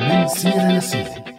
من 0.00 0.28
سيرة 0.28 0.72
لسيرة 0.72 1.37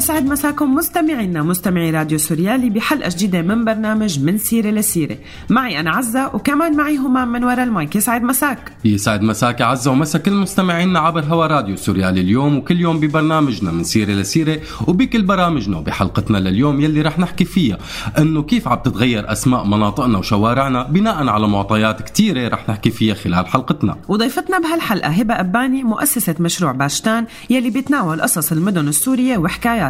يسعد 0.00 0.26
مساكم 0.26 0.74
مستمعينا 0.74 1.42
مستمعي 1.42 1.90
راديو 1.90 2.18
سوريالي 2.18 2.70
بحلقة 2.70 3.08
جديدة 3.08 3.42
من 3.42 3.64
برنامج 3.64 4.20
من 4.20 4.38
سيرة 4.38 4.70
لسيرة. 4.70 5.16
معي 5.50 5.80
أنا 5.80 5.90
عزة 5.90 6.34
وكمان 6.34 6.76
معي 6.76 6.96
همام 6.96 7.28
من 7.32 7.44
وراء 7.44 7.62
المايك. 7.62 7.96
يسعد 7.96 8.22
مساك. 8.22 8.72
يسعد 8.84 9.22
مساك 9.22 9.60
يا 9.60 9.64
عزة 9.64 9.90
ومسا 9.90 10.18
كل 10.18 10.32
مستمعينا 10.32 11.00
عبر 11.00 11.24
هوا 11.24 11.46
راديو 11.46 11.76
سوريالي 11.76 12.20
اليوم 12.20 12.56
وكل 12.56 12.80
يوم 12.80 13.00
ببرنامجنا 13.00 13.70
من 13.70 13.84
سيرة 13.84 14.12
لسيرة 14.12 14.60
وبكل 14.86 15.22
برامجنا 15.22 15.78
وبحلقتنا 15.78 16.38
لليوم 16.38 16.80
يلي 16.80 17.02
رح 17.02 17.18
نحكي 17.18 17.44
فيها. 17.44 17.78
إنه 18.18 18.42
كيف 18.42 18.68
عم 18.68 18.78
تتغير 18.78 19.32
أسماء 19.32 19.66
مناطقنا 19.66 20.18
وشوارعنا 20.18 20.82
بناء 20.82 21.28
على 21.28 21.48
معطيات 21.48 22.02
كتيرة 22.02 22.48
رح 22.48 22.68
نحكي 22.68 22.90
فيها 22.90 23.14
خلال 23.14 23.46
حلقتنا. 23.46 23.96
وضيفتنا 24.08 24.58
بهالحلقة 24.58 25.08
هبة 25.08 25.40
أباني 25.40 25.84
مؤسسة 25.84 26.34
مشروع 26.40 26.72
باشتان 26.72 27.26
يلي 27.50 27.70
بيتناول 27.70 28.20
قصص 28.20 28.52
المدن 28.52 28.88
السورية 28.88 29.38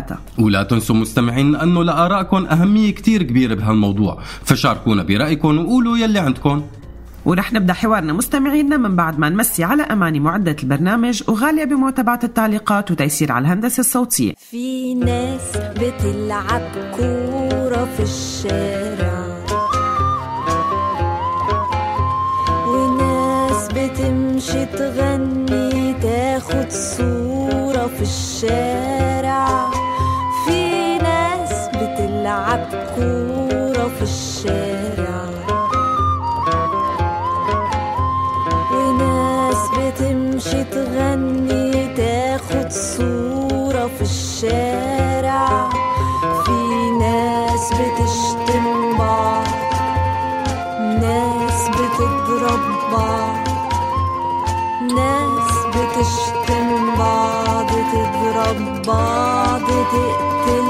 وحكاياتها 0.00 0.18
ولا 0.38 0.62
تنسوا 0.62 0.96
مستمعين 0.96 1.56
انه 1.56 1.84
لآرائكم 1.84 2.46
أهمية 2.46 2.90
كتير 2.90 3.22
كبيرة 3.22 3.54
بهالموضوع 3.54 4.18
فشاركونا 4.44 5.02
برأيكم 5.02 5.58
وقولوا 5.58 5.98
يلي 5.98 6.18
عندكم. 6.18 6.62
ورح 7.24 7.52
نبدا 7.52 7.72
حوارنا. 7.72 8.12
مستمعينا 8.12 8.76
من 8.76 8.96
بعد 8.96 9.18
ما 9.18 9.28
نمسي 9.28 9.64
على 9.64 9.82
أماني 9.82 10.20
معدة 10.20 10.56
البرنامج 10.62 11.22
وغالية 11.28 11.64
بمتابعه 11.64 12.20
التعليقات 12.24 12.90
وتيسير 12.90 13.32
على 13.32 13.42
الهندسة 13.42 13.80
الصوتية. 13.80 14.34
في 14.50 14.94
ناس 14.94 15.56
بتلعب 15.56 16.62
كورة 16.96 17.88
في 17.96 18.02
الشارع. 18.02 19.20
وناس 22.68 23.68
بتمشي 23.68 24.66
تغني 24.66 25.94
تاخد 26.02 26.70
صورة 26.70 27.86
في 27.96 28.02
الشارع. 28.02 29.70
بتلعب 32.20 32.68
كورة 32.94 33.88
في 33.88 34.02
الشارع. 34.02 35.24
وناس 38.72 39.62
بتمشي 39.76 40.64
تغني 40.64 41.94
تاخد 41.96 42.70
صورة 42.70 43.86
في 43.96 44.02
الشارع. 44.02 45.68
في 46.44 46.90
ناس 47.00 47.72
بتشتم 47.72 48.98
بعض 48.98 49.46
ناس 51.00 51.68
بتضرب 51.68 52.64
بعض. 52.92 53.48
ناس 54.96 55.52
بتشتم 55.72 56.96
بعض 56.98 57.70
تضرب 57.92 58.82
بعض 58.86 59.66
تقتل 59.92 60.69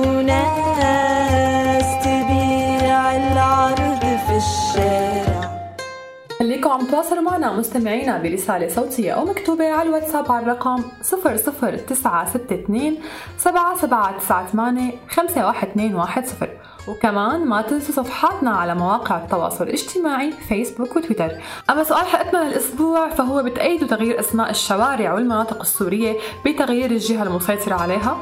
تواصلوا 7.01 7.21
معنا 7.21 7.53
مستمعينا 7.53 8.17
برسالة 8.17 8.67
صوتية 8.67 9.11
أو 9.11 9.25
مكتوبة 9.25 9.71
على 9.71 9.89
الواتساب 9.89 10.31
على 10.31 10.43
الرقم 10.45 10.83
00962 11.01 12.97
7798 13.37 14.91
51210 15.07 16.49
وكمان 16.87 17.45
ما 17.45 17.61
تنسوا 17.61 17.95
صفحاتنا 17.95 18.51
على 18.51 18.75
مواقع 18.75 19.17
التواصل 19.17 19.63
الاجتماعي 19.63 20.31
فيسبوك 20.31 20.95
وتويتر 20.95 21.31
أما 21.69 21.83
سؤال 21.83 22.05
حلقتنا 22.05 22.39
للأسبوع 22.49 23.09
فهو 23.09 23.43
بتأيدوا 23.43 23.87
تغيير 23.87 24.19
أسماء 24.19 24.49
الشوارع 24.49 25.13
والمناطق 25.13 25.59
السورية 25.61 26.17
بتغيير 26.45 26.91
الجهة 26.91 27.23
المسيطرة 27.23 27.73
عليها؟ 27.75 28.17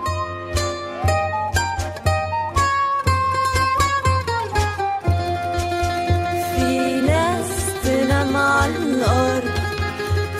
الأرض 8.99 9.49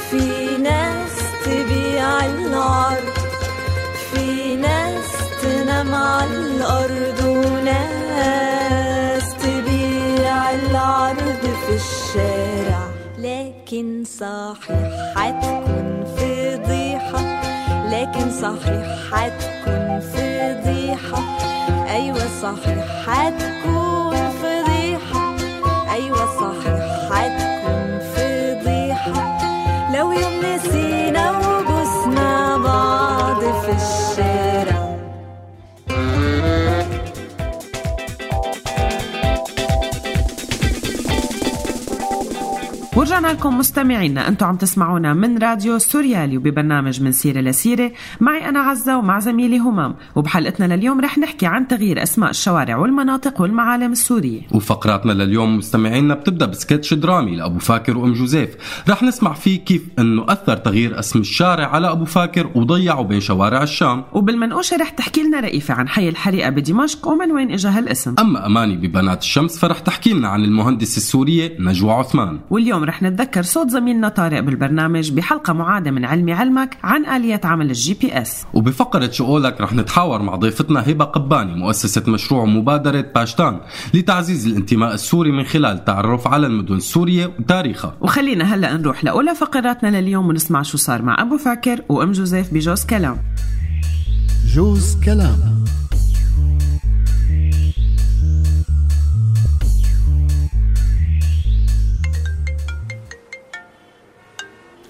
في 0.09 0.57
ناس 0.57 1.15
تبيع 1.45 2.25
العرض 2.25 3.13
في 4.11 4.55
ناس 4.55 5.05
تنام 5.41 5.95
على 5.95 6.35
الأرض 6.35 7.19
وناس 7.25 8.43
تبيع 9.43 10.51
العرض 10.51 11.43
في 11.65 11.73
الشارع. 11.75 12.83
لكن 13.17 14.03
صحيح 14.19 14.91
حتكون 15.15 16.05
فضيحة 16.17 17.21
لكن 17.91 18.25
صحيح 18.41 18.85
حتكون 19.11 19.99
فضيحة. 19.99 21.21
أيوة 21.89 22.25
صحيح 22.41 22.85
حتكون 23.07 24.17
فضيحة 24.41 25.25
أيوة 25.93 26.25
صحيح 26.41 26.78
ورجعنا 43.19 43.37
لكم 43.37 43.57
مستمعينا 43.57 44.27
أنتم 44.27 44.45
عم 44.45 44.55
تسمعونا 44.55 45.13
من 45.13 45.37
راديو 45.37 45.77
سوريالي 45.77 46.37
وببرنامج 46.37 47.01
من 47.01 47.11
سيرة 47.11 47.41
لسيرة. 47.41 47.91
معي 48.19 48.49
أنا 48.49 48.59
عزه 48.59 48.97
ومع 48.97 49.19
زميلي 49.19 49.57
همام. 49.57 49.95
وبحلقتنا 50.15 50.75
لليوم 50.75 51.01
رح 51.01 51.17
نحكي 51.17 51.45
عن 51.45 51.67
تغيير 51.67 52.03
أسماء 52.03 52.29
الشوارع 52.29 52.77
والمناطق 52.77 53.41
والمعالم 53.41 53.91
السورية. 53.91 54.41
وفقراتنا 54.51 55.11
لليوم 55.11 55.57
مستمعينا 55.57 56.13
بتبدأ 56.13 56.45
بسكتش 56.45 56.93
درامي 56.93 57.35
لأبو 57.35 57.59
فاكر 57.59 57.97
وأم 57.97 58.13
جوزيف. 58.13 58.49
رح 58.89 59.03
نسمع 59.03 59.33
فيه 59.33 59.59
كيف 59.59 59.81
إنه 59.99 60.25
أثر 60.29 60.57
تغيير 60.57 60.99
أسم 60.99 61.19
الشارع 61.19 61.67
على 61.67 61.91
أبو 61.91 62.05
فاكر 62.05 62.49
وضيعوا 62.55 63.03
بين 63.03 63.19
شوارع 63.19 63.63
الشام. 63.63 64.03
وبالمنقوشة 64.13 64.77
رح 64.77 64.89
تحكي 64.89 65.23
لنا 65.23 65.39
رئيفة 65.39 65.73
عن 65.73 65.87
حي 65.87 66.09
الحريقة 66.09 66.49
بدمشق 66.49 67.07
ومن 67.07 67.31
وين 67.31 67.51
اجى 67.51 67.67
هالاسم. 67.67 68.15
أما 68.19 68.45
أماني 68.45 68.75
ببنات 68.75 69.21
الشمس 69.21 69.59
فرح 69.59 69.79
تحكي 69.79 70.13
لنا 70.13 70.27
عن 70.27 70.43
المهندسه 70.43 70.97
السورية 70.97 71.57
نجوى 71.59 71.91
عثمان. 71.91 72.39
واليوم 72.49 72.83
رح 72.83 73.03
نتذكر 73.09 73.41
صوت 73.41 73.69
زميلنا 73.69 74.09
طارق 74.09 74.39
بالبرنامج 74.39 75.11
بحلقة 75.11 75.53
معادة 75.53 75.91
من 75.91 76.05
علمي 76.05 76.33
علمك 76.33 76.77
عن 76.83 77.05
آلية 77.05 77.41
عمل 77.43 77.69
ال 77.69 77.93
GPS. 77.93 78.45
وبفقرة 78.53 79.11
شو 79.11 79.32
قولك 79.32 79.61
رح 79.61 79.73
نتحاور 79.73 80.21
مع 80.21 80.35
ضيفتنا 80.35 80.89
هبة 80.89 81.05
قباني 81.05 81.55
مؤسسة 81.55 82.03
مشروع 82.07 82.45
مبادرة 82.45 83.05
باشتان 83.15 83.59
لتعزيز 83.93 84.47
الانتماء 84.47 84.93
السوري 84.93 85.31
من 85.31 85.43
خلال 85.43 85.77
التعرف 85.77 86.27
على 86.27 86.47
المدن 86.47 86.75
السورية 86.75 87.31
وتاريخها. 87.39 87.95
وخلينا 88.01 88.43
هلا 88.55 88.77
نروح 88.77 89.03
لأولى 89.03 89.35
فقراتنا 89.35 90.01
لليوم 90.01 90.27
ونسمع 90.27 90.61
شو 90.61 90.77
صار 90.77 91.01
مع 91.01 91.21
أبو 91.21 91.37
فاكر 91.37 91.81
وأم 91.89 92.11
جوزيف 92.11 92.53
بجوز 92.53 92.85
كلام. 92.85 93.17
جوز 94.55 94.97
كلام. 95.05 95.58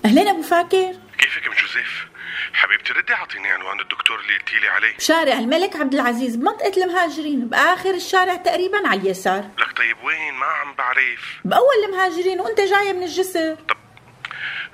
أهلين 0.05 0.27
أبو 0.27 0.41
فاكر. 0.41 0.93
كيفك 1.17 1.47
أم 1.47 1.53
جوزيف؟ 1.53 2.07
حبيبتي 2.53 2.93
ردي 2.93 3.13
أعطيني 3.13 3.47
عنوان 3.51 3.79
الدكتور 3.79 4.19
اللي 4.19 4.37
قلتي 4.37 4.59
لي 4.59 4.67
عليه. 4.67 4.95
بشارع 4.97 5.33
الملك 5.33 5.75
عبد 5.75 5.93
العزيز 5.93 6.35
بمنطقة 6.35 6.83
المهاجرين 6.83 7.49
بآخر 7.49 7.93
الشارع 7.93 8.35
تقريبا 8.35 8.87
على 8.87 9.01
اليسار. 9.01 9.49
لك 9.59 9.77
طيب 9.77 9.97
وين؟ 10.03 10.33
ما 10.33 10.45
عم 10.45 10.73
بعرف. 10.73 11.39
بأول 11.45 11.85
المهاجرين 11.85 12.39
وأنت 12.39 12.61
جاي 12.61 12.93
من 12.93 13.03
الجسر. 13.03 13.57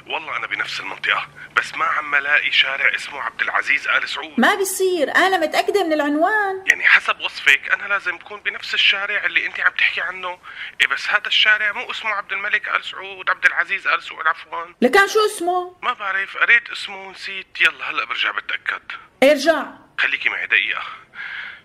والله 0.08 0.38
أنا 0.38 0.48
بنفس 0.48 0.80
المنطقة 0.80 1.28
بس 1.56 1.74
ما 1.74 1.86
عم 1.86 2.16
الاقي 2.16 2.52
شارع 2.52 2.96
اسمه 2.96 3.22
عبد 3.22 3.42
العزيز 3.42 3.88
آل 3.88 4.10
سعود. 4.10 4.34
ما 4.40 4.56
بيصير 4.56 5.16
أنا 5.16 5.38
متأكدة 5.38 5.84
من 5.84 5.94
العنوان. 5.94 6.64
يعني 6.68 6.84
حسب 6.84 7.20
وصفك 7.20 7.72
أنا 7.74 7.88
لازم 7.88 8.16
أكون 8.16 8.40
بنفس 8.40 8.74
الشارع 8.74 9.26
اللي 9.26 9.46
أنت 9.46 9.60
عم 9.60 9.72
تحكي 9.72 10.02
عنه. 10.02 10.40
إيه 10.82 10.88
بس 10.88 11.10
هذا 11.10 11.28
الشارع 11.28 11.72
مو 11.72 11.92
اسمه 11.92 12.12
عبد 12.12 12.32
الملك 12.32 12.70
آل 12.70 12.86
سعود 12.86 13.30
عبد 13.30 13.46
العزيز 13.46 13.88
آل 13.88 14.04
سعود 14.04 14.28
عفوا. 14.28 14.66
لكان 14.82 15.08
شو 15.08 15.26
اسمه؟ 15.26 15.78
ما 15.82 15.94
بعرف 15.94 16.38
قريت 16.38 16.70
اسمه 16.70 17.08
ونسيت 17.08 17.62
يلا 17.62 17.90
هلأ 17.90 18.06
برجع 18.06 18.32
بتأكد. 18.32 18.92
ارجع. 19.24 19.64
خليكي 19.98 20.30
معي 20.30 20.48
دقيقة. 20.48 20.84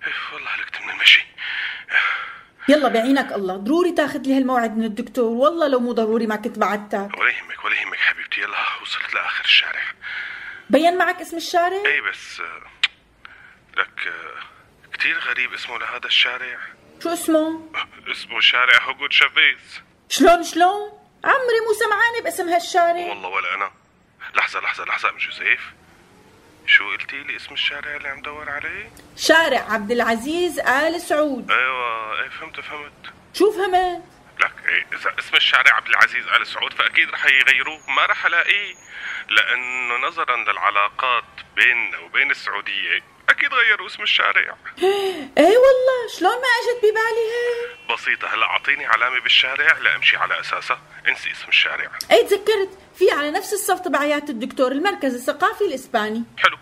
إيه، 0.07 0.13
والله 0.35 0.51
هلكت 0.51 0.81
من 0.83 0.91
المشي. 0.91 1.27
يلا 2.71 2.89
بعينك 2.89 3.33
الله. 3.33 3.57
ضروري 3.57 3.93
تاخذ 3.93 4.23
لي 4.27 4.37
هالموعد 4.37 4.77
من 4.77 4.85
الدكتور. 4.85 5.25
والله 5.25 5.69
لو 5.69 5.81
مو 5.81 5.93
ضروري 5.93 6.27
ما 6.27 6.37
كنت 6.37 6.59
بعتك 6.59 7.19
ولا 7.19 7.31
يهمك 7.31 7.65
ولا 7.65 7.75
يهمك 7.81 7.99
حبيبتي. 7.99 8.41
يلا 8.41 8.57
وصلت 8.83 9.15
لآخر 9.15 9.45
الشارع. 9.45 9.83
بين 10.71 10.99
معك 10.99 11.21
اسم 11.21 11.37
الشارع؟ 11.37 11.83
إي 11.87 12.01
بس 12.01 12.43
لك 13.77 14.13
كتير 14.93 15.19
غريب 15.19 15.53
اسمه 15.53 15.79
لهذا 15.79 16.07
الشارع. 16.07 16.59
شو 17.03 17.09
اسمه؟ 17.09 17.71
اسمه 18.13 18.41
شارع 18.41 18.83
هوجود 18.83 19.13
شافيز 19.13 19.81
شلون 20.09 20.43
شلون؟ 20.43 20.81
عمري 21.25 21.61
مو 21.67 21.73
سمعانه 21.85 22.21
باسم 22.25 22.49
هالشارع. 22.49 23.07
والله 23.09 23.29
ولا 23.29 23.55
أنا. 23.55 23.71
لحظة 24.35 24.61
لحظة 24.61 24.85
لحظة 24.85 25.11
ام 25.11 25.17
جوزيف 25.17 25.61
شو 26.71 26.91
قلتي 26.91 27.23
لي 27.23 27.37
اسم 27.37 27.55
الشارع 27.55 27.97
اللي 27.97 28.09
عم 28.09 28.21
دور 28.23 28.51
عليه؟ 28.51 28.91
شارع 29.17 29.73
عبد 29.73 29.91
العزيز 29.91 30.59
آل 30.59 31.01
سعود. 31.01 31.51
أيوه 31.51 32.23
إيه 32.23 32.29
فهمت 32.29 32.61
فهمت. 32.61 33.13
شو 33.35 33.53
فهمت 33.53 34.03
لك 34.41 34.53
إيه 34.69 34.87
إذا 34.99 35.15
اسم 35.19 35.37
الشارع 35.37 35.75
عبد 35.75 35.89
العزيز 35.89 36.27
آل 36.29 36.47
سعود 36.47 36.73
فأكيد 36.73 37.11
رح 37.11 37.27
يغيروه. 37.27 37.91
ما 37.91 38.07
رح 38.07 38.27
ألاقيه 38.27 38.75
لأنه 39.29 39.97
نظرا 39.97 40.37
للعلاقات 40.37 41.25
بيننا 41.57 41.99
وبين 41.99 42.31
السعودية 42.31 43.03
أكيد 43.31 43.55
غيروا 43.55 43.87
اسم 43.87 44.03
الشارع. 44.03 44.57
إيه 45.39 45.57
والله 45.65 45.99
شلون 46.19 46.33
ما 46.33 46.51
اجت 46.59 46.79
ببالي؟ 46.79 47.27
هيك 47.33 47.99
بسيطة 47.99 48.35
هلا 48.35 48.47
أعطيني 48.47 48.87
علامة 48.87 49.21
بالشارع 49.21 49.79
لامشي 49.79 50.17
على 50.17 50.41
أساسها. 50.41 50.81
انسي 51.09 51.31
اسم 51.31 51.49
الشارع. 51.49 51.91
إيه 52.11 52.27
تذكرت 52.27 52.79
في 52.99 53.11
على 53.11 53.31
نفس 53.31 53.53
الصف 53.53 53.81
تبع 53.81 53.99
عيادة 53.99 54.29
الدكتور 54.29 54.73
المركز 54.73 55.15
الثقافي 55.15 55.65
الإسباني. 55.65 56.25
حلو. 56.39 56.57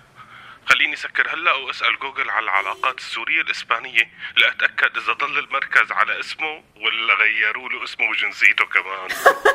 خليني 0.66 0.96
سكر 0.96 1.34
هلا 1.34 1.52
وأسأل 1.52 1.98
جوجل 1.98 2.30
على 2.30 2.44
العلاقات 2.44 2.98
السورية 2.98 3.40
الإسبانية. 3.40 4.10
لاتاكد 4.36 4.96
إذا 4.96 5.12
ضل 5.12 5.38
المركز 5.38 5.92
على 5.92 6.20
اسمه 6.20 6.62
ولا 6.76 7.14
غيروا 7.14 7.68
له 7.68 7.84
اسمه 7.84 8.10
وجنسيته 8.10 8.64
كمان. 8.64 9.08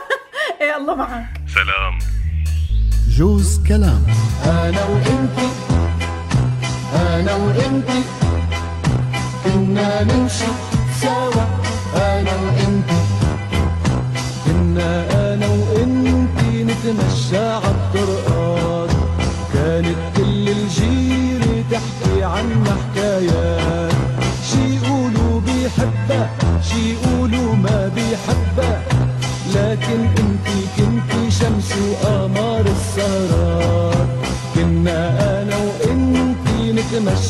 إيه 0.61 0.77
الله 0.77 0.95
معك 0.95 1.25
سلام. 1.55 1.99
جوز 3.17 3.67
كلام. 3.67 4.05
أنا 4.45 4.83
وإنتي 4.85 5.62
أنا 7.19 7.33
وإنتي. 7.35 8.01
كنا 9.43 10.03
نمشي 10.03 10.45
سوا 11.01 11.45
أنا 11.95 12.31
وإنتي. 12.43 12.99
كنا 14.45 15.05
أنا 15.33 15.47
وإنتي. 15.47 16.63
نتمشى 16.63 17.37
عالطرقات 17.37 18.42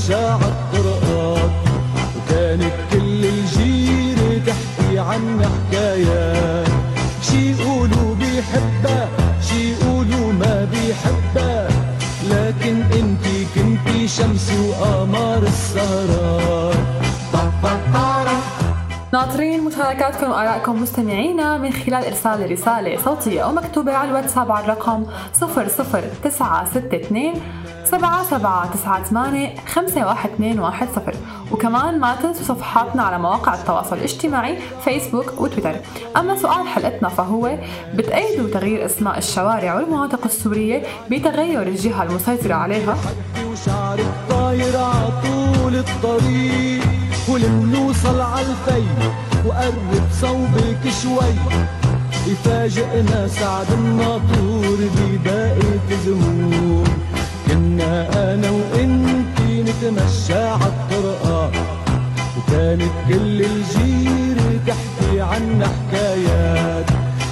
نتمشى 0.04 0.26
عالطرقات 0.26 1.52
وكانت 2.18 2.74
كل 2.92 3.26
الجيرة 3.26 4.42
تحكي 4.48 5.00
عنا 5.00 5.50
حكايات. 5.50 6.68
شي 7.22 7.52
يقولوا 7.52 8.16
بيحبها 8.16 9.08
شي 9.42 9.72
يقولوا 9.72 10.34
ما 10.34 10.68
بيحبها. 10.72 11.68
لكن 12.30 12.82
انتي 12.82 13.48
كنتي 13.56 14.08
شمس 14.08 14.52
وقمر 14.52 15.44
السهرات 15.44 16.76
ناطرين 19.14 19.64
مشاركاتكم 19.64 20.32
وآرائكم 20.32 20.82
مستمعينا 20.82 21.58
من 21.58 21.74
خلال 21.74 22.06
إرسال 22.06 22.52
رسالة 22.52 22.98
صوتية 22.98 23.42
أو 23.42 23.52
مكتوبة 23.52 23.94
على 23.94 24.10
الواتساب 24.10 24.52
على 24.52 24.66
الرقم 24.66 25.06
00962 25.42 27.34
7798 27.98 29.56
51210 29.66 31.14
وكمان 31.52 32.00
ما 32.00 32.16
تنسوا 32.16 32.44
صفحاتنا 32.44 33.04
على 33.04 33.20
مواقع 33.20 33.54
التواصل 33.54 33.98
الاجتماعي 33.98 34.58
فيسبوك 34.84 35.42
وتويتر. 35.42 35.76
أما 36.18 36.38
سؤال 36.38 36.68
حلقتنا 36.68 37.10
فهو 37.10 37.58
بتأيدوا 37.96 38.50
تغيير 38.50 38.86
أسماء 38.86 39.18
الشوارع 39.18 39.76
والمناطق 39.76 40.20
السورية 40.26 40.84
بتغير 41.12 41.62
الجهة 41.62 42.04
المسيطرة 42.04 42.54
عليها؟ 42.54 42.96
وشعرك 43.52 44.14
طاير 44.30 44.78
عطول 44.78 45.76
الطريق 45.76 46.84
ولمنوصل 47.30 48.22
عالفي 48.22 48.84
وقرب 49.46 50.04
صوبك 50.22 50.90
شوي. 51.04 51.34
يفاجئنا 52.28 53.28
سعد 53.28 53.72
الناطور 53.72 54.78
بباقي 54.98 55.98
زهور 56.06 56.88
كنا 57.74 58.34
أنا 58.34 58.50
وانتي 58.52 59.64
نتمشى 59.64 60.44
عالطرقات 60.44 61.54
وكانت 62.38 62.92
كل 63.10 63.42
الجيرة 63.42 64.60
تحكي 64.68 65.22
عنا 65.22 65.68
حكايات. 65.68 66.86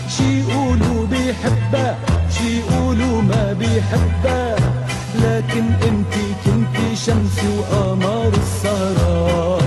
شي 0.09 0.41
يقولوا 0.41 1.07
بيحبها 1.07 1.97
شي 2.29 2.59
يقولوا 2.59 3.21
ما 3.21 3.53
بيحبها. 3.53 4.55
لكن 5.15 5.63
انتي 5.88 6.35
كنتي 6.45 6.95
شمس 6.95 7.39
وقمر 7.57 8.31
السهرات 8.33 9.63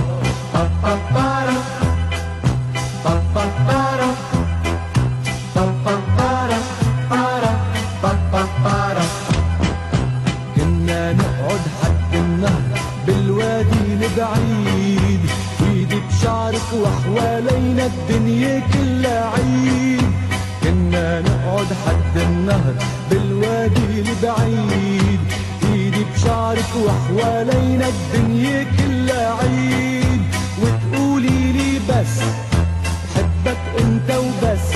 البعيد 14.15 15.19
ايدي 15.61 15.99
بشعرك 16.09 16.69
وحوالينا 16.73 17.85
الدنيا 17.85 18.63
كلها 18.73 19.29
عيد. 19.29 20.11
كنا 20.63 21.21
نقعد 21.21 21.67
حد 21.85 22.17
النهر 22.17 22.73
بالوادي 23.09 24.01
البعيد. 24.01 25.19
ايدي 25.63 26.05
بشعرك 26.15 26.71
وحوالينا 26.85 27.85
الدنيا 27.87 28.63
كلها 28.77 29.37
عيد. 29.41 30.21
وتقولي 30.61 31.51
لي 31.51 31.79
بس 31.89 32.15
بحبك 33.15 33.61
أنت 33.79 34.11
وبس. 34.11 34.67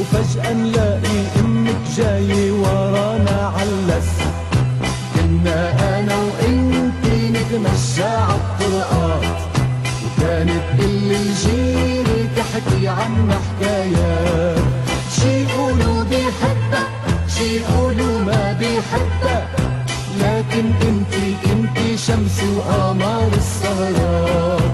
وفجأة 0.00 0.52
نلاقي 0.52 1.18
أمك 1.40 1.82
جاية 1.96 2.52
ورانا 2.52 3.52
علس 3.56 4.10
كنا 4.18 4.41
وانتي 7.52 7.58
نتمشى 7.58 8.04
عالطرقات 8.04 9.22
وكانت 10.04 10.62
كل 10.78 11.12
الجيرة 11.12 12.28
تحكي 12.36 12.88
عنا 12.88 13.34
حكايات 13.34 14.58
شي 15.20 15.42
يقولوا 15.42 16.04
بيحبها 16.04 16.88
شي 17.28 17.56
يقولوا 17.56 18.18
ما 18.18 18.52
بيحبها 18.52 19.48
لكن 20.18 20.72
انتي 20.88 21.36
كنتي 21.44 21.96
شمس 21.96 22.42
وقمر 22.56 23.28
السهرات 23.36 24.71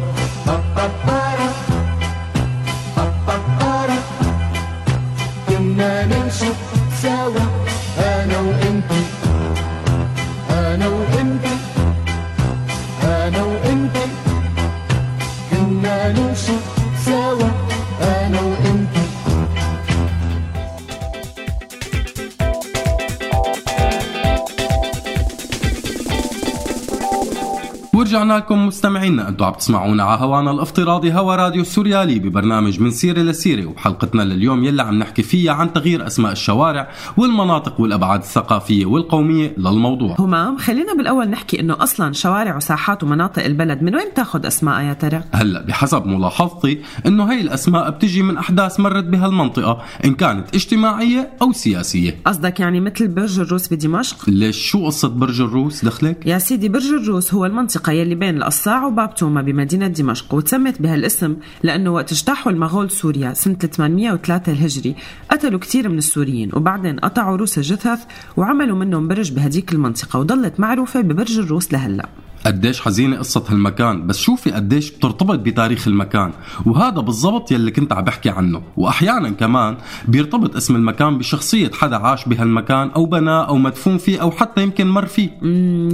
ورجعنا 28.29 28.45
لكم 28.45 28.67
مستمعينا. 28.67 29.29
أنتم 29.29 29.45
عم 29.45 29.53
تسمعونا 29.53 30.03
على 30.03 30.21
هوانا 30.21 30.51
الافتراضي 30.51 31.13
هوا 31.13 31.37
راديو 31.37 31.65
سوريالي 31.65 32.19
ببرنامج 32.19 32.81
من 32.81 32.91
سيره 32.91 33.21
لسيره 33.21 33.67
وبحلقتنا 33.67 34.23
لليوم 34.23 34.65
يلي 34.65 34.83
عم 34.83 34.99
نحكي 34.99 35.23
فيها 35.23 35.53
عن 35.53 35.73
تغيير 35.73 36.07
أسماء 36.07 36.33
الشوارع 36.33 36.91
والمناطق 37.17 37.81
والأبعاد 37.81 38.21
الثقافية 38.21 38.87
والقومية 38.87 39.55
للموضوع. 39.59 40.17
همام 40.19 40.57
خلينا 40.59 40.95
بالأول 40.95 41.29
نحكي 41.29 41.61
إنه 41.61 41.83
أصلا 41.83 42.13
شوارع 42.13 42.57
وساحات 42.57 43.05
ومناطق 43.05 43.45
البلد 43.45 43.83
من 43.83 43.95
وين 43.95 44.09
بتاخذ 44.11 44.47
أسماء 44.47 44.85
يا 44.85 44.93
ترى؟ 44.93 45.23
هلأ 45.33 45.63
بحسب 45.63 46.07
ملاحظتي 46.07 46.81
إنه 47.07 47.33
هي 47.33 47.41
الأسماء 47.41 47.91
بتجي 47.91 48.23
من 48.23 48.39
أحداث 48.39 48.81
مرت 48.81 49.05
بهالمنطقة 49.05 49.83
إن 50.05 50.15
كانت 50.15 50.55
اجتماعية 50.55 51.31
أو 51.43 51.53
سياسية. 51.53 52.21
قصدك 52.27 52.61
يعني 52.61 52.81
مثل 52.81 53.09
برج 53.09 53.41
الروس 53.41 53.73
بدمشق؟ 53.73 54.17
ليش؟ 54.29 54.57
شو 54.57 54.87
قصة 54.87 55.09
برج 55.09 55.41
الروس؟ 55.41 55.85
دخلك؟ 55.85 56.27
يا 56.27 56.39
سيدي 56.39 56.69
برج 56.69 56.87
الروس 56.87 57.35
هو 57.35 57.47
المنطقة 57.47 57.93
يلي 57.93 58.15
بين 58.19 58.37
القصاع 58.37 58.87
وباب 58.87 59.15
توما 59.15 59.43
بمدينة 59.43 59.87
دمشق 59.87 60.35
وتسمت 60.35 60.83
بهالاسم 60.83 61.37
لأنه 61.63 61.91
وقت 61.91 62.13
اجتاحوا 62.13 62.53
المغول 62.53 62.91
سوريا 62.91 63.35
سنة 63.35 63.55
803 63.55 64.53
الهجري. 64.53 64.95
قتلوا 65.31 65.61
كثير 65.61 65.89
من 65.89 65.99
السوريين 65.99 66.51
وبعدين 66.53 66.99
قطعوا 66.99 67.37
روس 67.37 67.59
الجثث 67.59 68.05
وعملوا 68.37 68.79
منهم 68.79 69.09
برج 69.09 69.33
بهديك 69.33 69.73
المنطقة 69.73 70.19
وضلت 70.19 70.61
معروفة 70.61 71.01
ببرج 71.01 71.39
الروس 71.39 71.73
لهلأ. 71.73 72.09
قديش 72.47 72.81
حزينة 72.81 73.17
قصة 73.17 73.45
هالمكان 73.49 74.07
بس 74.07 74.19
شوفي 74.19 74.51
قديش 74.51 74.91
بترتبط 74.91 75.39
بتاريخ 75.39 75.89
المكان؟ 75.89 76.33
وهذا 76.67 77.01
بالضبط 77.01 77.53
يلي 77.53 77.71
كنت 77.71 77.93
عم 77.93 78.05
بحكي 78.05 78.31
عنه. 78.31 78.63
وأحيانا 78.77 79.31
كمان 79.31 79.77
بيرتبط 80.09 80.57
اسم 80.57 80.77
المكان 80.77 81.19
بشخصية 81.19 81.71
حدا 81.71 81.97
عاش 81.97 82.29
بهالمكان 82.29 82.91
أو 82.91 83.07
بناه 83.07 83.49
أو 83.49 83.57
مدفون 83.57 83.99
فيه 83.99 84.23
أو 84.23 84.31
حتى 84.31 84.63
يمكن 84.63 84.87
مر 84.87 85.07
فيه. 85.07 85.31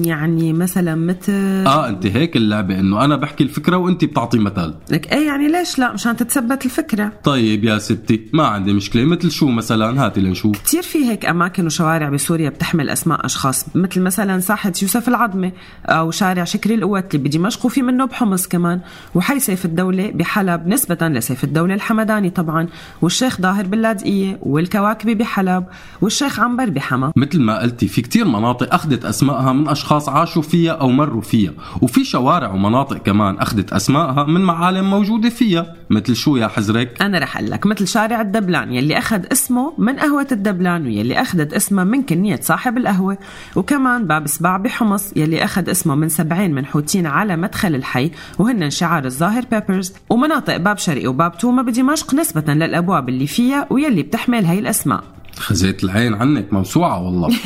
يعني 0.09 0.53
مثلا 0.53 0.95
مثل 0.95 1.33
آه 1.67 1.89
أنت 1.89 2.07
هيك 2.07 2.37
اللعبة 2.37 2.81
إنه 2.81 3.05
أنا 3.05 3.17
بحكي 3.17 3.45
الفكرة 3.45 3.77
وأنت 3.77 4.05
بتعطي 4.05 4.39
مثل 4.39 4.75
لك 4.91 5.13
إيه 5.13 5.27
يعني 5.27 5.49
ليش 5.49 5.79
لا؟ 5.79 5.93
مشان 5.93 6.17
تتثبت 6.17 6.65
الفكرة. 6.65 7.13
طيب 7.25 7.65
يا 7.65 7.79
ستي 7.79 8.21
ما 8.33 8.47
عندي 8.47 8.73
مشكلة 8.73 9.05
مثل 9.05 9.31
شو 9.31 9.49
مثلا؟ 9.49 10.07
هاتي 10.07 10.21
لنشوف. 10.21 10.59
كتير 10.59 10.83
في 10.83 11.05
هيك 11.11 11.27
أماكن 11.27 11.67
وشوارع 11.67 12.09
بسوريا 12.09 12.49
بتحمل 12.51 12.89
أسماء 12.91 13.27
أشخاص 13.27 13.67
مثل 13.75 14.01
مثلا 14.01 14.41
ساحة 14.41 14.73
يوسف 14.83 15.09
العظمة 15.09 15.53
أو 15.87 16.11
شارع 16.11 16.34
شكري 16.43 16.75
القوتلي 16.75 17.23
بدمشق 17.23 17.67
وفي 17.67 17.83
منه 17.83 18.05
بحمص 18.05 18.47
كمان. 18.47 18.81
وحي 19.15 19.41
سيف 19.41 19.65
الدولة 19.65 20.11
بحلب 20.15 20.67
نسبة 20.67 21.09
لسيف 21.09 21.45
الدولة 21.45 21.75
الحمداني 21.75 22.31
طبعا. 22.31 22.69
والشيخ 23.03 23.41
ظاهر 23.41 23.67
باللاذقية 23.67 24.39
والكواكبي 24.43 25.15
بحلب 25.15 25.65
والشيخ 26.01 26.41
عنبر 26.41 26.71
بحما 26.71 27.13
مثل 27.17 27.41
ما 27.41 27.59
قلتي 27.61 27.89
في 27.89 28.03
كتير 28.03 28.25
مناطق 28.29 28.75
أخذت 28.75 29.05
أسمائها 29.05 29.53
من 29.53 29.69
أشخاص 29.69 30.09
عاشوا 30.09 30.43
فيها 30.43 30.73
أو 30.73 30.89
مروا 30.89 31.21
فيها. 31.21 31.53
وفي 31.83 32.05
شوارع 32.05 32.53
ومناطق 32.53 32.97
كمان 32.97 33.39
أخذت 33.39 33.73
أسمائها 33.73 34.25
من 34.25 34.41
معالم 34.41 34.91
موجودة 34.91 35.29
فيها. 35.29 35.75
مثل 35.91 36.17
شو 36.17 36.37
يا 36.37 36.49
حزرك 36.49 37.03
أنا 37.03 37.19
رح 37.19 37.37
أقول 37.37 37.51
لك 37.51 37.67
مثل 37.67 37.89
شارع 37.89 38.21
الدبلان 38.21 38.73
يلي 38.73 38.99
أخذ 38.99 39.23
اسمه 39.33 39.73
من 39.79 39.97
قهوة 39.97 40.27
الدبلان 40.33 40.87
ويلي 40.87 41.21
أخذت 41.21 41.53
اسمها 41.53 41.85
من 41.85 42.03
كنية 42.03 42.41
صاحب 42.43 42.79
القهوة. 42.79 43.19
وكمان 43.57 44.07
باب 44.07 44.27
سباع 44.27 44.57
بحمص 44.57 45.13
يلي 45.17 45.45
أخذ 45.45 45.71
اسمه 45.71 45.95
من 45.95 46.09
سبعين 46.25 46.55
منحوتين 46.55 47.07
على 47.07 47.37
مدخل 47.37 47.75
الحي 47.75 48.11
وهن 48.39 48.71
شعار 48.71 49.05
الظاهر 49.05 49.45
بيبرس 49.51 49.93
ومناطق 50.11 50.57
باب 50.57 50.79
شرقي 50.79 51.07
وباب 51.07 51.39
توما 51.39 51.63
بدمشق 51.63 52.15
نسبة 52.15 52.55
للأبواب 52.55 53.09
اللي 53.09 53.27
فيها 53.27 53.67
ويلي 53.71 54.03
بتحمل 54.03 54.45
هاي 54.45 54.59
الأسماء. 54.59 55.14
خزيت 55.39 55.85
العين 55.85 56.15
عنك 56.15 56.53
موسوعة 56.53 57.03
والله. 57.03 57.29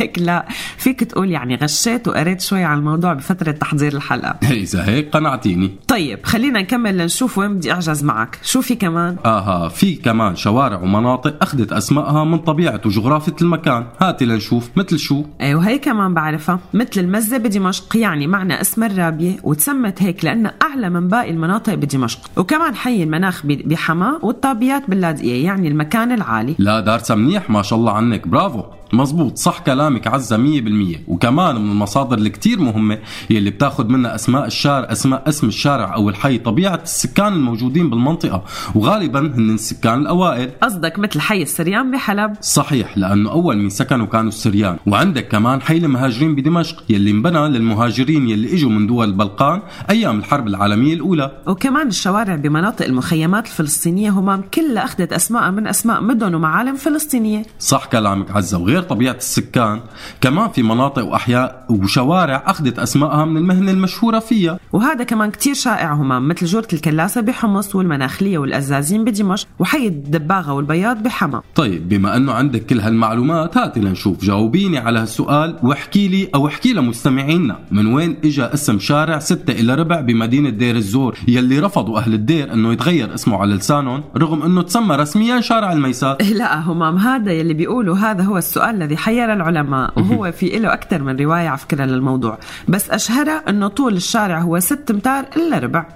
ليك 0.00 0.18
لا. 0.18 0.46
فيك 0.76 1.04
تقول 1.04 1.30
يعني 1.30 1.54
غشيت 1.56 2.08
وقريت 2.08 2.40
شوي 2.40 2.64
عن 2.64 2.78
الموضوع 2.78 3.12
بفترة 3.12 3.50
تحضير 3.52 3.92
الحلقة. 3.92 4.36
إذا 4.50 4.84
هيك 4.88 5.10
قنعتيني. 5.10 5.70
طيب 5.88 6.18
خلينا 6.26 6.60
نكمل 6.60 6.98
لنشوف 6.98 7.38
وين 7.38 7.54
بدي 7.56 7.72
أعجز 7.72 8.04
معك. 8.04 8.38
شو 8.42 8.60
في 8.60 8.74
كمان؟ 8.74 9.16
آها 9.24 9.68
في 9.68 9.94
كمان 9.96 10.36
شوارع 10.36 10.80
ومناطق 10.82 11.36
أخذت 11.42 11.72
أسمائها 11.72 12.24
من 12.24 12.38
طبيعة 12.38 12.80
وجغرافية 12.86 13.34
المكان. 13.42 13.86
هاتي 14.00 14.24
لنشوف 14.24 14.70
مثل 14.76 14.98
شو؟ 14.98 15.24
إيه 15.40 15.54
وهي 15.54 15.78
كمان 15.78 16.14
بعرفها. 16.14 16.60
مثل 16.74 17.00
المزة 17.00 17.36
بدمشق 17.38 17.96
يعني 17.96 18.26
معنى 18.26 18.60
اسم 18.60 18.84
الرابية 18.84 19.36
وتسمت 19.42 20.02
هيك 20.02 20.24
لأنها 20.24 20.54
أعلى 20.62 20.90
من 20.90 21.08
باقي 21.08 21.30
المناطق 21.30 21.74
بدمشق 21.74 22.20
وكمان 22.36 22.74
حي 22.74 23.02
المناخ 23.02 23.46
ب- 23.46 23.68
بحما 23.68 24.18
والطابيات 24.22 24.82
باللاذقية 24.90 25.44
يعني 25.44 25.68
المكان 25.68 26.12
العالي. 26.12 26.54
لا 26.58 26.80
دارسة 26.80 27.14
منيح 27.28 27.50
ما 27.50 27.62
شاء 27.62 27.78
الله 27.78 27.92
عنك. 27.92 28.28
برافو. 28.28 28.62
مزبوط 28.92 29.36
صح 29.38 29.58
كلامك 29.58 30.06
عزة 30.06 30.36
مية 30.36 30.60
بالمية. 30.60 31.04
وكمان 31.06 31.56
من 31.56 31.70
المصادر 31.70 32.18
الكتير 32.18 32.60
مهمة 32.60 32.98
يلي 33.30 33.50
بتاخد 33.50 33.90
منها 33.90 34.14
أسماء 34.14 34.46
الشارع 34.46 34.92
أسماء 34.92 35.28
اسم 35.28 35.46
الشارع 35.46 35.94
أو 35.94 36.08
الحي 36.08 36.38
طبيعة 36.38 36.80
السكان 36.82 37.32
الموجودين 37.32 37.90
بالمنطقة. 37.90 38.44
وغالبا 38.74 39.20
هن 39.20 39.50
السكان 39.50 40.00
الأوائل. 40.00 40.50
قصدك 40.62 40.98
مثل 40.98 41.20
حي 41.20 41.42
السريان 41.42 41.90
بحلب؟ 41.90 42.32
صحيح 42.40 42.98
لأنه 42.98 43.30
أول 43.30 43.56
من 43.58 43.70
سكنوا 43.70 44.06
كانوا 44.06 44.28
السريان. 44.28 44.76
وعندك 44.86 45.28
كمان 45.28 45.60
حي 45.62 45.76
المهاجرين 45.76 46.34
بدمشق 46.34 46.84
يلي 46.88 47.10
انبنى 47.10 47.48
للمهاجرين 47.48 48.28
يلي 48.28 48.54
إجوا 48.54 48.70
من 48.70 48.86
دول 48.86 49.08
البلقان 49.08 49.62
أيام 49.90 50.18
الحرب 50.18 50.48
العالمية 50.48 50.94
الأولى. 50.94 51.42
وكمان 51.46 51.88
الشوارع 51.88 52.34
بمناطق 52.34 52.86
المخيمات 52.86 53.46
الفلسطينية 53.46 54.10
همام 54.10 54.42
كلها 54.54 54.84
أخذت 54.84 55.12
أسماء 55.12 55.50
من 55.50 55.66
أسماء 55.66 56.02
مدن 56.02 56.34
ومعالم 56.34 56.76
فلسطينية. 56.76 57.42
صح 57.58 57.84
كلامك 57.86 58.30
عزة 58.30 58.58
وغير 58.58 58.77
طبيعة 58.82 59.14
السكان 59.14 59.80
كمان 60.20 60.48
في 60.48 60.62
مناطق 60.62 61.04
وأحياء 61.04 61.66
وشوارع 61.70 62.42
أخذت 62.46 62.78
أسمائها 62.78 63.24
من 63.24 63.36
المهنة 63.36 63.70
المشهورة 63.70 64.18
فيها. 64.18 64.58
وهذا 64.72 65.04
كمان 65.04 65.30
كتير 65.30 65.54
شائع 65.54 65.92
همام 65.92 66.28
مثل 66.28 66.46
جورة 66.46 66.68
الكلاسة 66.72 67.20
بحمص 67.20 67.76
والمناخلية 67.76 68.38
والأزازين 68.38 69.04
بدمشق 69.04 69.48
وحي 69.58 69.86
الدباغة 69.86 70.52
والبياض 70.52 71.02
بحما 71.02 71.42
طيب 71.54 71.88
بما 71.88 72.16
أنه 72.16 72.32
عندك 72.32 72.66
كل 72.66 72.80
هالمعلومات 72.80 73.58
هاتي 73.58 73.80
لنشوف. 73.80 74.24
جاوبيني 74.24 74.78
على 74.78 74.98
هالسؤال 74.98 75.58
واحكي 75.62 76.08
لي 76.08 76.28
أو 76.34 76.46
احكي 76.46 76.72
لمستمعينا. 76.72 77.58
من 77.70 77.86
وين 77.86 78.16
إجا 78.24 78.54
اسم 78.54 78.78
شارع 78.78 79.18
ستة 79.18 79.52
إلى 79.52 79.74
ربع 79.74 80.00
بمدينة 80.00 80.50
دير 80.50 80.76
الزور؟ 80.76 81.18
يلي 81.28 81.58
رفضوا 81.58 81.98
أهل 81.98 82.14
الدير 82.14 82.52
أنه 82.52 82.72
يتغير 82.72 83.14
اسمه 83.14 83.36
على 83.36 83.54
لسانهم 83.54 84.04
رغم 84.16 84.42
أنه 84.42 84.62
تسمى 84.62 84.96
رسميا 84.96 85.40
شارع 85.40 85.72
الميسات 85.72 86.22
لا 86.38 86.60
همام 86.60 86.96
هذا 86.96 87.32
يلي 87.32 87.54
بيقولوا 87.54 87.96
هذا 87.96 88.22
هو 88.22 88.38
السؤال 88.38 88.74
الذي 88.74 88.96
حير 88.96 89.32
العلماء 89.32 89.92
وهو 89.96 90.32
في 90.38 90.58
له 90.58 90.72
أكثر 90.72 91.02
من 91.02 91.16
رواية 91.16 91.48
على 91.48 91.58
فكرة 91.58 91.84
للموضوع. 91.84 92.38
بس 92.68 92.90
أشهرها 92.90 93.42
أنه 93.48 93.68
طول 93.68 93.96
الشارع 93.96 94.40
هو 94.40 94.57
ست 94.60 94.90
امتار 94.90 95.24
إلا 95.36 95.58
ربع. 95.58 95.86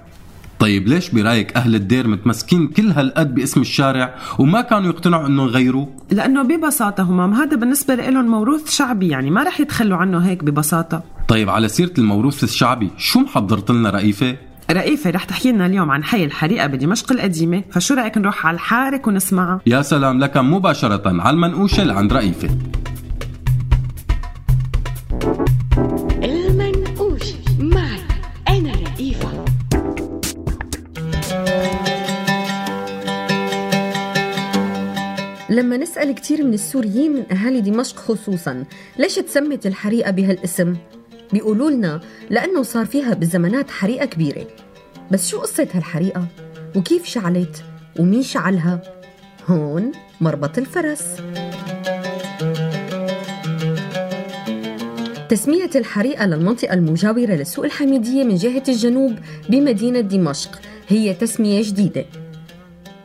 طيب 0.59 0.87
ليش 0.87 1.09
برأيك 1.09 1.55
أهل 1.57 1.75
الدير 1.75 2.07
متمسكين 2.07 2.67
كل 2.67 2.91
هالقد 2.91 3.35
باسم 3.35 3.61
الشارع 3.61 4.15
وما 4.39 4.61
كانوا 4.61 4.89
يقتنعوا 4.89 5.27
أنه 5.27 5.43
يغيروه 5.43 5.89
لأنه 6.11 6.43
ببساطة 6.43 7.03
همام 7.03 7.33
هذا 7.33 7.55
بالنسبة 7.55 7.95
لهم 7.95 8.27
موروث 8.27 8.71
شعبي 8.71 9.07
يعني 9.07 9.29
ما 9.29 9.43
رح 9.43 9.59
يتخلوا 9.59 9.97
عنه 9.97 10.17
هيك 10.17 10.43
ببساطة. 10.43 11.03
طيب 11.27 11.49
على 11.49 11.67
سيرة 11.67 11.93
الموروث 11.97 12.43
الشعبي 12.43 12.89
شو 12.97 13.19
محضرت 13.19 13.71
لنا 13.71 13.89
رئيفة؟ 13.89 14.37
رئيفة 14.71 15.09
رح 15.09 15.23
تحكي 15.23 15.51
لنا 15.51 15.65
اليوم 15.65 15.91
عن 15.91 16.03
حي 16.03 16.25
الحريقة 16.25 16.67
بدمشق 16.67 17.11
القديمة 17.11 17.63
فشو 17.71 17.93
رأيك 17.93 18.17
نروح 18.17 18.45
على 18.47 18.55
الحارك 18.55 19.07
ونسمعها؟ 19.07 19.61
يا 19.65 19.81
سلام 19.81 20.19
لك 20.19 20.37
مباشرة 20.37 21.21
على 21.21 21.35
المنقوشة 21.35 21.83
لعند 21.83 22.13
رئيفة. 22.13 22.49
لما 35.53 35.77
نسأل 35.77 36.15
كتير 36.15 36.43
من 36.43 36.53
السوريين 36.53 37.13
من 37.13 37.31
أهالي 37.31 37.61
دمشق 37.61 37.95
خصوصا 37.97 38.65
ليش 38.97 39.15
تسمت 39.15 39.65
الحريقة 39.65 40.11
بهالاسم؟ 40.11 40.75
بيقولوا 41.33 41.71
لنا 41.71 42.01
لأنه 42.29 42.63
صار 42.63 42.85
فيها 42.85 43.13
بالزمانات 43.13 43.71
حريقة 43.71 44.05
كبيرة 44.05 44.47
بس 45.11 45.29
شو 45.29 45.39
قصة 45.39 45.67
هالحريقة؟ 45.73 46.27
وكيف 46.75 47.05
شعلت؟ 47.05 47.63
ومين 47.99 48.23
شعلها؟ 48.23 48.81
هون 49.47 49.91
مربط 50.21 50.57
الفرس 50.57 51.03
تسمية 55.29 55.69
الحريقة 55.75 56.25
للمنطقة 56.25 56.73
المجاورة 56.73 57.35
لسوق 57.35 57.65
الحميدية 57.65 58.23
من 58.23 58.35
جهة 58.35 58.63
الجنوب 58.69 59.15
بمدينة 59.49 59.99
دمشق 59.99 60.59
هي 60.87 61.13
تسمية 61.13 61.61
جديدة 61.63 62.05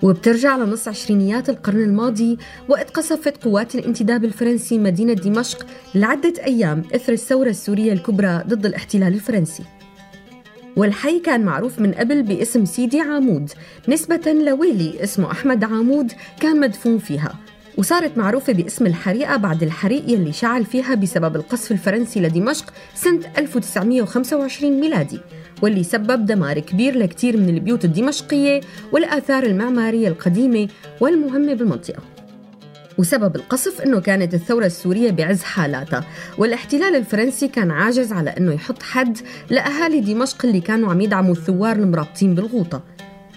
وبترجع 0.02 0.56
لنص 0.56 0.88
عشرينيات 0.88 1.48
القرن 1.48 1.80
الماضي 1.80 2.38
وقت 2.68 2.90
قصفت 2.90 3.44
قوات 3.44 3.74
الانتداب 3.74 4.24
الفرنسي 4.24 4.78
مدينة 4.78 5.12
دمشق 5.12 5.66
لعدة 5.94 6.32
أيام 6.44 6.82
إثر 6.94 7.12
الثورة 7.12 7.48
السورية 7.48 7.92
الكبرى 7.92 8.44
ضد 8.46 8.66
الاحتلال 8.66 9.14
الفرنسي. 9.14 9.62
والحي 10.76 11.20
كان 11.20 11.40
معروف 11.40 11.78
من 11.78 11.92
قبل 11.92 12.22
باسم 12.22 12.64
سيدي 12.64 13.00
عامود 13.00 13.50
نسبة 13.88 14.32
لويلي 14.32 15.02
اسمه 15.02 15.30
أحمد 15.30 15.64
عامود 15.64 16.12
كان 16.40 16.60
مدفون 16.60 16.98
فيها. 16.98 17.34
وصارت 17.78 18.18
معروفة 18.18 18.52
باسم 18.52 18.86
الحريقة 18.86 19.36
بعد 19.36 19.62
الحريق 19.62 20.10
يلي 20.10 20.32
شعل 20.32 20.64
فيها 20.64 20.94
بسبب 20.94 21.36
القصف 21.36 21.72
الفرنسي 21.72 22.20
لدمشق 22.20 22.72
سنة 22.94 23.20
1925 23.38 24.80
ميلادي 24.80 25.20
واللي 25.62 25.84
سبب 25.84 26.26
دمار 26.26 26.58
كبير 26.58 26.98
لكتير 26.98 27.36
من 27.36 27.48
البيوت 27.48 27.84
الدمشقية 27.84 28.60
والآثار 28.92 29.42
المعمارية 29.42 30.08
القديمة 30.08 30.68
والمهمة 31.00 31.54
بالمنطقة. 31.54 32.02
وسبب 32.98 33.36
القصف 33.36 33.80
إنه 33.80 34.00
كانت 34.00 34.34
الثورة 34.34 34.66
السورية 34.66 35.10
بعز 35.10 35.42
حالاتها 35.42 36.04
والاحتلال 36.38 36.96
الفرنسي 36.96 37.48
كان 37.48 37.70
عاجز 37.70 38.12
على 38.12 38.30
إنه 38.30 38.52
يحط 38.52 38.82
حد 38.82 39.18
لأهالي 39.50 40.00
دمشق 40.00 40.44
اللي 40.46 40.60
كانوا 40.60 40.90
عم 40.90 41.00
يدعموا 41.00 41.32
الثوار 41.32 41.76
المرابطين 41.76 42.34
بالغوطة. 42.34 42.82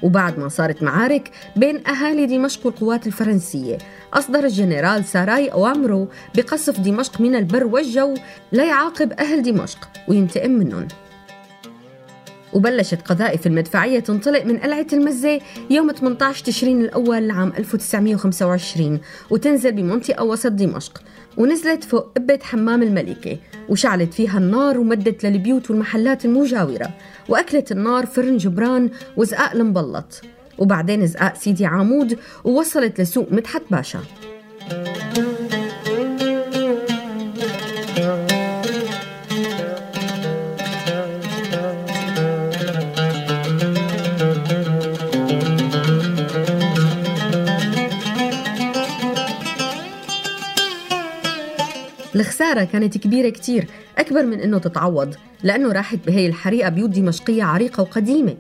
وبعد 0.04 0.40
ما 0.40 0.48
صارت 0.48 0.84
معارك 0.84 1.32
بين 1.56 1.88
أهالي 1.88 2.26
دمشق 2.26 2.66
والقوات 2.66 3.08
الفرنسية 3.08 3.78
أصدر 4.14 4.44
الجنرال 4.44 5.06
ساراي 5.06 5.48
أوامره 5.48 6.08
بقصف 6.36 6.80
دمشق 6.80 7.22
من 7.22 7.36
البر 7.36 7.64
والجو 7.66 8.14
ليعاقب 8.52 9.14
أهل 9.14 9.44
دمشق 9.44 9.90
وينتقم 10.08 10.52
منهم. 10.52 10.88
وبلشت 12.54 13.02
قذائف 13.02 13.48
المدفعية 13.48 14.00
تنطلق 14.00 14.46
من 14.46 14.58
قلعة 14.58 14.88
المزة 14.94 15.40
يوم 15.70 15.92
18 15.92 16.46
تشرين 16.46 16.82
الأول 16.82 17.28
لعام 17.28 17.54
1925 17.58 19.00
وتنزل 19.30 19.72
بمنطقة 19.72 20.24
وسط 20.24 20.52
دمشق 20.52 21.02
ونزلت 21.38 21.84
فوق 21.84 22.12
قبة 22.16 22.40
حمام 22.44 22.84
الملكة 22.84 23.38
وشعلت 23.70 24.14
فيها 24.14 24.38
النار 24.38 24.80
ومدت 24.80 25.26
للبيوت 25.26 25.72
والمحلات 25.72 26.26
المجاورة 26.26 26.90
وأكلت 27.30 27.72
النار 27.72 28.06
فرن 28.06 28.38
جبران 28.38 28.90
وزقاق 29.18 29.52
المبلط 29.52 30.22
وبعدين 30.58 31.08
زقاق 31.08 31.36
سيدي 31.36 31.66
عامود 31.66 32.20
ووصلت 32.44 33.02
لسوق 33.02 33.28
مدحت 33.32 33.62
باشا. 33.72 34.00
الخسارة 52.42 52.64
كانت 52.64 52.98
كبيرة 52.98 53.30
كتير 53.30 53.68
أكبر 53.98 54.26
من 54.26 54.40
أنه 54.40 54.58
تتعوض 54.58 55.16
لأنه 55.44 55.72
راحت 55.72 56.00
بهي 56.08 56.28
الحريقة 56.28 56.70
بيوت 56.70 56.90
دمشقية 56.90 57.44
عريقة 57.44 57.82
وقديمة. 57.82 58.36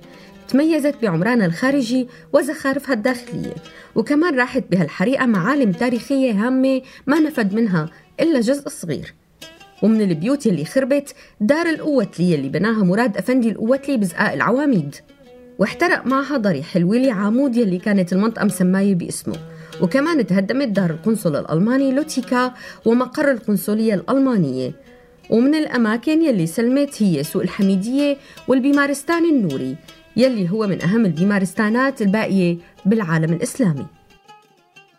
تميزت 0.48 0.96
بعمرانها 1.02 1.46
الخارجي 1.46 2.08
وزخارفها 2.34 2.94
الداخلية. 2.94 3.54
وكمان 3.96 4.40
راحت 4.40 4.64
بهالحريقة 4.72 5.26
معالم 5.26 5.72
تاريخية 5.72 6.32
هامة 6.32 6.82
ما 7.08 7.20
نفد 7.20 7.54
منها 7.54 7.90
إلا 8.20 8.40
جزء 8.40 8.70
صغير. 8.70 9.14
ومن 9.84 10.02
البيوت 10.02 10.46
يلي 10.46 10.66
خربت 10.66 11.16
دار 11.42 11.66
القوتلي 11.66 12.36
اللي 12.36 12.50
بناها 12.50 12.84
مراد 12.84 13.18
أفندي 13.18 13.50
القوتلي 13.50 13.98
بزقاق 13.98 14.32
العواميد. 14.32 14.96
واحترق 15.60 16.06
معها 16.06 16.38
ضريح 16.38 16.76
الويلي 16.76 17.12
عامود 17.12 17.56
يلي 17.56 17.78
كانت 17.78 18.14
المنطقة 18.14 18.46
مسماية 18.46 18.96
باسمه. 18.96 19.51
وكمان 19.82 20.28
تهدمت 20.28 20.68
دار 20.68 20.90
القنصل 20.90 21.36
الألماني 21.36 21.92
لوتيكا 21.92 22.54
ومقر 22.86 23.32
القنصلية 23.32 23.94
الألمانية. 23.94 24.72
ومن 25.30 25.56
الأماكن 25.56 26.22
يلي 26.22 26.48
سلمت 26.48 27.04
هي 27.04 27.24
سوق 27.24 27.42
الحميدية 27.42 28.18
والبيمارستان 28.48 29.26
النوري 29.26 29.76
يلي 30.18 30.50
هو 30.50 30.68
من 30.68 30.82
أهم 30.82 31.06
البيمارستانات 31.06 32.02
الباقية 32.02 32.58
بالعالم 32.86 33.34
الإسلامي. 33.34 33.86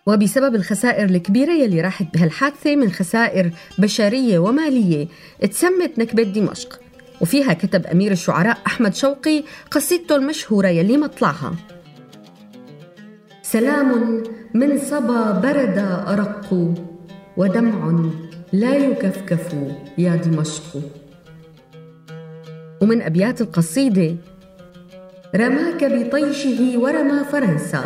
وبسبب 0.07 0.55
الخسائر 0.55 1.05
الكبيرة 1.05 1.53
يلي 1.53 1.81
راحت 1.81 2.07
بهالحادثة 2.15 2.77
من 2.77 2.91
خسائر 2.91 3.51
بشرية 3.79 4.39
ومالية 4.39 5.09
تسمت 5.51 5.99
نكبة 5.99 6.23
دمشق. 6.23 6.81
وفيها 7.21 7.53
كتب 7.53 7.87
أمير 7.87 8.13
الشعراء 8.13 8.59
أحمد 8.67 8.95
شوقي 8.95 9.45
قصيدته 9.71 10.17
المشهورة 10.17 10.69
يلي 10.69 10.97
مطلعها. 10.97 11.55
سلام 13.53 14.23
من 14.55 14.79
صبا 14.79 15.31
برد 15.45 15.79
أرق 16.09 16.75
ودمع 17.37 18.01
لا 18.53 18.75
يكفكف 18.75 19.55
يا 19.99 20.17
دمشق. 20.17 20.81
ومن 22.83 23.03
أبيات 23.03 23.41
القصيدة 23.41 24.17
رماك 25.37 25.85
بطيشه 25.85 26.79
ورمى 26.79 27.25
فرنسا. 27.33 27.85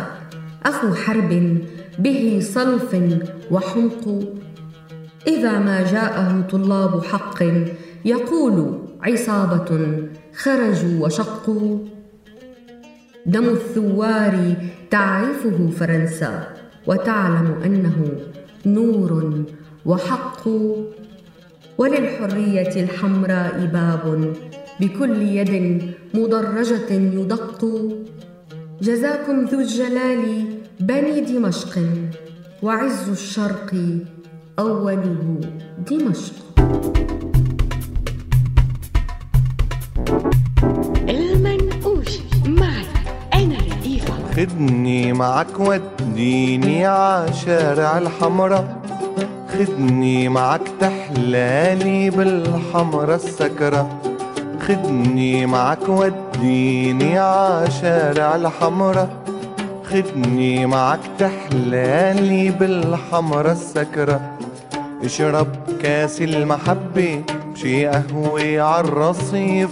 أخو 0.65 0.93
حرب 0.93 1.57
به 1.99 2.39
صلف 2.41 2.95
وحمق 3.51 4.03
إذا 5.27 5.59
ما 5.59 5.91
جاءه 5.91 6.47
طلاب 6.51 7.03
حق 7.03 7.43
يقول 8.05 8.79
عصابة 9.03 9.69
خرجوا 10.35 11.05
وشقوا. 11.05 11.96
دم 13.27 13.49
الثوار 13.49 14.55
تعرفه 14.91 15.69
فرنسا 15.79 16.47
وتعلم 16.87 17.47
أنه 17.65 17.97
نور 18.65 19.43
وحق. 19.85 20.43
وللحرية 21.77 22.83
الحمراء 22.83 23.65
باب 23.73 24.33
بكل 24.79 25.21
يد 25.21 25.81
مدرجة 26.13 26.91
يدق. 26.91 27.61
جزاكم 28.81 29.45
ذو 29.45 29.59
الجلال 29.59 30.23
بني 30.79 31.21
دمشق 31.21 31.79
وعز 32.63 33.09
الشرق 33.09 33.71
أوله 34.59 35.39
دمشق. 35.89 36.35
خدني 44.37 45.13
معك 45.13 45.59
وديني 45.59 46.85
عشارع 46.85 47.97
الحمرا 47.97 48.81
خدني 49.53 50.29
معك 50.29 50.61
تحلالي 50.79 52.09
بالحمرا 52.09 53.15
السكرة. 53.15 53.99
خدني 54.67 55.45
معك 55.45 55.89
وديني 55.89 57.19
عشارع 57.19 58.35
الحمرا 58.35 59.09
خدني 59.83 60.65
معك 60.65 60.99
تحلالي 61.19 62.49
بالحمرا 62.49 63.51
السكرة. 63.51 64.21
اشرب 65.03 65.47
كاس 65.81 66.21
المحبة 66.21 67.23
بشي 67.53 67.85
قهوة 67.85 68.61
عالرصيف 68.61 69.69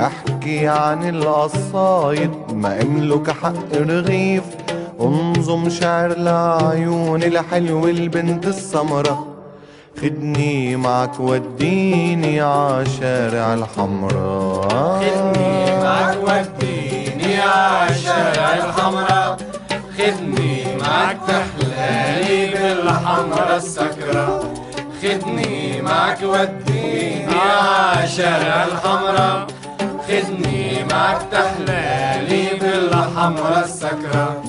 أحكي 0.00 0.68
عن 0.68 1.08
القصايد 1.08 2.30
ما 2.52 2.82
أملك 2.82 3.30
حق 3.30 3.74
رغيف. 3.74 4.44
انظم 5.00 5.68
شعر 5.70 6.10
العيون 6.10 7.22
الحلوة 7.22 7.90
البنت 7.90 8.46
السمرة. 8.46 9.26
خدني 10.02 10.76
معك 10.76 11.20
وديني 11.20 12.40
عشارع 12.40 13.54
الحمراء 13.54 14.68
خدني 15.00 15.80
معك 15.82 16.16
وديني 16.22 17.40
عشارع 17.40 18.54
الحمراء 18.54 19.36
خدني 19.98 20.76
معك 20.80 21.18
تحلالي 21.28 22.46
بالحمرا 22.50 23.56
السكرة. 23.56 24.54
خدني 25.02 25.82
معك 25.82 26.18
وديني 26.22 27.40
عشارع 27.92 28.64
الحمراء 28.64 29.46
خدني 30.08 30.84
معك 30.90 31.20
تحلالي 31.32 32.46
بالحمرا 32.60 33.64
السكرة. 33.64 34.42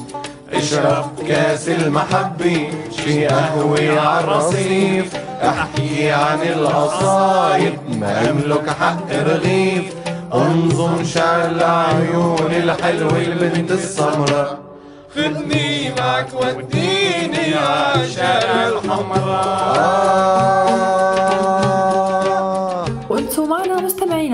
اشرب 0.53 1.05
كاس 1.27 1.69
المحبة 1.69 2.69
شي 2.97 3.27
قهوة 3.27 3.99
عالرصيف 3.99 5.15
أحكي 5.43 6.11
عن 6.11 6.41
القصايد 6.41 7.79
ما 7.89 8.29
أملك 8.29 8.69
حق 8.69 9.11
رغيف. 9.11 9.93
انظم 10.33 11.03
شعر 11.03 11.45
العيون 11.45 12.51
الحلوة 12.51 13.17
البنت 13.17 13.71
السمرة. 13.71 14.57
خدني 15.15 15.93
معك 15.99 16.27
وديني 16.33 17.55
عشارع 17.55 18.67
الحمراء. 18.67 19.99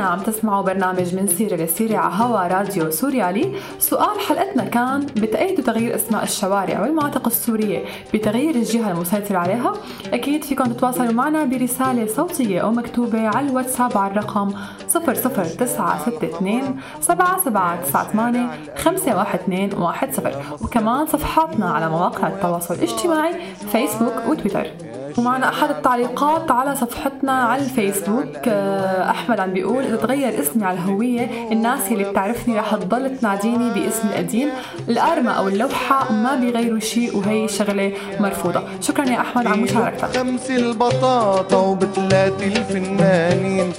عم 0.08 0.20
تسمعوا 0.20 0.64
برنامج 0.64 1.16
من 1.16 1.28
سيرة 1.28 1.56
لسيرة 1.56 1.98
على 1.98 2.14
هوا 2.14 2.48
راديو 2.48 2.92
سوريالي. 2.92 3.56
سؤال 3.80 4.20
حلقتنا 4.30 4.64
كان 4.64 5.06
بتأيدوا 5.06 5.64
تغيير 5.64 5.96
أسماء 5.96 6.24
الشوارع 6.24 6.82
والمناطق 6.82 7.28
السورية 7.28 7.86
بتغيير 8.14 8.56
الجهة 8.56 8.92
المسيطرة 8.92 9.38
عليها. 9.38 9.74
أكيد 10.14 10.44
فيكم 10.44 10.66
تتواصلوا 10.66 11.12
معنا 11.12 11.46
برسالة 11.46 12.08
صوتية 12.08 12.60
أو 12.60 12.72
مكتوبة 12.72 13.28
على 13.28 13.50
الواتساب 13.50 13.98
على 13.98 14.12
الرقم 14.12 14.54
00962 14.90 16.80
7798 17.02 18.50
51210 18.76 20.42
وكمان 20.62 21.06
صفحاتنا 21.06 21.70
على 21.70 21.90
مواقع 21.90 22.28
التواصل 22.28 22.74
الاجتماعي 22.74 23.34
فيسبوك 23.72 24.14
وتويتر. 24.30 24.68
ومعنا 25.18 25.50
أحد 25.50 25.70
التعليقات 25.70 26.52
على 26.52 26.76
صفحتنا 26.76 27.32
على 27.32 27.62
الفيسبوك. 27.62 28.48
آه، 28.48 29.10
أحمد 29.10 29.40
عم 29.40 29.54
بيقول 29.54 29.84
إذا 29.84 29.96
تغير 29.96 30.40
اسمي 30.40 30.66
على 30.66 30.78
الهوية 30.78 31.52
الناس 31.52 31.92
اللي 31.92 32.04
بتعرفني 32.04 32.60
رح 32.60 32.76
تضل 32.76 33.18
تناديني 33.18 33.70
باسمي 33.70 34.12
القديم. 34.12 34.50
الارمه 34.90 35.32
أو 35.32 35.48
اللوحة 35.48 36.12
ما 36.14 36.36
بيغيروا 36.36 36.80
شيء 36.80 37.18
وهي 37.18 37.48
شغلة 37.48 37.92
مرفوضة. 38.20 38.64
شكرا 38.82 39.06
يا 39.06 39.22
أحمد 39.22 39.48
على 39.48 39.62
مشاركتك. 39.62 40.18
خمس 40.18 40.52
البطاطا 40.52 41.58
وبثلاثة 41.58 42.46
الفنانين. 42.46 43.74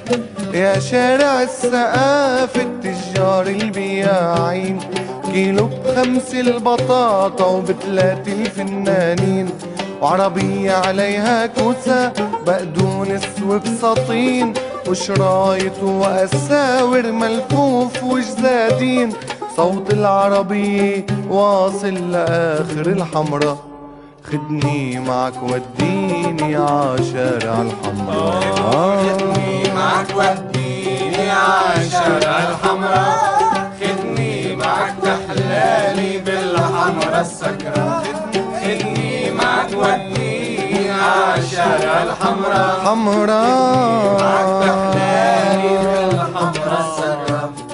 يا 0.55 0.79
شارع 0.79 1.42
السقاف 1.42 2.57
التجار 2.57 3.46
البياعين. 3.46 4.79
كيلو 5.33 5.68
بخمس 5.85 6.35
البطاطا 6.35 7.46
وبثلاثة 7.46 8.33
الفنانين. 8.33 9.46
وعربية 10.03 10.73
عليها 10.73 11.47
كوسة 11.47 12.13
بقدونس 12.47 13.23
وبساطين 13.49 14.55
وشرايط 14.89 15.83
وأساور 15.83 17.13
ملفوف 17.13 18.03
وجزادين. 18.03 19.13
صوت 19.57 19.93
العربية 19.93 21.07
واصل 21.29 22.13
لآخر 22.13 22.87
الحمرا 22.87 23.59
خدني 24.33 24.99
معك 24.99 25.43
وديني 25.43 26.57
عشارع 26.57 27.55
الحمراء. 27.67 28.41
خدني 29.03 29.75
معك 29.75 30.11
وديني 30.17 31.31
عالشارع 31.31 32.35
الحمراء. 32.49 33.71
خدني 33.81 34.57
معك 34.57 34.95
تحلالي 35.03 36.19
بالحمرا 36.19 37.21
السكرة. 37.21 38.03
خدني 38.63 38.96
معك 39.77 40.03
وديني 40.12 40.91
عالشارع 40.91 42.03
الحمراء 42.03 42.81
حمراء 42.85 44.17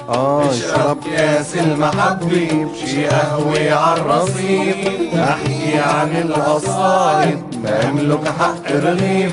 آه 0.09 0.49
اشرب 0.49 0.97
كاس 1.15 1.55
المحبة 1.55 2.67
بشي 2.73 3.07
قهوة 3.07 3.71
عالرصيف 3.73 4.77
احكي 5.15 5.77
عن 5.79 6.11
القصايد 6.17 7.43
ما 7.63 7.89
املك 7.89 8.27
حق 8.39 8.71
رغيف 8.71 9.31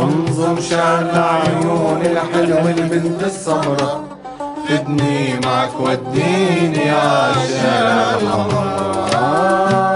انظم 0.00 0.60
شعر 0.60 0.98
العيون 1.00 2.02
الحلوة 2.06 2.70
البنت 2.70 3.22
السمرة. 3.24 4.04
خدني 4.68 5.40
معك 5.44 5.80
وديني 5.80 6.90
عالشارع 6.90 8.14
الحمراء 8.22 9.93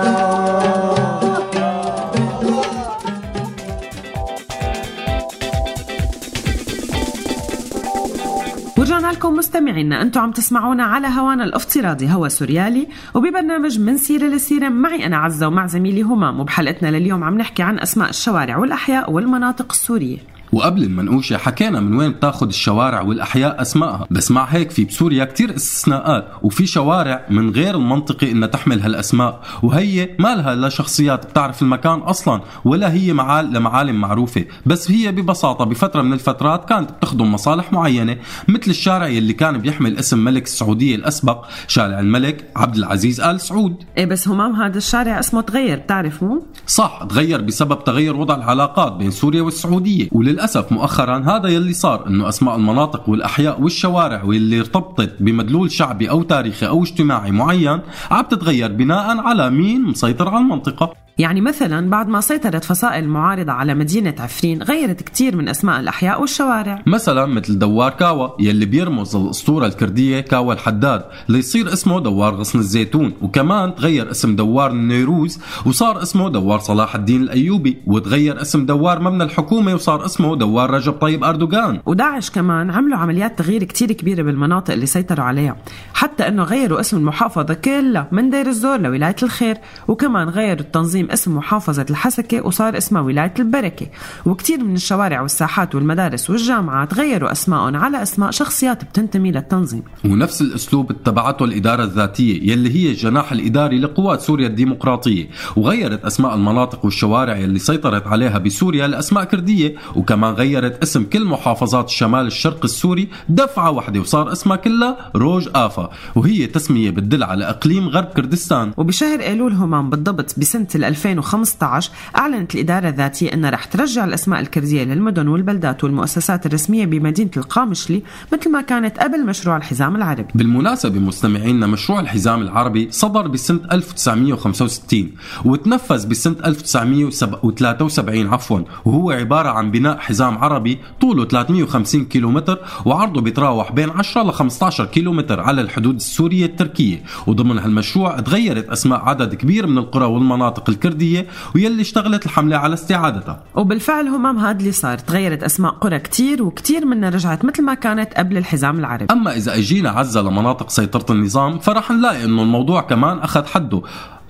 لكم 9.19 9.35
مستمعينا 9.35 10.03
أنتم 10.03 10.21
عم 10.21 10.31
تسمعونا 10.31 10.83
على 10.85 11.07
هوانا 11.07 11.45
الافتراضي 11.45 12.09
هوا 12.09 12.29
سوريالي 12.29 12.89
وببرنامج 13.15 13.81
من 13.81 13.97
سيرة 13.97 14.27
لسيرة 14.27 14.69
معي 14.69 15.07
أنا 15.07 15.17
عزة 15.17 15.47
ومع 15.47 15.67
زميلي 15.67 16.03
همام 16.03 16.41
وبحلقتنا 16.41 16.89
لليوم 16.89 17.25
عم 17.25 17.39
نحكي 17.39 17.63
عن 17.63 17.79
أسماء 17.79 18.09
الشوارع 18.11 18.57
والأحياء 18.57 19.13
والمناطق 19.13 19.73
السورية. 19.73 20.19
وقبل 20.53 20.83
المنقوشة 20.83 21.37
حكينا 21.37 21.81
من 21.81 21.97
وين 21.97 22.11
بتاخد 22.13 22.49
الشوارع 22.49 23.01
والأحياء 23.01 23.63
أسمائها. 23.63 24.07
بس 24.11 24.31
مع 24.31 24.45
هيك 24.45 24.71
في 24.71 24.85
بسوريا 24.85 25.25
كتير 25.25 25.57
استثناءات 25.57 26.29
وفي 26.43 26.67
شوارع 26.67 27.27
من 27.31 27.51
غير 27.51 27.75
المنطقي 27.75 28.33
إنها 28.33 28.49
تحمل 28.49 28.81
هالأسماء. 28.81 29.41
وهي 29.63 30.17
ما 30.19 30.35
لها 30.35 30.55
لا 30.55 30.69
شخصيات 30.69 31.27
بتعرف 31.27 31.63
المكان 31.63 31.99
أصلا 31.99 32.41
ولا 32.65 32.93
هي 32.93 33.13
معال 33.13 33.53
لمعالم 33.53 34.01
معروفة. 34.01 34.45
بس 34.67 34.91
هي 34.91 35.13
ببساطة 35.13 35.65
بفترة 35.65 36.03
من 36.03 36.13
الفترات 36.13 36.69
كانت 36.69 36.91
بتخدم 36.91 37.33
مصالح 37.33 37.73
معينة 37.73 38.17
مثل 38.49 38.71
الشارع 38.71 39.07
يلي 39.07 39.33
كان 39.33 39.59
بيحمل 39.59 39.99
اسم 39.99 40.19
ملك 40.19 40.43
السعودية 40.43 40.95
الأسبق 40.95 41.45
شارع 41.69 42.01
الملك 42.01 42.51
عبد 42.57 42.77
العزيز 42.77 43.21
آل 43.21 43.41
سعود. 43.41 43.75
إيه 43.99 44.07
بس 44.07 44.29
همام 44.29 44.53
هذا 44.53 44.79
الشارع 44.79 45.19
اسمه 45.19 45.41
تغير 45.41 45.79
بتعرف 45.79 46.23
مو؟ 46.23 46.47
صح 46.67 47.03
تغير 47.09 47.41
بسبب 47.41 47.85
تغير 47.85 48.17
وضع 48.17 48.35
العلاقات 48.35 48.93
بين 48.93 49.11
سوريا 49.11 49.43
والسعودية. 49.43 50.09
وللأسف 50.39 50.73
مؤخرا 50.73 51.19
هذا 51.27 51.49
يلي 51.49 51.73
صار 51.73 52.07
إنه 52.07 52.29
أسماء 52.29 52.57
المناطق 52.57 53.09
والأحياء 53.09 53.61
والشوارع 53.61 54.23
واللي 54.23 54.61
ارتبطت 54.61 55.17
بمدلول 55.21 55.71
شعبي 55.71 56.11
أو 56.11 56.23
تاريخي 56.23 56.67
أو 56.67 56.83
اجتماعي 56.83 57.31
معين 57.31 57.81
عم 58.11 58.25
تتغير 58.25 58.73
بناء 58.73 59.19
على 59.19 59.51
مين 59.51 59.83
مسيطر 59.83 60.29
على 60.29 60.39
المنطقة. 60.39 61.08
يعني 61.19 61.41
مثلا 61.41 61.91
بعد 61.91 62.09
ما 62.09 62.21
سيطرت 62.21 62.65
فصائل 62.65 63.05
المعارضة 63.05 63.53
على 63.53 63.75
مدينة 63.75 64.15
عفرين 64.19 64.63
غيرت 64.63 65.03
كتير 65.03 65.37
من 65.37 65.49
أسماء 65.49 65.81
الأحياء 65.81 66.21
والشوارع. 66.21 66.83
مثلا 66.87 67.27
مثل 67.27 67.59
دوار 67.59 67.91
كاوا 67.91 68.29
يلي 68.41 68.67
بيرمز 68.67 69.17
للأسطورة 69.17 69.67
الكردية 69.67 70.21
كاوا 70.21 70.53
الحداد 70.53 71.05
ليصير 71.29 71.73
اسمه 71.73 72.01
دوار 72.01 72.35
غصن 72.35 72.59
الزيتون 72.59 73.13
وكمان 73.23 73.75
تغير 73.75 74.11
اسم 74.11 74.37
دوار 74.37 74.71
النيروز 74.71 75.39
وصار 75.67 76.03
اسمه 76.03 76.29
دوار 76.29 76.59
صلاح 76.59 76.95
الدين 76.95 77.23
الأيوبي 77.23 77.79
وتغير 77.87 78.43
اسم 78.43 78.67
دوار 78.67 79.01
مبنى 79.01 79.25
الحكومة 79.25 79.75
وصار 79.75 80.05
اسمه 80.05 80.37
دوار 80.37 80.71
رجب 80.71 80.93
طيب 80.93 81.25
أردوغان. 81.25 81.81
وداعش 81.87 82.31
كمان 82.31 82.71
عملوا 82.71 82.99
عمليات 82.99 83.39
تغيير 83.39 83.65
كتير 83.65 83.93
كبيرة 83.93 84.23
بالمناطق 84.23 84.73
اللي 84.75 84.87
سيطروا 84.87 85.25
عليها 85.25 85.57
حتى 85.95 86.29
أنه 86.29 86.43
غيروا 86.43 86.81
اسم 86.81 86.97
المحافظة 86.97 87.55
كلها 87.55 88.09
من 88.13 88.31
دير 88.31 88.47
الزور 88.47 88.81
لولاية 88.81 89.17
الخير 89.23 89.57
وكمان 89.89 90.29
غيروا 90.29 90.61
التنظيم 90.61 91.08
اسم 91.11 91.37
محافظة 91.37 91.87
الحسكة 91.91 92.47
وصار 92.47 92.77
اسمها 92.77 93.03
ولاية 93.03 93.35
البركة. 93.39 93.87
وكتير 94.27 94.65
من 94.65 94.75
الشوارع 94.75 95.21
والساحات 95.21 95.75
والمدارس 95.75 96.31
والجامعات 96.31 96.95
غيروا 96.95 97.33
أسمائهم 97.33 97.77
على 97.77 98.03
أسماء 98.03 98.31
شخصيات 98.31 98.85
بتنتمي 98.85 99.31
للتنظيم. 99.31 99.83
ونفس 100.05 100.43
الأسلوب 100.43 100.91
اتبعته 100.91 101.45
الاداره 101.45 101.85
الذاتية 101.85 102.53
يلي 102.53 102.75
هي 102.75 102.91
الجناح 102.91 103.33
الإداري 103.33 103.79
لقوات 103.79 104.21
سوريا 104.21 104.47
الديمقراطية. 104.47 105.29
وغيرت 105.57 106.05
أسماء 106.05 106.35
المناطق 106.35 106.85
والشوارع 106.85 107.37
يلي 107.37 107.59
سيطرت 107.59 108.07
عليها 108.07 108.39
بسوريا 108.39 108.87
لأسماء 108.87 109.25
كردية 109.25 109.75
وكمان 109.97 110.35
غيرت 110.35 110.83
اسم 110.83 111.05
كل 111.05 111.25
محافظات 111.25 111.89
الشمال 111.89 112.27
الشرق 112.27 112.65
السوري 112.65 113.09
دفعة 113.29 113.71
واحدة 113.71 114.01
وصار 114.01 114.33
اسمها 114.33 114.57
كلها 114.57 115.11
روج 115.17 115.49
آفا. 115.55 115.91
وهي 116.15 116.47
تسمية 116.47 116.91
بتدل 116.91 117.23
على 117.23 117.45
إقليم 117.45 117.89
غرب 117.89 118.05
كردستان. 118.05 118.73
وبشهر 118.77 119.21
إيلول 119.21 119.53
همام 119.53 119.91
بالضبط 119.91 120.39
بسنة 120.39 120.69
2015 121.07 121.91
أعلنت 122.17 122.55
الإدارة 122.55 122.89
الذاتية 122.89 123.33
انها 123.35 123.51
رح 123.51 123.65
ترجع 123.65 124.05
الأسماء 124.05 124.41
الكردية 124.41 124.85
للمدن 124.85 125.29
والبلدات 125.29 125.85
والمؤسسات 125.85 126.47
الرسمية 126.47 126.87
بمدينة 126.87 127.31
القامشلي 127.37 128.03
مثل 128.33 128.51
ما 128.51 128.61
كانت 128.61 128.99
قبل 128.99 129.27
مشروع 129.27 129.57
الحزام 129.57 129.97
العربي. 129.97 130.29
بالمناسبة 130.35 131.01
مستمعينا 131.01 131.67
مشروع 131.67 132.01
الحزام 132.01 132.43
العربي 132.43 132.89
صدر 132.91 133.29
بسنة 133.29 133.61
1965 133.73 135.11
وتنفذ 135.45 136.07
بسنة 136.09 136.37
1973 136.45 138.27
عفوا 138.27 138.61
وهو 138.85 139.11
عبارة 139.11 139.49
عن 139.49 139.71
بناء 139.71 139.99
حزام 139.99 140.39
عربي 140.39 140.79
طوله 141.01 141.25
350 141.25 142.05
كيلومتر 142.05 142.59
وعرضه 142.85 143.21
بيتراوح 143.21 143.73
بين 143.73 143.91
10 143.91 144.23
ل 144.23 144.33
15 144.33 144.85
كيلومتر 144.85 145.41
على 145.41 145.61
الحدود 145.61 145.95
السورية 145.95 146.47
التركية 146.47 147.03
وضمن 147.27 147.59
هالمشروع 147.59 148.21
تغيرت 148.21 148.69
أسماء 148.69 149.01
عدد 149.01 149.35
كبير 149.35 149.67
من 149.67 149.79
القرى 149.79 150.05
والمناطق 150.05 150.69
الكردية 150.89 151.27
ويلي 151.55 151.83
اشتغلت 151.83 152.27
الحملة 152.27 152.57
على 152.57 152.75
استعادتها. 152.75 153.43
وبالفعل 153.55 154.09
همام 154.09 154.39
هذا 154.39 154.59
اللي 154.59 154.73
صار. 154.73 154.99
تغيرت 154.99 155.43
أسماء 155.43 155.73
قرى 155.73 155.99
كتير 155.99 156.43
وكتير 156.43 156.87
منها 156.87 157.11
رجعت 157.11 157.45
مثل 157.45 157.63
ما 157.63 157.75
كانت 157.75 158.15
قبل 158.15 158.37
الحزام 158.37 158.79
العربي. 158.79 159.07
أما 159.11 159.37
إذا 159.37 159.55
أجينا 159.55 159.91
عزة 159.91 160.23
لمناطق 160.23 160.71
سيطرة 160.71 161.07
النظام 161.11 161.59
فرح 161.59 161.91
نلاقي 161.91 162.25
إنه 162.25 162.43
الموضوع 162.43 162.81
كمان 162.81 163.19
أخذ 163.19 163.47
حده. 163.47 163.83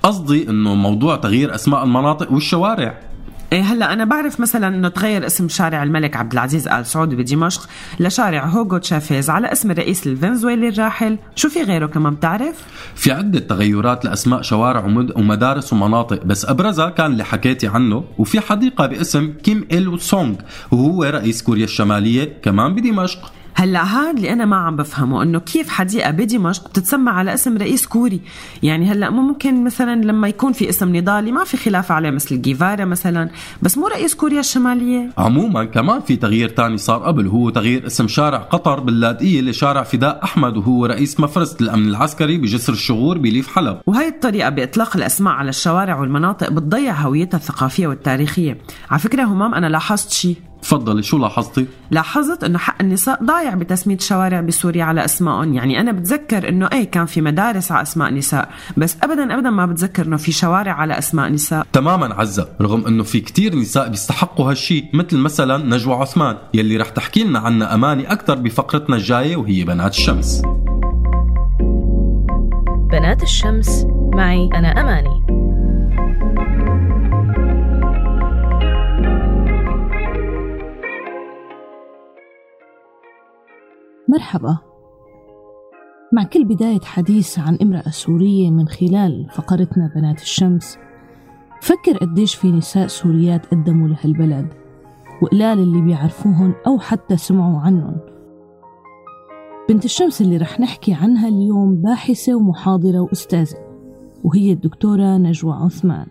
قصدي 0.03 0.51
إنه 0.51 0.75
موضوع 0.75 1.17
تغيير 1.17 1.55
أسماء 1.55 1.85
المناطق 1.85 2.33
والشوارع. 2.33 2.99
إيه 3.53 3.63
هلا 3.63 3.93
أنا 3.93 4.05
بعرف 4.05 4.41
مثلا 4.41 4.69
إنه 4.69 4.89
تغير 4.89 5.27
اسم 5.27 5.49
شارع 5.49 5.83
الملك 5.83 6.17
عبد 6.17 6.33
العزيز 6.33 6.69
آل 6.69 6.87
سعود 6.87 7.15
بدمشق 7.15 7.69
لشارع 8.01 8.47
هوغو 8.47 8.79
تشافيز 8.79 9.31
على 9.31 9.53
اسم 9.53 9.71
الرئيس 9.71 10.07
الفنزويلي 10.07 10.69
الراحل. 10.69 11.19
شو 11.37 11.49
في 11.49 11.63
غيره 11.63 11.87
كمان 11.87 12.15
بتعرف؟ 12.15 12.55
في 12.95 13.13
عدة 13.13 13.39
تغيرات 13.41 14.05
لأسماء 14.05 14.43
شوارع 14.43 14.85
ومد- 14.85 15.17
ومدارس 15.17 15.73
ومناطق 15.73 16.25
بس 16.25 16.45
أبرزها 16.45 16.91
كان 16.91 17.13
اللي 17.13 17.25
حكيتي 17.25 17.67
عنه 17.69 18.05
وفي 18.19 18.41
حديقة 18.41 18.87
باسم 18.87 19.33
كيم 19.43 19.69
إل 19.73 20.01
سونغ 20.01 20.35
وهو 20.71 21.05
رئيس 21.05 21.43
كوريا 21.43 21.65
الشمالية 21.65 22.33
كمان 22.43 22.75
بدمشق. 22.75 23.33
هلا 23.59 23.85
هاد 23.85 24.17
اللي 24.17 24.33
أنا 24.33 24.45
ما 24.45 24.57
عم 24.57 24.77
بفهمه 24.77 25.23
إنه 25.23 25.39
كيف 25.39 25.69
حديقه 25.69 26.11
بدمشق 26.11 26.69
بتتسمى 26.69 27.11
على 27.11 27.35
اسم 27.35 27.57
رئيس 27.57 27.87
كوري؟ 27.87 28.21
يعني 28.63 28.91
هلا 28.91 29.11
مو 29.11 29.23
ممكن 29.23 29.65
مثلا 29.65 30.05
لما 30.05 30.29
يكون 30.29 30.53
في 30.53 30.69
اسم 30.69 30.97
نضالي 30.97 31.33
ما 31.33 31.45
في 31.45 31.57
خلاف 31.57 31.93
عليه 31.93 32.11
مثل 32.11 32.43
جيفارا 32.43 32.85
مثلا 32.85 33.31
بس 33.63 33.79
مو 33.79 33.87
رئيس 33.87 34.15
كوريا 34.15 34.41
الشمالية. 34.41 35.11
عموما 35.19 35.65
كمان 35.65 36.01
في 36.01 36.17
تغيير 36.17 36.49
تاني 36.49 36.77
صار 36.79 37.03
قبل 37.03 37.27
وهو 37.27 37.51
تغيير 37.51 37.87
اسم 37.87 38.09
شارع 38.09 38.39
قطر 38.39 38.81
باللاذقية 38.81 39.41
لشارع 39.41 39.83
فداء 39.83 40.21
أحمد 40.25 40.57
وهو 40.57 40.87
رئيس 40.87 41.21
مفرزة 41.21 41.57
الأمن 41.61 41.89
العسكري 41.89 42.39
بجسر 42.39 42.73
الشغور 42.73 43.19
بليف 43.19 43.49
حلب. 43.49 43.79
وهي 43.87 44.09
الطريقة 44.09 44.49
بإطلاق 44.49 44.97
الأسماء 44.97 45.35
على 45.35 45.49
الشوارع 45.49 46.01
والمناطق 46.01 46.51
بتضيع 46.51 46.95
هويتها 46.95 47.39
الثقافية 47.39 47.87
والتاريخية. 47.87 48.59
على 48.91 49.01
فكرة 49.01 49.25
همام 49.25 49.55
أنا 49.55 49.67
لاحظت 49.67 50.13
شيء. 50.13 50.48
تفضلي 50.63 51.03
شو 51.03 51.19
لاحظتي؟ 51.19 51.67
لاحظت 51.91 52.45
إنه 52.45 52.59
حق 52.59 52.77
النساء 52.81 53.25
ضايع 53.25 53.55
بتسمية 53.55 53.99
شوارع 53.99 54.41
بسوريا 54.41 54.85
على 54.85 55.05
أسمائهم، 55.05 55.55
يعني 55.55 55.81
أنا 55.81 55.93
بتذكر 55.93 56.49
إنه 56.49 56.69
إيه 56.73 56.91
كان 56.91 57.07
في 57.07 57.21
مدارس 57.21 57.73
على 57.73 57.83
أسماء 57.83 58.15
نساء، 58.15 58.49
بس 58.77 58.97
ابدا 59.03 59.35
ابدا 59.35 59.51
ما 59.51 59.67
بتذكر 59.67 60.07
إنه 60.07 60.17
في 60.17 60.33
شوارع 60.33 60.73
على 60.73 60.99
أسماء 60.99 61.29
نساء. 61.29 61.67
تماما 61.73 62.15
عزة 62.15 62.49
رغم 62.61 62.87
إنه 62.87 63.03
في 63.03 63.21
كتير 63.21 63.57
نساء 63.57 63.89
بيستحقوا 63.89 64.51
هالشي 64.51 64.85
مثل 64.95 65.17
مثلا 65.17 65.77
نجوى 65.77 65.95
عثمان 65.95 66.37
يلي 66.55 66.77
رح 66.77 66.89
تحكي 66.89 67.25
لنا 67.25 67.39
عنها 67.39 67.75
أماني 67.75 68.13
أكثر 68.13 68.35
بفقرتنا 68.35 68.97
الجاية 68.97 69.37
وهي 69.37 69.65
بنات 69.65 69.95
الشمس 69.95 70.43
بنات 72.91 73.23
الشمس 73.23 73.87
معي 74.15 74.51
أنا 74.55 74.81
أماني 74.81 75.28
مرحبا. 84.19 84.59
مع 86.13 86.23
كل 86.23 86.45
بداية 86.45 86.81
حديث 86.81 87.39
عن 87.39 87.59
امرأة 87.63 87.91
سورية 87.91 88.51
من 88.51 88.69
خلال 88.69 89.27
فقرتنا 89.31 89.93
بنات 89.95 90.23
الشمس 90.23 90.79
فكر 91.63 91.97
قديش 91.97 92.35
في 92.35 92.53
نساء 92.53 92.87
سوريات 92.87 93.47
قدموا 93.47 93.89
لهالبلد 93.89 94.55
وقلال 95.23 95.59
اللي 95.59 95.81
بيعرفوهن 95.81 96.55
أو 96.67 96.79
حتى 96.79 97.17
سمعوا 97.17 97.61
عنهم. 97.61 97.97
بنت 99.69 99.85
الشمس 99.85 100.21
اللي 100.21 100.37
رح 100.37 100.61
نحكي 100.61 100.93
عنها 100.93 101.29
اليوم 101.29 101.83
باحثة 101.83 102.35
ومحاضرة 102.35 103.01
وأستاذة 103.01 103.59
وهي 104.25 104.53
الدكتورة 104.53 105.17
نجوى 105.17 105.53
عثمان. 105.53 106.07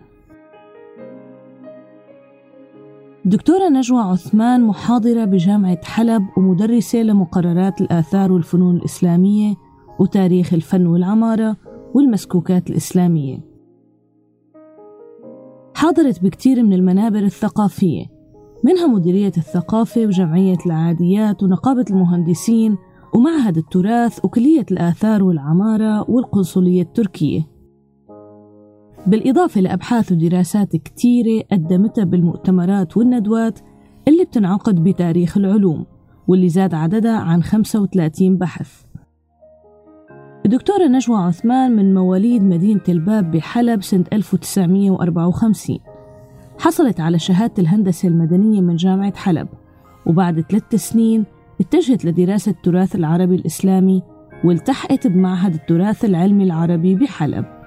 الدكتورة 3.28 3.68
نجوى 3.68 4.00
عثمان 4.00 4.64
محاضرة 4.64 5.24
بجامعة 5.24 5.84
حلب 5.84 6.22
ومدرسة 6.36 7.02
لمقررات 7.02 7.80
الآثار 7.80 8.32
والفنون 8.32 8.76
الإسلامية 8.76 9.54
وتاريخ 9.98 10.54
الفن 10.54 10.86
والعمارة 10.86 11.56
والمسكوكات 11.94 12.70
الإسلامية. 12.70 13.44
حاضرت 15.74 16.22
بكتير 16.22 16.62
من 16.62 16.72
المنابر 16.72 17.18
الثقافية 17.18 18.06
منها 18.64 18.86
مديرية 18.86 19.32
الثقافة 19.36 20.06
وجمعية 20.06 20.58
العاديات 20.66 21.42
ونقابة 21.42 21.84
المهندسين 21.90 22.76
ومعهد 23.14 23.56
التراث 23.56 24.24
وكلية 24.24 24.66
الآثار 24.70 25.24
والعمارة 25.24 26.10
والقنصلية 26.10 26.82
التركية. 26.82 27.57
بالإضافة 29.08 29.60
لأبحاث 29.60 30.12
ودراسات 30.12 30.76
كتيرة 30.76 31.44
قدمتها 31.52 32.04
بالمؤتمرات 32.04 32.96
والندوات 32.96 33.58
اللي 34.08 34.24
بتنعقد 34.24 34.84
بتاريخ 34.84 35.36
العلوم 35.36 35.86
واللي 36.28 36.48
زاد 36.48 36.74
عددها 36.74 37.18
عن 37.18 37.42
35 37.42 38.38
بحث. 38.38 38.84
الدكتورة 40.46 40.86
نجوى 40.86 41.16
عثمان 41.16 41.76
من 41.76 41.94
مواليد 41.94 42.42
مدينة 42.42 42.80
الباب 42.88 43.30
بحلب 43.30 43.82
سنة 43.82 44.04
1954 44.12 45.78
حصلت 46.58 47.00
على 47.00 47.18
شهادة 47.18 47.54
الهندسة 47.58 48.08
المدنية 48.08 48.60
من 48.60 48.76
جامعة 48.76 49.16
حلب 49.16 49.48
وبعد 50.06 50.40
ثلاث 50.40 50.74
سنين 50.74 51.24
اتجهت 51.60 52.04
لدراسة 52.04 52.50
التراث 52.52 52.96
العربي 52.96 53.34
الإسلامي 53.34 54.02
والتحقت 54.44 55.06
بمعهد 55.06 55.54
التراث 55.54 56.04
العلمي 56.04 56.44
العربي 56.44 56.94
بحلب. 56.94 57.57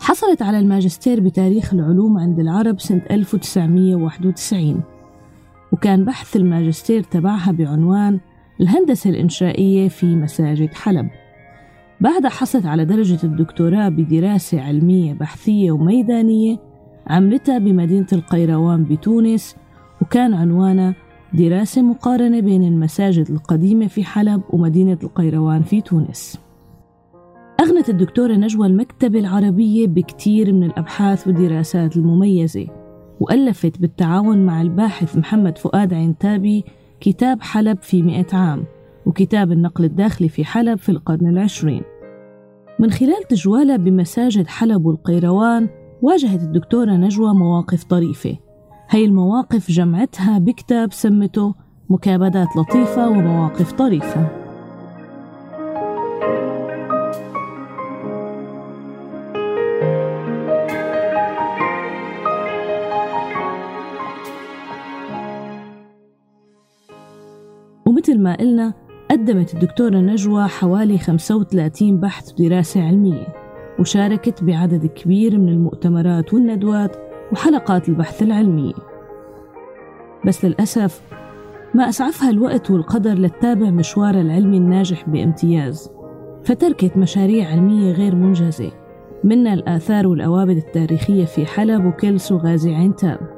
حصلت 0.00 0.42
على 0.42 0.58
الماجستير 0.58 1.20
بتاريخ 1.20 1.74
العلوم 1.74 2.18
عند 2.18 2.38
العرب 2.38 2.80
سنة 2.80 3.02
1991 3.10 4.82
وكان 5.72 6.04
بحث 6.04 6.36
الماجستير 6.36 7.02
تبعها 7.02 7.52
بعنوان 7.52 8.20
الهندسة 8.60 9.10
الإنشائية 9.10 9.88
في 9.88 10.06
مساجد 10.16 10.74
حلب. 10.74 11.08
بعدها 12.00 12.30
حصلت 12.30 12.66
على 12.66 12.84
درجة 12.84 13.18
الدكتوراه 13.24 13.88
بدراسة 13.88 14.60
علمية 14.60 15.12
بحثية 15.12 15.70
وميدانية 15.72 16.56
عملتها 17.06 17.58
بمدينة 17.58 18.06
القيروان 18.12 18.84
بتونس 18.84 19.56
وكان 20.02 20.34
عنوانها 20.34 20.94
دراسة 21.34 21.82
مقارنة 21.82 22.40
بين 22.40 22.64
المساجد 22.64 23.30
القديمة 23.30 23.86
في 23.86 24.04
حلب 24.04 24.42
ومدينة 24.50 24.98
القيروان 25.02 25.62
في 25.62 25.80
تونس. 25.80 26.45
أغنت 27.60 27.88
الدكتورة 27.88 28.32
نجوى 28.32 28.66
المكتبة 28.66 29.18
العربية 29.18 29.86
بكتير 29.86 30.52
من 30.52 30.64
الأبحاث 30.64 31.26
والدراسات 31.26 31.96
المميزة 31.96 32.66
وألفت 33.20 33.80
بالتعاون 33.80 34.46
مع 34.46 34.62
الباحث 34.62 35.16
محمد 35.16 35.58
فؤاد 35.58 35.94
عنتابي 35.94 36.64
كتاب 37.00 37.42
حلب 37.42 37.78
في 37.82 38.02
مئة 38.02 38.36
عام 38.36 38.64
وكتاب 39.06 39.52
النقل 39.52 39.84
الداخلي 39.84 40.28
في 40.28 40.44
حلب 40.44 40.78
في 40.78 40.88
القرن 40.88 41.26
العشرين. 41.28 41.82
من 42.78 42.90
خلال 42.90 43.22
تجوالها 43.28 43.76
بمساجد 43.76 44.46
حلب 44.46 44.86
والقيروان 44.86 45.68
واجهت 46.02 46.42
الدكتورة 46.42 46.90
نجوى 46.90 47.34
مواقف 47.34 47.84
طريفة. 47.84 48.36
هي 48.90 49.04
المواقف 49.04 49.70
جمعتها 49.70 50.38
بكتاب 50.38 50.92
سمته 50.92 51.54
مكابدات 51.90 52.48
لطيفة 52.56 53.08
ومواقف 53.08 53.72
طريفة. 53.72 54.45
ومثل 68.16 68.22
ما 68.22 68.36
قلنا 68.36 68.74
قدمت 69.10 69.54
الدكتورة 69.54 69.96
نجوى 69.96 70.48
حوالي 70.48 70.98
35 70.98 72.00
بحث 72.00 72.32
ودراسة 72.32 72.82
علمية 72.82 73.26
وشاركت 73.78 74.44
بعدد 74.44 74.86
كبير 74.86 75.38
من 75.38 75.48
المؤتمرات 75.48 76.34
والندوات 76.34 76.96
وحلقات 77.32 77.88
البحث 77.88 78.22
العلمية 78.22 78.74
بس 80.26 80.44
للأسف 80.44 81.00
ما 81.74 81.88
أسعفها 81.88 82.30
الوقت 82.30 82.70
والقدر 82.70 83.14
لتتابع 83.14 83.70
مشوارها 83.70 84.20
العلمي 84.20 84.56
الناجح 84.56 85.08
بامتياز 85.08 85.90
فتركت 86.44 86.96
مشاريع 86.96 87.48
علمية 87.48 87.92
غير 87.92 88.14
منجزة 88.14 88.70
منها 89.24 89.54
الآثار 89.54 90.06
والأوابد 90.06 90.56
التاريخية 90.56 91.24
في 91.24 91.46
حلب 91.46 91.84
وكلس 91.84 92.32
وغازي 92.32 92.74
عنتاب. 92.74 93.35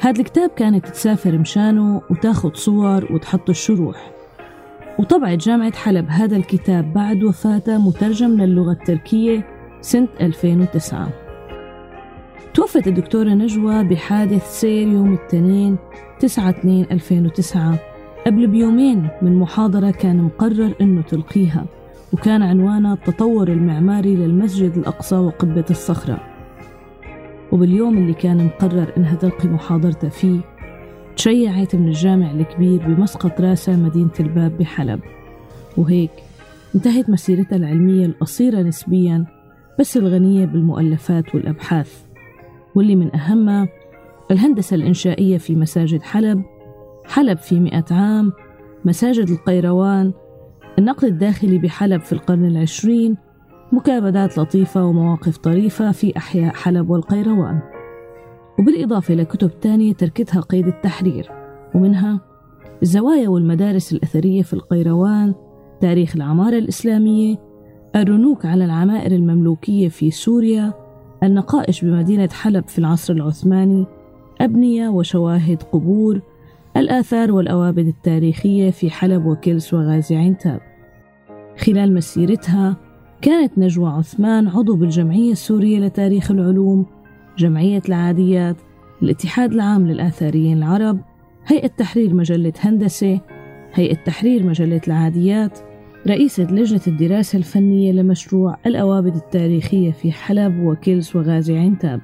هذا 0.00 0.20
الكتاب 0.20 0.50
كانت 0.50 0.88
تسافر 0.88 1.38
مشانه 1.38 2.02
وتاخد 2.10 2.56
صور 2.56 3.12
وتحط 3.12 3.50
الشروح. 3.50 4.10
وطبعت 4.98 5.38
جامعة 5.38 5.76
حلب 5.76 6.06
هذا 6.08 6.36
الكتاب 6.36 6.92
بعد 6.92 7.22
وفاته 7.22 7.78
مترجم 7.78 8.40
للغة 8.40 8.72
التركية 8.72 9.46
سنة 9.80 10.08
2009 10.20 11.08
توفت 12.54 12.86
الدكتورة 12.86 13.28
نجوى 13.28 13.84
بحادث 13.84 14.60
سير 14.60 14.88
يوم 14.88 15.14
الاثنين 15.14 15.76
9 16.20 16.50
2 16.50 16.86
2009 16.90 17.78
قبل 18.26 18.46
بيومين 18.46 19.08
من 19.22 19.38
محاضرة 19.38 19.90
كان 19.90 20.22
مقرر 20.22 20.74
إنه 20.80 21.02
تلقيها 21.02 21.64
وكان 22.12 22.42
عنوانها 22.42 22.94
التطور 22.94 23.48
المعماري 23.48 24.16
للمسجد 24.16 24.76
الأقصى 24.76 25.16
وقبة 25.16 25.64
الصخرة. 25.70 26.35
وباليوم 27.52 27.98
اللي 27.98 28.14
كان 28.14 28.46
مقرر 28.46 28.92
إنها 28.96 29.14
تلقي 29.14 29.48
محاضرتها 29.48 30.10
فيه 30.10 30.40
تشيعت 31.16 31.76
من 31.76 31.88
الجامع 31.88 32.30
الكبير 32.30 32.86
بمسقط 32.86 33.40
راسها 33.40 33.76
مدينة 33.76 34.10
الباب 34.20 34.58
بحلب. 34.58 35.00
وهيك 35.76 36.10
انتهت 36.74 37.10
مسيرتها 37.10 37.56
العلمية 37.56 38.06
القصيرة 38.06 38.62
نسبيا 38.62 39.24
بس 39.78 39.96
الغنية 39.96 40.44
بالمؤلفات 40.44 41.34
والأبحاث. 41.34 42.02
واللي 42.74 42.96
من 42.96 43.16
أهمها 43.16 43.68
الهندسة 44.30 44.74
الإنشائية 44.74 45.38
في 45.38 45.54
مساجد 45.54 46.02
حلب. 46.02 46.42
حلب 47.06 47.38
في 47.38 47.60
مئة 47.60 47.84
عام 47.90 48.32
مساجد 48.84 49.30
القيروان 49.30 50.12
النقل 50.78 51.08
الداخلي 51.08 51.58
بحلب 51.58 52.00
في 52.00 52.12
القرن 52.12 52.46
العشرين 52.46 53.16
مكابدات 53.72 54.38
لطيفة 54.38 54.84
ومواقف 54.84 55.36
طريفة 55.36 55.92
في 55.92 56.16
أحياء 56.16 56.54
حلب 56.54 56.90
والقيروان. 56.90 57.60
وبالإضافة 58.58 59.14
لكتب 59.14 59.60
تانية 59.60 59.92
تركتها 59.92 60.40
قيد 60.40 60.66
التحرير 60.66 61.30
ومنها 61.74 62.20
الزوايا 62.82 63.28
والمدارس 63.28 63.92
الأثرية 63.92 64.42
في 64.42 64.52
القيروان 64.52 65.34
تاريخ 65.80 66.16
العمارة 66.16 66.58
الإسلامية 66.58 67.36
الرنوك 67.96 68.46
على 68.46 68.64
العمائر 68.64 69.12
المملوكية 69.12 69.88
في 69.88 70.10
سوريا 70.10 70.72
النقائش 71.22 71.84
بمدينة 71.84 72.28
حلب 72.32 72.68
في 72.68 72.78
العصر 72.78 73.12
العثماني 73.12 73.86
أبنية 74.40 74.88
وشواهد 74.88 75.62
قبور 75.62 76.20
الآثار 76.76 77.32
والأوابد 77.32 77.86
التاريخية 77.86 78.70
في 78.70 78.90
حلب 78.90 79.26
وكلس 79.26 79.74
وغازي 79.74 80.16
عنتاب 80.16 80.60
خلال 81.58 81.94
مسيرتها 81.94 82.76
كانت 83.26 83.58
نجوى 83.58 83.88
عثمان 83.88 84.48
عضو 84.48 84.76
بالجمعية 84.76 85.32
السورية 85.32 85.78
لتاريخ 85.78 86.30
العلوم 86.30 86.86
جمعية 87.38 87.82
العاديات 87.88 88.56
الاتحاد 89.02 89.52
العام 89.52 89.86
للآثاريين 89.86 90.58
العرب 90.58 91.00
هيئة 91.46 91.66
تحرير 91.66 92.14
مجلة 92.14 92.52
هندسة 92.60 93.20
هيئة 93.74 93.94
تحرير 93.94 94.46
مجلة 94.46 94.80
العاديات 94.88 95.58
رئيسة 96.06 96.52
لجنة 96.52 96.80
الدراسة 96.86 97.36
الفنية 97.36 97.92
لمشروع 97.92 98.56
الأوابد 98.66 99.16
التاريخية 99.16 99.90
في 99.90 100.12
حلب 100.12 100.58
وكلس 100.64 101.16
وغازي 101.16 101.58
عنتاب. 101.58 102.00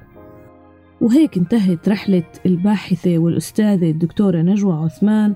وهيك 1.01 1.37
انتهت 1.37 1.89
رحلة 1.89 2.23
الباحثة 2.45 3.17
والأستاذة 3.17 3.91
الدكتورة 3.91 4.41
نجوى 4.41 4.73
عثمان 4.73 5.33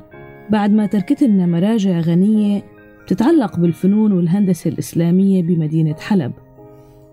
بعد 0.50 0.71
ما 0.71 0.86
تركت 0.86 1.23
لنا 1.23 1.45
مراجع 1.45 2.00
غنية 2.00 2.77
بتتعلق 3.08 3.60
بالفنون 3.60 4.12
والهندسة 4.12 4.70
الإسلامية 4.70 5.43
بمدينة 5.43 5.96
حلب. 6.00 6.32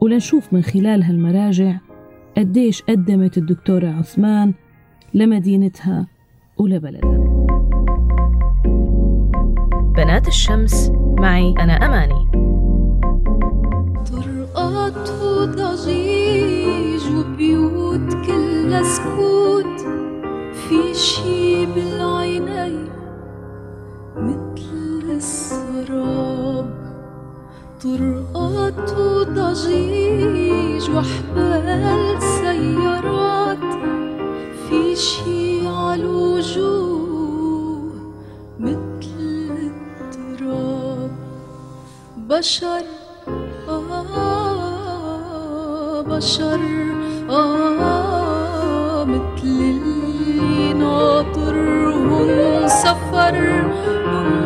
ولنشوف 0.00 0.52
من 0.52 0.62
خلال 0.62 1.02
هالمراجع 1.02 1.76
قديش 2.36 2.82
قدمت 2.82 3.38
الدكتورة 3.38 3.86
عثمان 3.88 4.54
لمدينتها 5.14 6.06
ولبلدها. 6.58 7.18
بنات 9.96 10.28
الشمس 10.28 10.92
معي 11.18 11.54
أنا 11.60 11.72
أماني. 11.72 12.30
طرقات 14.06 15.10
وضجيج 15.22 17.02
وبيوت 17.16 18.14
كلها 18.26 18.82
سكوت 18.82 19.23
طرقات 27.84 28.90
وضجيج 28.98 30.84
وحبال 30.90 32.22
سيارات 32.22 33.58
في 34.68 34.96
شي 34.96 35.68
عالوجوه 35.68 37.04
مثل 38.58 39.70
التراب 40.00 41.10
بشر 42.16 42.82
آه 43.68 44.42
بشر 46.02 46.60
آه 47.30 49.04
مثل 49.04 49.44
اللي 49.44 50.72
ناطرهم 50.72 52.28
سفر 52.68 53.64
ولاد 54.14 54.43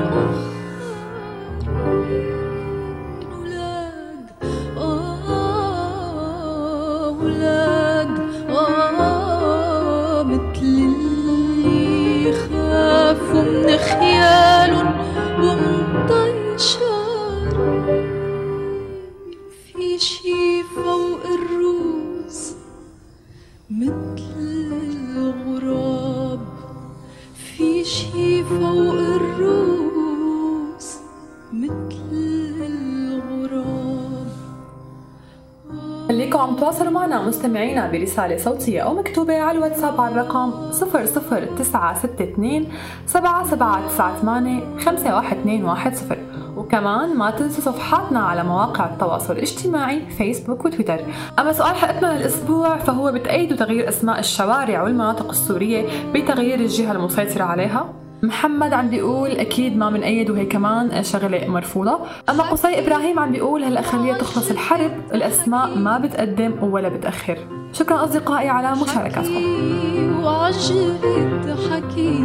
خليكم 36.09 36.38
عم 36.38 36.57
تواصلوا 36.57 36.91
معنا 36.91 37.23
مستمعينا 37.23 37.91
برسالة 37.91 38.37
صوتية 38.37 38.81
أو 38.81 38.95
مكتوبة 38.95 39.38
على 39.41 39.59
الواتساب 39.59 40.01
على 40.01 40.14
الرقم 40.14 40.53
00962 40.73 42.67
7798 43.07 44.79
51210 44.79 46.28
وكمان 46.69 47.17
ما 47.17 47.31
تنسوا 47.31 47.73
صفحاتنا 47.73 48.21
على 48.21 48.45
مواقع 48.45 48.87
التواصل 48.87 49.33
الاجتماعي 49.33 50.03
فيسبوك 50.19 50.65
وتويتر. 50.65 51.01
أما 51.39 51.53
سؤال 51.53 51.75
حلقتنا 51.75 52.19
للأسبوع 52.19 52.79
فهو 52.79 53.13
بتأيد 53.13 53.57
تغيير 53.57 53.89
أسماء 53.89 54.19
الشوارع 54.19 54.83
والمناطق 54.83 55.29
السورية 55.31 55.87
بتغيير 56.15 56.61
الجهة 56.61 56.93
المسيطرة 56.93 57.45
عليها؟ 57.45 57.95
محمد 58.23 58.73
عم 58.73 58.91
بيقول 58.91 59.31
أكيد 59.31 59.77
ما 59.77 59.91
بنأيد 59.91 60.31
وهي 60.31 60.47
كمان 60.47 61.03
شغلة 61.03 61.49
مرفوضة. 61.49 61.99
أما 62.31 62.43
قصي 62.43 62.79
إبراهيم 62.79 63.19
عم 63.19 63.33
بيقول 63.33 63.65
هلا 63.65 63.83
خليها 63.83 64.19
تخلص 64.19 64.51
الحرب 64.51 64.93
الأسماء 65.15 65.79
ما 65.79 65.99
بتقدم 65.99 66.55
ولا 66.63 66.89
بتأخر. 66.89 67.39
شكرا 67.73 68.05
أصدقائي 68.05 68.49
على 68.49 68.73
مشاركتكم. 68.73 70.25
وعجقت 70.25 71.59
حكي 71.71 72.25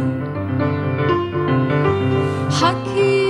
حكي 2.60 3.23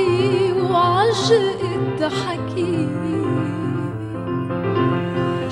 حكي 2.03 2.89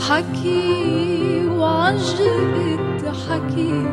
حكي 0.08 1.46
وعجقت 1.48 3.02
حكي 3.28 3.86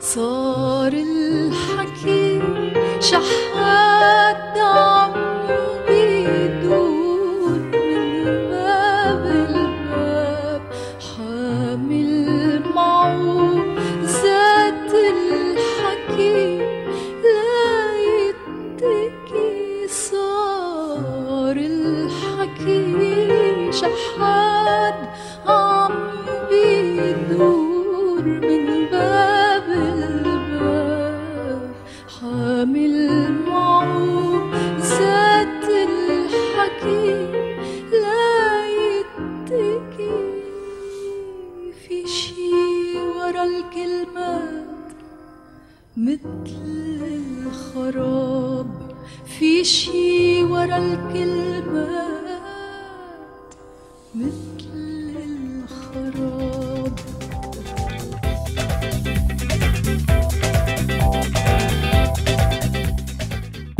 صار 0.00 0.92
الحكي 0.92 2.42
شحات 3.00 4.58
عم 4.58 5.23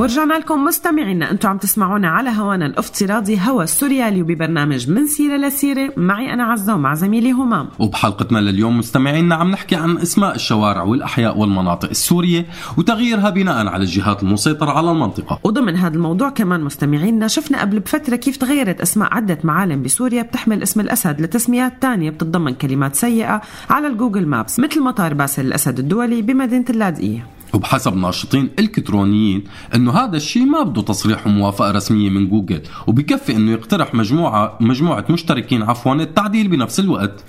ورجعنا 0.05 0.35
لكم 0.35 0.65
مستمعينا 0.65 1.31
أنتم 1.31 1.49
عم 1.49 1.59
تسمعونا 1.59 2.09
على 2.09 2.31
هوانا 2.31 2.67
الافتراضي 2.67 3.39
هوا 3.41 3.63
السوريالي 3.63 4.23
وببرنامج 4.23 4.91
من 4.91 5.07
سيرة 5.07 5.37
لسيرة. 5.37 5.93
معي 5.97 6.33
أنا 6.33 6.45
عزة 6.45 6.75
ومع 6.75 6.95
زميلي 6.95 7.33
همام. 7.33 7.69
وبحلقتنا 7.79 8.39
لليوم 8.39 8.79
مستمعينا 8.79 9.35
عم 9.35 9.51
نحكي 9.51 9.77
عن 9.77 9.99
إسماء 9.99 10.35
الشوارع 10.35 10.83
والأحياء 10.83 11.39
والمناطق 11.39 11.89
السورية 11.89 12.47
وتغييرها 12.77 13.31
بناء 13.31 13.67
على 13.67 13.83
الجهات 13.83 14.23
المسيطرة 14.23 14.71
على 14.71 14.91
المنطقة. 14.91 15.39
وضمن 15.45 15.77
هذا 15.77 15.95
الموضوع 15.95 16.29
كمان 16.29 16.61
مستمعينا 16.61 17.29
شفنا 17.29 17.61
قبل 17.61 17.81
بفترة 17.81 18.17
كيف 18.17 18.37
تغيرت 18.37 18.81
أسماء 18.81 19.15
عدة 19.15 19.39
معالم 19.45 19.83
بسوريا 19.83 20.23
بتحمل 20.23 20.63
اسم 20.63 20.81
الأسد 20.81 21.21
لتسميات 21.21 21.83
تانية 21.83 22.11
بتتضمن 22.11 22.55
كلمات 22.55 22.95
سيئة 22.95 23.41
على 23.71 23.87
الجوجل 23.87 24.27
مابس 24.27 24.61
مثل 24.61 24.83
مطار 24.83 25.15
باسل 25.15 25.47
الأسد 25.47 25.79
الدولي 25.79 26.23
بمدينة 26.23 26.65
اللاذقية 26.71 27.34
وبحسب 27.55 27.97
ناشطين 27.97 28.51
إلكترونيين 28.59 29.45
إنه 29.75 29.93
هذا 29.93 30.17
الشيء 30.17 30.45
ما 30.45 30.63
بده 30.63 30.83
تصريح 30.83 31.27
وموافقة 31.27 31.71
رسمية 31.71 32.11
من 32.11 32.29
جوجل 32.29 32.63
وبكفي 32.87 33.37
إنه 33.37 33.53
يقترح 33.53 33.95
مجموعه 33.95 34.59
مجموعة 34.61 35.05
مشتركين 35.11 35.63
عفوا 35.63 35.95
التعديل 35.95 36.49
بنفس 36.49 36.81
الوقت. 36.81 37.25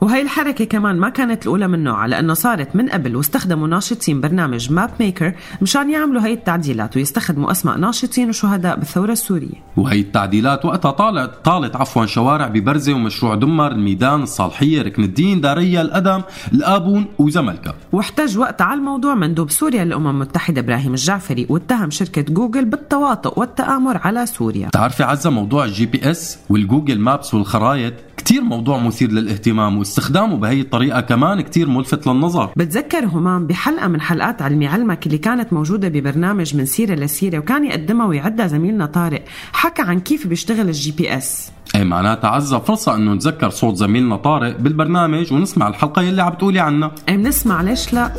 وهي 0.00 0.22
الحركة 0.22 0.64
كمان 0.64 0.96
ما 0.96 1.08
كانت 1.08 1.42
الأولى 1.42 1.68
من 1.68 1.84
نوعها 1.84 2.08
لأنه 2.08 2.34
صارت 2.34 2.76
من 2.76 2.88
قبل 2.88 3.16
واستخدموا 3.16 3.68
ناشطين 3.68 4.20
برنامج 4.20 4.72
ماب 4.72 4.90
ميكر 5.00 5.34
مشان 5.62 5.90
يعملوا 5.90 6.22
هي 6.22 6.32
التعديلات 6.32 6.96
ويستخدموا 6.96 7.50
أسماء 7.50 7.78
ناشطين 7.78 8.28
وشهداء 8.28 8.76
بالثورة 8.76 9.12
السورية. 9.12 9.62
وهي 9.76 10.00
التعديلات 10.00 10.64
وقتها 10.64 10.90
طالت 10.90 11.30
طالت 11.44 11.76
عفوا 11.76 12.06
شوارع 12.06 12.48
ببرزة 12.48 12.92
ومشروع 12.92 13.34
دمر 13.34 13.72
الميدان 13.72 14.22
الصالحية 14.22 14.82
ركن 14.82 15.04
الدين 15.04 15.40
داريا 15.40 15.82
القدم 15.82 16.22
القابون 16.52 17.06
وزملكا. 17.18 17.74
واحتج 17.92 18.38
وقتها 18.38 18.64
على 18.64 18.78
الموضوع 18.78 19.14
مندوب 19.14 19.50
سوريا 19.50 19.84
للأمم 19.84 20.08
المتحدة 20.08 20.60
إبراهيم 20.60 20.92
الجعفري 20.92 21.46
واتهم 21.48 21.90
شركة 21.90 22.22
جوجل 22.22 22.64
بالتواطؤ 22.64 23.40
والتآمر 23.40 23.96
على 23.96 24.26
سوريا. 24.26 24.68
تعرفي 24.68 25.02
عزة 25.02 25.30
موضوع 25.30 25.64
ال 25.64 25.75
G 25.75 25.86
PS 25.86 26.10
وال 26.10 26.38
Google 26.50 26.98
Maps 26.98 27.34
والخرايط 27.34 27.94
كتير 28.16 28.42
موضوع 28.42 28.78
مثير 28.78 29.10
للاهتمام 29.10 29.78
واستخدامه 29.90 30.36
بهي 30.36 30.60
الطريقة 30.60 31.00
كمان 31.00 31.40
كتير 31.40 31.68
ملفت 31.68 32.06
للنظر. 32.06 32.50
بتذكر 32.56 33.06
همام 33.06 33.46
بحلقة 33.46 33.88
من 33.88 34.00
حلقات 34.00 34.42
علمي 34.42 34.66
علمك 34.66 35.06
اللي 35.06 35.18
كانت 35.18 35.52
موجودة 35.52 35.88
ببرنامج 35.88 36.56
من 36.56 36.66
سيرة 36.66 36.94
لسيرة 36.94 37.38
وكان 37.38 37.64
يقدمها 37.64 38.06
ويعدها 38.06 38.46
زميلنا 38.46 38.86
طارق. 38.86 39.24
حكى 39.52 39.82
عن 39.82 40.00
كيف 40.00 40.26
بيشتغل 40.26 40.68
ال 40.68 40.92
GPS. 40.92 41.50
اي 41.74 41.84
معناتها 41.84 42.30
عزة 42.30 42.58
فرصة 42.58 42.94
إنه 42.94 43.14
نتذكر 43.14 43.50
صوت 43.50 43.76
زميلنا 43.76 44.16
طارق 44.16 44.56
بالبرنامج 44.56 45.32
ونسمع 45.32 45.68
الحلقة 45.68 46.02
يلي 46.02 46.22
عم 46.22 46.30
بتقولي 46.30 46.60
عنها. 46.60 46.92
اي 47.08 47.16
بنسمع 47.16 47.62
ليش 47.62 47.92
لا. 47.94 48.12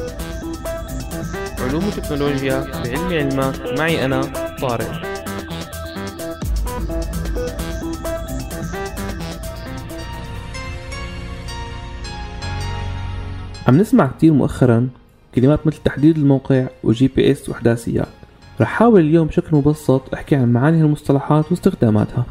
علوم 1.60 1.84
وتكنولوجيا 1.88 2.68
بعلمي 2.72 3.18
علمك 3.18 3.80
معي 3.80 4.06
أنا 4.06 4.22
طارق. 4.62 5.11
عم 13.68 13.78
نسمع 13.78 14.08
كتير 14.08 14.34
مؤخرا 14.34 14.90
كلمات 15.36 15.68
مثل 15.68 15.78
تحديد 15.86 16.18
الموقع 16.18 16.68
و 16.84 17.08
GPS 17.08 17.50
وإحداثيات. 17.50 18.08
رح 18.62 18.68
حاول 18.68 19.02
اليوم 19.02 19.28
بشكل 19.28 19.58
مبسط 19.58 20.14
أحكي 20.14 20.36
عن 20.36 20.54
معاني 20.54 20.82
المصطلحات 20.82 21.52
واستخداماتها. 21.52 22.26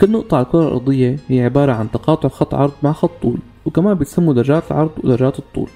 كل 0.00 0.10
نقطة 0.10 0.36
على 0.36 0.46
الكرة 0.46 0.68
الأرضية 0.68 1.18
هي 1.28 1.44
عبارة 1.44 1.72
عن 1.72 1.90
تقاطع 1.90 2.28
خط 2.28 2.54
عرض 2.54 2.72
مع 2.82 2.92
خط 2.92 3.10
طول 3.22 3.38
وكمان 3.66 3.94
بتسموا 3.94 4.34
درجات 4.34 4.62
العرض 4.70 4.90
ودرجات 5.04 5.38
الطول. 5.38 5.68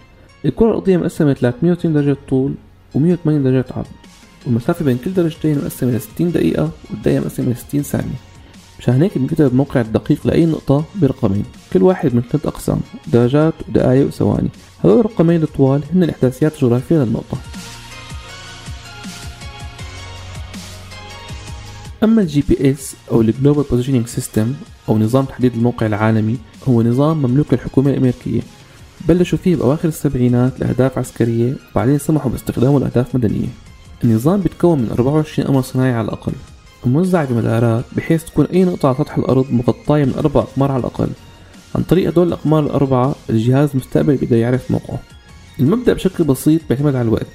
الكرة 0.44 0.68
الأرضية 0.68 0.96
مقسمة 0.96 1.32
360 1.32 1.92
درجة 1.92 2.16
طول 2.28 2.54
و180 2.94 3.28
درجة 3.28 3.64
عرض 3.76 3.86
والمسافة 4.46 4.84
بين 4.84 4.98
كل 5.04 5.14
درجتين 5.14 5.58
مقسمة 5.58 5.90
ل 5.90 6.00
60 6.00 6.32
دقيقة 6.32 6.70
والدقيقة 6.90 7.20
مقسمة 7.20 7.50
ل 7.52 7.56
60 7.56 7.82
ثانية. 7.82 8.14
مشان 8.78 9.02
هيك 9.02 9.18
بنكتب 9.18 9.46
الموقع 9.46 9.80
الدقيق 9.80 10.26
لأي 10.26 10.46
نقطة 10.46 10.84
برقمين. 10.94 11.44
كل 11.72 11.82
واحد 11.82 12.14
من 12.14 12.22
ثلاث 12.22 12.46
أقسام 12.46 12.80
درجات 13.06 13.54
ودقائق 13.68 14.06
وثواني. 14.06 14.48
هذول 14.84 15.00
الرقمين 15.00 15.42
الطوال 15.42 15.82
هن 15.94 16.02
الإحداثيات 16.02 16.54
الجغرافية 16.54 16.96
للنقطة 16.96 17.38
أما 22.04 22.22
ال 22.22 22.44
GPS 22.48 22.94
أو 23.10 23.20
ال 23.20 23.26
Global 23.26 23.64
Positioning 23.70 24.06
System 24.06 24.54
أو 24.88 24.98
نظام 24.98 25.24
تحديد 25.24 25.54
الموقع 25.54 25.86
العالمي 25.86 26.36
هو 26.68 26.82
نظام 26.82 27.22
مملوك 27.22 27.52
للحكومة 27.52 27.90
الأمريكية. 27.90 28.40
بلشوا 29.08 29.38
فيه 29.38 29.56
بأواخر 29.56 29.88
السبعينات 29.88 30.60
لأهداف 30.60 30.98
عسكرية 30.98 31.54
وبعدين 31.72 31.98
سمحوا 31.98 32.30
باستخدامه 32.30 32.80
لأهداف 32.80 33.14
مدنية. 33.14 33.48
النظام 34.04 34.40
بيتكون 34.40 34.78
من 34.78 34.90
24 34.90 35.48
قمر 35.48 35.62
صناعي 35.62 35.92
على 35.92 36.04
الأقل 36.04 36.32
موزع 36.86 37.24
بمدارات 37.24 37.84
بحيث 37.96 38.24
تكون 38.24 38.44
أي 38.44 38.64
نقطة 38.64 38.88
على 38.88 38.96
سطح 38.98 39.18
الأرض 39.18 39.46
مغطاية 39.50 40.04
من 40.04 40.14
أربع 40.18 40.40
أقمار 40.40 40.72
على 40.72 40.80
الأقل. 40.80 41.08
عن 41.74 41.82
طريق 41.82 42.08
هدول 42.08 42.26
الأقمار 42.28 42.62
الأربعة 42.66 43.14
الجهاز 43.30 43.70
المستقبل 43.70 44.16
بيقدر 44.16 44.36
يعرف 44.36 44.70
موقعه. 44.70 45.00
المبدأ 45.60 45.92
بشكل 45.92 46.24
بسيط 46.24 46.60
بيعتمد 46.68 46.94
على 46.94 47.08
الوقت. 47.08 47.26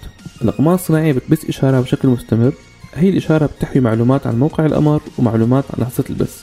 الأقمار 0.42 0.76
الصناعية 0.76 1.12
بتبث 1.14 1.50
إشارة 1.50 1.82
بشكل 1.82 2.08
مستمر. 2.08 2.54
هي 2.96 3.10
الإشارة 3.10 3.46
بتحوي 3.46 3.82
معلومات 3.82 4.28
عن 4.28 4.40
موقع 4.40 4.66
القمر 4.66 5.02
ومعلومات 5.18 5.64
عن 5.74 5.84
لحظة 5.84 6.04
البث. 6.10 6.42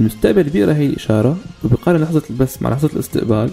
المستقبل 0.00 0.42
بيقرأ 0.42 0.74
هي 0.74 0.86
الإشارة 0.86 1.36
وبيقارن 1.64 2.00
لحظة 2.00 2.22
البث 2.30 2.62
مع 2.62 2.70
لحظة 2.70 2.90
الاستقبال 2.92 3.50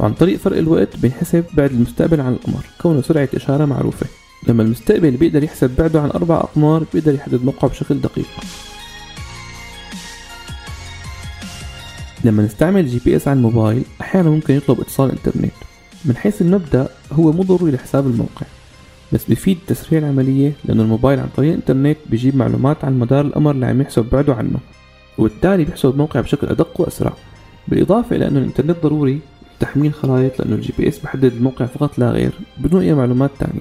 وعن 0.00 0.14
طريق 0.14 0.38
فرق 0.38 0.58
الوقت 0.58 0.96
بينحسب 0.96 1.44
بعد 1.54 1.70
المستقبل 1.70 2.20
عن 2.20 2.32
القمر 2.32 2.66
كونه 2.80 3.02
سرعة 3.02 3.28
إشارة 3.34 3.64
معروفة. 3.64 4.06
لما 4.48 4.62
المستقبل 4.62 5.10
بيقدر 5.10 5.42
يحسب 5.44 5.70
بعده 5.78 6.00
عن 6.00 6.10
أربع 6.10 6.36
أقمار 6.36 6.84
بيقدر 6.94 7.14
يحدد 7.14 7.44
موقعه 7.44 7.70
بشكل 7.70 8.00
دقيق. 8.00 8.26
لما 12.26 12.42
نستعمل 12.42 12.86
GPS 12.86 13.28
على 13.28 13.36
الموبايل 13.36 13.82
أحيانا 14.00 14.30
ممكن 14.30 14.54
يطلب 14.54 14.80
اتصال 14.80 15.10
إنترنت 15.10 15.52
من 16.04 16.16
حيث 16.16 16.42
المبدأ 16.42 16.88
هو 17.12 17.32
مو 17.32 17.42
ضروري 17.42 17.72
لحساب 17.72 18.06
الموقع 18.06 18.46
بس 19.12 19.24
بيفيد 19.24 19.58
تسريع 19.66 20.00
العملية 20.00 20.52
لأنه 20.64 20.82
الموبايل 20.82 21.20
عن 21.20 21.28
طريق 21.36 21.50
الإنترنت 21.50 21.96
بيجيب 22.10 22.36
معلومات 22.36 22.84
عن 22.84 22.98
مدار 22.98 23.26
القمر 23.26 23.50
اللي 23.50 23.66
عم 23.66 23.80
يحسب 23.80 24.06
بعده 24.12 24.34
عنه 24.34 24.58
وبالتالي 25.18 25.64
بيحسب 25.64 25.90
الموقع 25.90 26.20
بشكل 26.20 26.46
أدق 26.46 26.80
وأسرع. 26.80 27.12
بالإضافة 27.68 28.16
إلى 28.16 28.28
أنه 28.28 28.38
الإنترنت 28.38 28.76
ضروري 28.82 29.20
لتحميل 29.58 29.94
خرائط 29.94 30.38
لأنه 30.40 30.54
ال 30.54 30.72
GPS 30.78 30.98
بحدد 30.98 31.24
الموقع 31.24 31.66
فقط 31.66 31.98
لا 31.98 32.10
غير 32.10 32.32
بدون 32.58 32.82
أي 32.82 32.94
معلومات 32.94 33.30
تانية. 33.38 33.60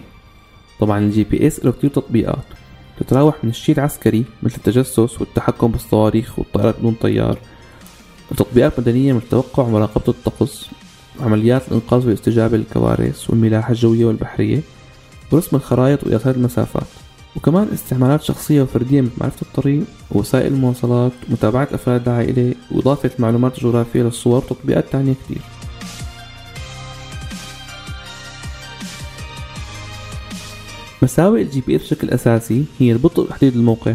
طبعا 0.80 0.99
ال 0.99 1.23
GPS 1.23 1.65
له 1.66 1.72
كتير 1.72 1.89
تطبيقات 1.89 2.45
تتراوح 2.99 3.43
من 3.43 3.49
الشيء 3.49 3.76
العسكري 3.76 4.26
مثل 4.43 4.55
التجسس 4.57 5.22
والتحكم 5.22 5.68
بالصواريخ 5.72 6.39
والطائرات 6.39 6.80
بدون 6.80 6.95
طيار 7.01 7.38
وتطبيقات 8.32 8.80
مدنية 8.80 9.13
مثل 9.13 9.28
توقع 9.32 9.63
ومراقبة 9.63 10.03
الطقس 10.07 10.65
وعمليات 11.19 11.67
الإنقاذ 11.67 12.05
والاستجابة 12.05 12.57
للكوارث 12.57 13.30
والملاحة 13.30 13.71
الجوية 13.71 14.05
والبحرية 14.05 14.61
ورسم 15.32 15.55
الخرائط 15.55 16.03
وقياس 16.03 16.36
المسافات 16.36 16.88
وكمان 17.36 17.67
استعمالات 17.73 18.23
شخصية 18.23 18.61
وفردية 18.61 19.01
مثل 19.01 19.11
معرفة 19.17 19.41
الطريق 19.41 19.84
ووسائل 20.11 20.53
المواصلات 20.53 21.11
ومتابعة 21.30 21.67
أفراد 21.73 22.09
العائلة 22.09 22.55
وإضافة 22.71 23.11
معلومات 23.19 23.59
جغرافية 23.59 24.03
للصور 24.03 24.38
وتطبيقات 24.38 24.86
تانية 24.91 25.13
كتير. 25.26 25.41
مساوئ 31.01 31.41
ال 31.41 31.61
GPS 31.61 31.81
بشكل 31.82 32.09
أساسي 32.09 32.65
هي 32.80 32.91
البطء 32.91 33.26
بتحديد 33.26 33.55
الموقع 33.55 33.93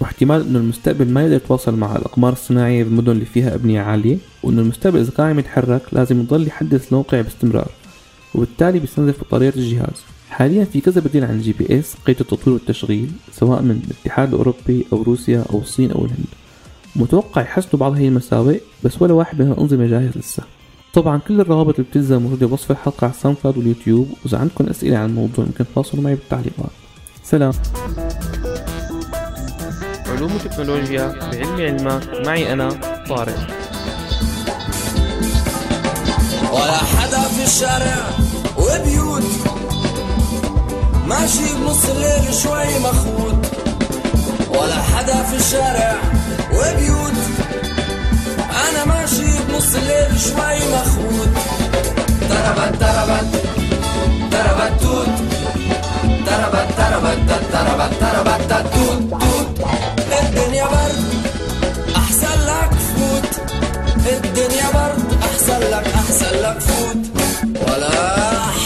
واحتمال 0.00 0.46
إنه 0.46 0.58
المستقبل 0.58 1.08
ما 1.08 1.22
يقدر 1.22 1.34
يتواصل 1.34 1.76
مع 1.76 1.96
الأقمار 1.96 2.32
الصناعية 2.32 2.84
بالمدن 2.84 3.12
اللي 3.12 3.24
فيها 3.24 3.54
أبنية 3.54 3.80
عالية 3.80 4.16
وإنه 4.42 4.60
المستقبل 4.62 4.98
إذا 4.98 5.10
كان 5.10 5.26
عم 5.26 5.38
يتحرك 5.38 5.82
لازم 5.92 6.20
يضل 6.20 6.46
يحدث 6.46 6.88
الموقع 6.88 7.20
باستمرار 7.20 7.70
وبالتالي 8.34 8.78
بيستنزف 8.78 9.20
بطارية 9.20 9.52
الجهاز. 9.56 10.02
حاليا 10.30 10.64
في 10.64 10.80
كذا 10.80 11.00
بديل 11.00 11.24
عن 11.24 11.34
ال 11.34 11.52
GPS 11.52 11.94
قيد 12.06 12.20
التطوير 12.20 12.54
والتشغيل 12.54 13.10
سواء 13.32 13.62
من 13.62 13.82
الاتحاد 13.84 14.28
الأوروبي 14.28 14.86
أو 14.92 15.02
روسيا 15.02 15.44
أو 15.52 15.58
الصين 15.58 15.90
أو 15.90 16.04
الهند. 16.04 16.26
متوقع 16.96 17.42
يحسنوا 17.42 17.80
بعض 17.80 17.92
هي 17.92 18.08
المساوئ 18.08 18.60
بس 18.84 19.02
ولا 19.02 19.12
واحد 19.12 19.42
من 19.42 19.52
الانظمة 19.52 19.86
جاهز 19.86 20.18
لسه. 20.18 20.42
طبعا 20.94 21.18
كل 21.18 21.40
الروابط 21.40 21.74
اللي 21.74 21.90
بتلزم 21.90 22.22
موجودة 22.22 22.46
بوصف 22.46 22.70
الحلقة 22.70 23.04
على 23.04 23.12
ال 23.12 23.16
Sound 23.16 23.36
وال 23.44 23.58
YouTube 23.58 24.08
وإذا 24.24 24.38
عندكم 24.38 24.66
أسئلة 24.66 24.98
عن 24.98 25.08
الموضوع 25.08 25.44
ممكن 25.44 25.64
تتواصلوا 25.64 26.04
معي 26.04 26.14
بالتعليقات. 26.14 26.70
سلام. 27.22 27.52
علوم 30.18 30.34
وتكنولوجيا 30.34 31.14
بعلمي 31.20 31.64
علمك 31.64 32.26
معي 32.26 32.52
أنا 32.52 32.68
طارق. 33.08 33.38
ولا 36.52 36.78
حدا 36.78 37.20
في 37.20 37.44
الشارع 37.44 37.96
وبيوت. 38.56 39.22
ماشي 41.06 41.54
بنص 41.54 41.84
الليل 41.84 42.34
شوي 42.34 42.78
مخبوط. 42.78 43.34
ولا 44.48 44.82
حدا 44.82 45.22
في 45.22 45.36
الشارع 45.36 45.94
وبيوت. 46.52 47.18
أنا 48.68 48.84
ماشي 48.84 49.30
بنص 49.48 49.74
الليل 49.74 50.20
شوي 50.20 50.58
مخبوط. 50.74 51.28
ضربت 52.30 52.78
ضربت 52.80 53.30
ضربت 54.30 54.82
توت. 54.82 55.08
ضربت 56.26 56.68
ضربت 56.78 57.20
توت 57.52 58.72
توت. 58.74 59.37
الدنيا 64.08 64.66
برد 64.74 65.22
أحسن 65.22 65.60
لك 65.60 65.86
أحسن 65.94 66.34
لك 66.42 66.60
فوت. 66.60 66.96
ولا 67.68 67.90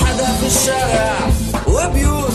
حدا 0.00 0.26
في 0.40 0.46
الشارع 0.46 1.14
وبيوت. 1.66 2.32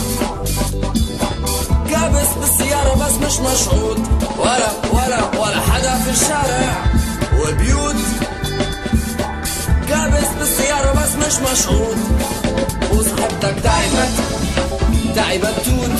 كابس 1.90 2.28
بالسيارة 2.40 2.94
بس 2.94 3.12
مش 3.26 3.38
مشغول 3.40 3.98
ولا 4.38 4.70
ولا 4.92 5.40
ولا 5.40 5.60
حدا 5.60 5.94
في 5.98 6.10
الشارع 6.10 6.84
وبيوت. 7.40 7.96
كابس 9.88 10.28
بالسيارة 10.38 10.92
بس 10.92 11.26
مش 11.26 11.34
مشغول 11.50 11.96
وصاحبتك 12.92 13.56
تعبت 13.62 14.14
تعبت 15.14 15.54
توت. 15.64 15.90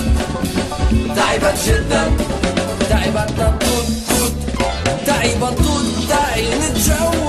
تعبت 1.16 1.58
جدا 1.66 2.10
تعبت 2.88 3.30
توت 3.38 3.62
توت. 4.08 4.32
تعبت 5.06 5.58
توت. 5.58 5.87
تعي 6.09 6.49
نتجوز 6.59 7.26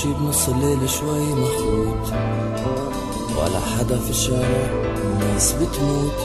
ماشي 0.00 0.12
بنص 0.12 0.48
الليل 0.48 0.90
شوي 0.90 1.34
مخبوط 1.34 2.12
ولا 3.36 3.60
حدا 3.60 3.98
في 3.98 4.10
الشارع 4.10 4.70
ناس 5.20 5.52
بتموت. 5.52 6.18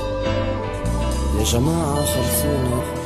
يا 1.39 1.43
جماعة 1.43 1.95
خلصونا. 1.95 3.04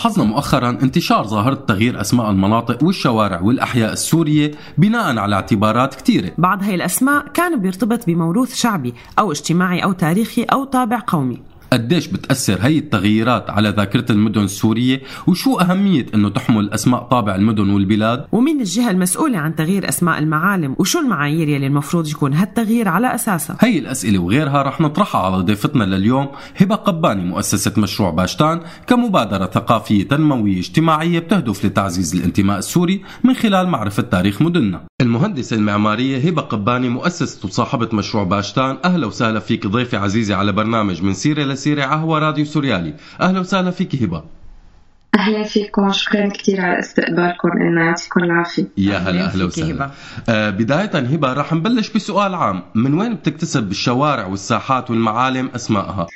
لاحظنا 0.00 0.24
مؤخرا 0.24 0.70
انتشار 0.70 1.26
ظاهرة 1.26 1.54
تغيير 1.54 2.00
أسماء 2.00 2.30
المناطق 2.30 2.84
والشوارع 2.84 3.40
والأحياء 3.40 3.92
السورية 3.92 4.50
بناء 4.78 5.18
على 5.18 5.34
اعتبارات 5.34 5.94
كثيرة. 5.94 6.30
بعض 6.38 6.62
هاي 6.62 6.74
الأسماء 6.74 7.28
كان 7.28 7.60
بيرتبط 7.60 8.06
بموروث 8.06 8.54
شعبي 8.54 8.94
أو 9.18 9.32
اجتماعي 9.32 9.84
أو 9.84 9.92
تاريخي 9.92 10.42
أو 10.42 10.64
طابع 10.64 11.02
قومي. 11.06 11.49
قديش 11.72 12.06
بتأثر 12.06 12.58
هي 12.60 12.78
التغييرات 12.78 13.50
على 13.50 13.68
ذاكرة 13.68 14.12
المدن 14.12 14.44
السورية 14.44 15.02
وشو 15.26 15.58
أهمية 15.58 16.06
أنه 16.14 16.28
تحمل 16.28 16.70
أسماء 16.70 17.02
طابع 17.02 17.34
المدن 17.34 17.70
والبلاد؟ 17.70 18.24
ومين 18.32 18.60
الجهة 18.60 18.90
المسؤولة 18.90 19.38
عن 19.38 19.54
تغيير 19.54 19.88
أسماء 19.88 20.18
المعالم؟ 20.18 20.76
وشو 20.78 20.98
المعايير 20.98 21.48
يلي 21.48 21.66
المفروض 21.66 22.08
يكون 22.08 22.34
هالتغيير 22.34 22.88
على 22.88 23.14
أساسها؟ 23.14 23.56
هي 23.60 23.78
الأسئلة 23.78 24.18
وغيرها 24.18 24.62
رح 24.62 24.80
نطرحها 24.80 25.20
على 25.20 25.36
ضيفتنا 25.42 25.84
لليوم 25.84 26.28
هبة 26.60 26.74
قباني 26.74 27.24
مؤسسة 27.24 27.72
مشروع 27.76 28.10
باشتان 28.10 28.60
كمبادرة 28.86 29.46
ثقافية 29.46 30.08
تنموية 30.08 30.58
اجتماعية 30.58 31.18
بتهدف 31.18 31.64
لتعزيز 31.64 32.14
الانتماء 32.14 32.58
السوري 32.58 33.02
من 33.24 33.34
خلال 33.34 33.68
معرفة 33.68 34.02
تاريخ 34.02 34.42
مدننا. 34.42 34.89
المهندسة 35.00 35.56
المعمارية 35.56 36.28
هبة 36.28 36.42
قباني 36.42 36.88
مؤسسة 36.88 37.46
وصاحبة 37.46 37.88
مشروع 37.92 38.24
باشتان. 38.24 38.78
أهلا 38.84 39.06
وسهلا 39.06 39.40
فيك 39.40 39.66
ضيفة 39.66 39.98
عزيزة 39.98 40.34
على 40.34 40.52
برنامج 40.52 41.02
من 41.02 41.14
سيرة 41.14 41.44
لسيرة 41.44 41.84
عهوى 41.84 42.20
راديو 42.20 42.44
سوريالي. 42.44 42.94
أهلا 43.20 43.40
وسهلا 43.40 43.70
فيك 43.70 44.02
هبة. 44.02 44.39
أهلا 45.18 45.42
فيكم 45.42 45.92
شكرا 45.92 46.28
كثير 46.28 46.60
على 46.60 46.78
استقبالكم 46.78 47.48
لنا 47.60 47.84
يعطيكم 47.84 48.24
العافية. 48.24 48.64
يا 48.78 48.96
هلا 48.96 49.24
أهلا 49.24 49.44
وسهلا. 49.44 49.90
آه 50.28 50.50
بداية 50.50 50.98
هبة 50.98 51.32
رح 51.32 51.52
نبلش 51.52 51.92
بسؤال 51.92 52.34
عام. 52.34 52.62
من 52.74 52.94
وين 52.94 53.14
بتكتسب 53.14 53.70
الشوارع 53.70 54.26
والساحات 54.26 54.90
والمعالم 54.90 55.50
أسمائها؟ 55.54 56.06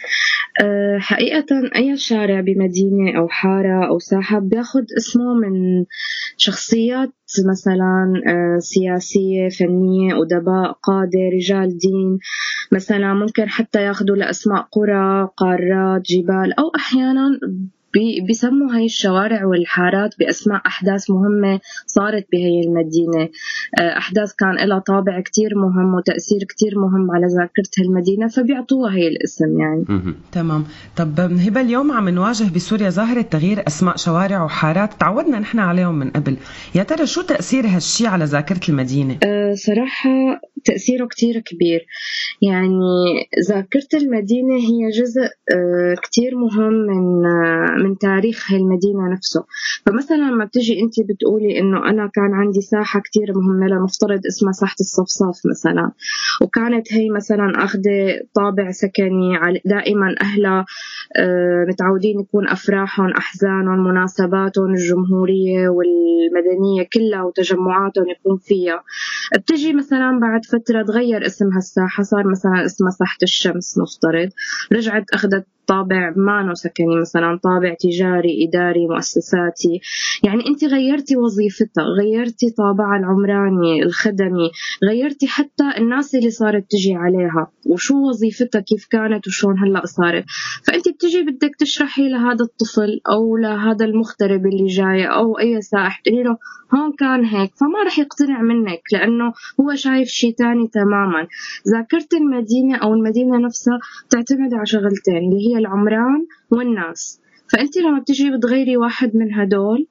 أه 0.61 0.99
حقيقة 0.99 1.47
أي 1.76 1.97
شارع 1.97 2.40
بمدينة 2.40 3.18
أو 3.18 3.28
حارة 3.28 3.86
أو 3.88 3.99
ساحة 3.99 4.38
بياخد 4.38 4.84
اسمه 4.99 5.34
من 5.34 5.84
شخصيات 6.36 7.12
مثلا 7.51 8.12
أه 8.28 8.59
سياسية 8.59 9.49
فنية 9.49 10.22
أدباء 10.22 10.72
قادة 10.82 11.20
رجال 11.34 11.78
دين. 11.78 12.18
مثلا 12.72 13.14
ممكن 13.14 13.49
حتى 13.49 13.82
ياخدوا 13.82 14.16
لأسماء 14.16 14.68
قرى 14.72 15.28
قارات 15.36 16.03
جبال 16.03 16.59
أو 16.59 16.70
أحيانا 16.76 17.38
بيسموا 18.26 18.74
هاي 18.74 18.84
الشوارع 18.84 19.45
والحارات 19.45 20.14
بأسماء 20.18 20.62
أحداث 20.66 21.11
مهمة 21.11 21.61
صارت 21.86 22.26
بهي 22.32 22.61
المدينة. 22.66 23.28
آه، 23.80 23.99
أحداث 23.99 24.32
كان 24.32 24.68
لها 24.68 24.78
طابع 24.78 25.20
كتير 25.20 25.51
مهم 25.57 25.95
وتأثير 25.95 26.45
كتير 26.49 26.78
مهم 26.78 27.11
على 27.11 27.26
ذاكرة 27.26 27.70
هالمدينة 27.78 28.28
فبيعطوها 28.28 28.95
هي 28.95 29.09
الاسم 29.09 29.61
يعني. 29.61 29.84
تمام. 30.32 30.64
طب 30.97 31.20
هبه 31.20 31.61
اليوم 31.61 31.92
عم 31.92 32.09
نواجه 32.09 32.55
بسوريا 32.55 32.90
ظاهرة 32.90 33.22
تغيير 33.22 33.64
أسماء 33.66 33.97
شوارع 33.97 34.45
وحارات 34.45 34.90
تعودنا 35.01 35.38
نحن 35.38 35.59
عليهم 35.59 35.95
من 35.95 36.11
قبل. 36.11 36.36
يا 36.74 36.82
ترى 36.82 37.07
شو 37.07 37.22
تأثير 37.22 37.66
هالشي 37.66 38.07
على 38.07 38.24
ذاكرة 38.24 38.61
المدينة؟ 38.68 39.18
أه، 39.24 39.55
صراحة 39.55 40.40
تأثيره 40.65 41.07
كتير 41.07 41.39
كبير. 41.39 41.87
يعني 42.43 42.81
ذاكرة 43.49 43.89
المدينة 43.95 44.55
هي 44.55 44.91
جزء 44.91 45.23
أه، 45.23 45.95
كتير 46.03 46.37
مهم 46.37 46.73
من 46.73 47.27
أه، 47.27 47.77
من 47.85 47.99
تاريخ 47.99 48.53
هالمدينة 48.53 49.12
نفسه. 49.12 49.45
فمثلا 49.87 50.17
لما 50.17 50.45
بتجي 50.45 50.81
انت 50.81 50.95
بتقولي 51.09 51.59
إنه 51.61 51.79
أنا 51.91 52.11
كان 52.15 52.35
عندي 52.35 52.61
ساحة 52.61 53.01
كتير 53.01 53.33
مهمة 53.37 53.67
لنفترض 53.67 54.21
اسمها 54.27 54.53
ساحة 54.53 54.77
الصفصاف 54.81 55.41
مثلا. 55.51 55.91
وكانت 56.43 56.93
هي 56.93 57.11
مثلا 57.11 57.65
آخذة 57.65 58.21
طابع 58.35 58.71
سكني 58.71 59.39
دائما 59.65 60.15
أهلها 60.21 60.65
أه، 61.17 61.65
متعودين 61.69 62.21
يكون 62.21 62.49
أفراحهم 62.49 63.11
أحزانهم 63.11 63.85
مناسباتهم 63.89 64.71
الجمهورية 64.75 65.69
والمدنية 65.69 66.89
كلها 66.95 67.23
وتجمعاتهم 67.23 68.09
يكون 68.09 68.37
فيها. 68.37 68.83
بتجي 69.39 69.73
مثلا 69.73 70.19
بعد 70.21 70.41
فترة 70.55 70.82
تغير 70.82 71.26
اسم 71.26 71.52
هالساحة 71.52 72.02
صار 72.02 72.26
مثلا 72.26 72.64
اسمها 72.64 72.90
ساحة 72.90 73.18
الشمس 73.22 73.78
نفترض 73.78 74.30
رجعت 74.72 75.05
أخذت 75.12 75.46
طابع 75.67 76.12
ما 76.17 76.55
سكني 76.55 77.01
مثلا 77.01 77.39
طابع 77.43 77.75
تجاري 77.81 78.49
إداري 78.49 78.87
مؤسساتي. 78.87 79.81
يعني 80.23 80.47
أنت 80.47 80.65
غيرتي 80.65 81.17
وظيفتها 81.17 81.85
غيرتي 81.85 82.51
طابعها 82.51 82.99
العمراني 82.99 83.83
الخدمي 83.83 84.51
غيرتي 84.91 85.27
حتى 85.27 85.71
الناس 85.79 86.15
اللي 86.15 86.31
صارت 86.31 86.65
تجي 86.71 86.95
عليها. 86.95 87.51
وشو 87.67 88.09
وظيفتها 88.09 88.61
كيف 88.61 88.87
كانت 88.91 89.27
وشون 89.27 89.59
هلأ 89.59 89.87
صارت. 89.87 90.25
فأنت 90.67 90.89
بتجي 90.89 91.23
بدك 91.23 91.57
تشرحي 91.59 92.09
لهذا 92.09 92.45
الطفل 92.45 93.01
أو 93.11 93.37
لهذا 93.37 93.85
المغترب 93.85 94.47
اللي 94.47 94.67
جاي 94.67 95.07
أو 95.07 95.39
أي 95.39 95.62
سائح 95.62 96.01
تقولي 96.01 96.23
له 96.23 96.37
هون 96.75 96.93
كان 96.99 97.25
هيك 97.25 97.51
فما 97.55 97.83
رح 97.87 97.99
يقتنع 97.99 98.43
منك 98.43 98.81
لأنه 98.93 99.33
هو 99.61 99.75
شايف 99.75 100.09
شيء 100.09 100.35
تاني 100.35 100.69
تماما. 100.69 101.27
ذاكرة 101.73 102.09
المدينة 102.21 102.77
أو 102.77 102.95
المدينة 102.95 103.39
نفسها 103.39 103.79
تعتمد 104.11 104.55
على 104.55 104.67
شغلتين 104.67 105.17
اللي 105.17 105.49
هي 105.49 105.53
العمران 105.59 106.26
والناس. 106.50 107.20
فأنت 107.52 107.76
لما 107.76 107.98
بتجي 107.98 108.30
بتغيري 108.30 108.76
واحد 108.76 109.16
من 109.16 109.34
هدول 109.34 109.86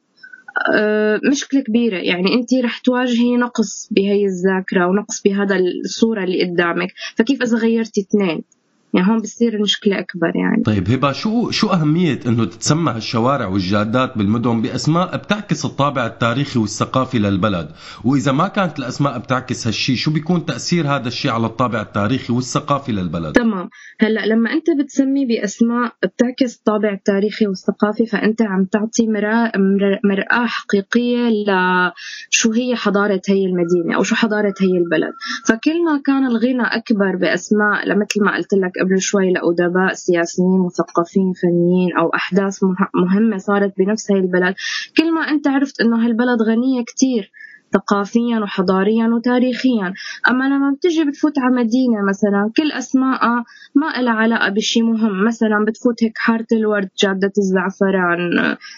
آه، 0.73 1.19
مشكلة 1.31 1.61
كبيرة. 1.61 1.97
يعني 1.97 2.33
أنت 2.33 2.53
رح 2.53 2.77
تواجهي 2.77 3.37
نقص 3.37 3.89
بهي 3.91 4.25
الذاكرة 4.25 4.87
ونقص 4.87 5.21
بهذا 5.21 5.55
الصورة 5.85 6.23
اللي 6.23 6.43
قدامك. 6.43 6.89
فكيف 7.15 7.41
إذا 7.41 7.57
غيرتي 7.57 8.01
اثنين؟ 8.01 8.43
يعني 8.93 9.07
هون 9.09 9.17
بتصير 9.17 9.53
المشكلة 9.53 9.99
أكبر 9.99 10.31
يعني. 10.35 10.63
طيب 10.63 10.89
هبة 10.89 11.11
شو 11.11 11.51
شو 11.51 11.67
أهمية 11.67 12.19
إنه 12.27 12.45
تتسمى 12.45 12.91
هالشوارع 12.91 13.47
والجادات 13.47 14.17
بالمدن 14.17 14.61
بأسماء 14.61 15.17
بتعكس 15.17 15.65
الطابع 15.65 16.05
التاريخي 16.05 16.59
والثقافي 16.59 17.19
للبلد؟ 17.19 17.69
وإذا 18.03 18.31
ما 18.31 18.47
كانت 18.47 18.79
الأسماء 18.79 19.17
بتعكس 19.17 19.67
هالشيء 19.67 19.95
شو 19.95 20.11
بيكون 20.11 20.45
تأثير 20.45 20.87
هذا 20.87 21.07
الشيء 21.07 21.31
على 21.31 21.45
الطابع 21.45 21.81
التاريخي 21.81 22.33
والثقافي 22.33 22.91
للبلد؟ 22.91 23.31
تمام. 23.31 23.69
هلأ 23.99 24.25
لما 24.25 24.51
أنت 24.53 24.65
بتسمي 24.79 25.25
بأسماء 25.25 25.93
بتعكس 26.03 26.57
الطابع 26.57 26.93
التاريخي 26.93 27.47
والثقافي 27.47 28.05
فأنت 28.05 28.41
عم 28.41 28.65
تعطي 28.65 29.07
مرآة 29.07 29.51
مرآة 30.03 30.45
حقيقية 30.45 31.29
لشو 31.29 32.51
هي 32.51 32.75
حضارة 32.75 33.21
هي 33.29 33.45
المدينة 33.45 33.95
أو 33.95 34.03
شو 34.03 34.15
حضارة 34.15 34.53
هي 34.61 34.77
البلد. 34.77 35.13
فكل 35.47 35.85
ما 35.85 36.01
كان 36.05 36.25
الغنى 36.25 36.63
أكبر 36.63 37.15
بأسماء 37.15 38.03
مثل 38.03 38.23
ما 38.25 38.35
قلت 38.35 38.53
لك 38.53 38.82
قبل 38.83 39.01
شوي 39.01 39.33
لأدباء 39.33 39.93
سياسيين 39.93 40.59
مثقفين 40.65 41.33
فنيين 41.33 41.97
أو 41.97 42.09
أحداث 42.09 42.59
مهمة 42.95 43.37
صارت 43.37 43.73
بنفس 43.77 44.11
هاي 44.11 44.19
البلد. 44.19 44.55
كل 44.97 45.13
ما 45.13 45.21
أنت 45.21 45.47
عرفت 45.47 45.81
إنه 45.81 46.05
هالبلد 46.05 46.41
غنية 46.41 46.83
كتير 46.83 47.31
ثقافيا 47.73 48.39
وحضاريا 48.39 49.07
وتاريخيا. 49.07 49.93
أما 50.29 50.43
لما 50.43 50.71
بتجي 50.71 51.03
بتفوت 51.03 51.39
على 51.39 51.55
مدينة 51.55 52.01
مثلا 52.09 52.51
كل 52.57 52.71
أسماء 52.71 53.43
ما 53.75 54.01
لها 54.01 54.13
علاقة 54.13 54.49
بشي 54.49 54.81
مهم. 54.81 55.25
مثلا 55.25 55.65
بتفوت 55.67 56.03
هيك 56.03 56.13
حارة 56.17 56.47
الورد 56.51 56.89
جادة 57.03 57.31
الزعفران 57.37 58.19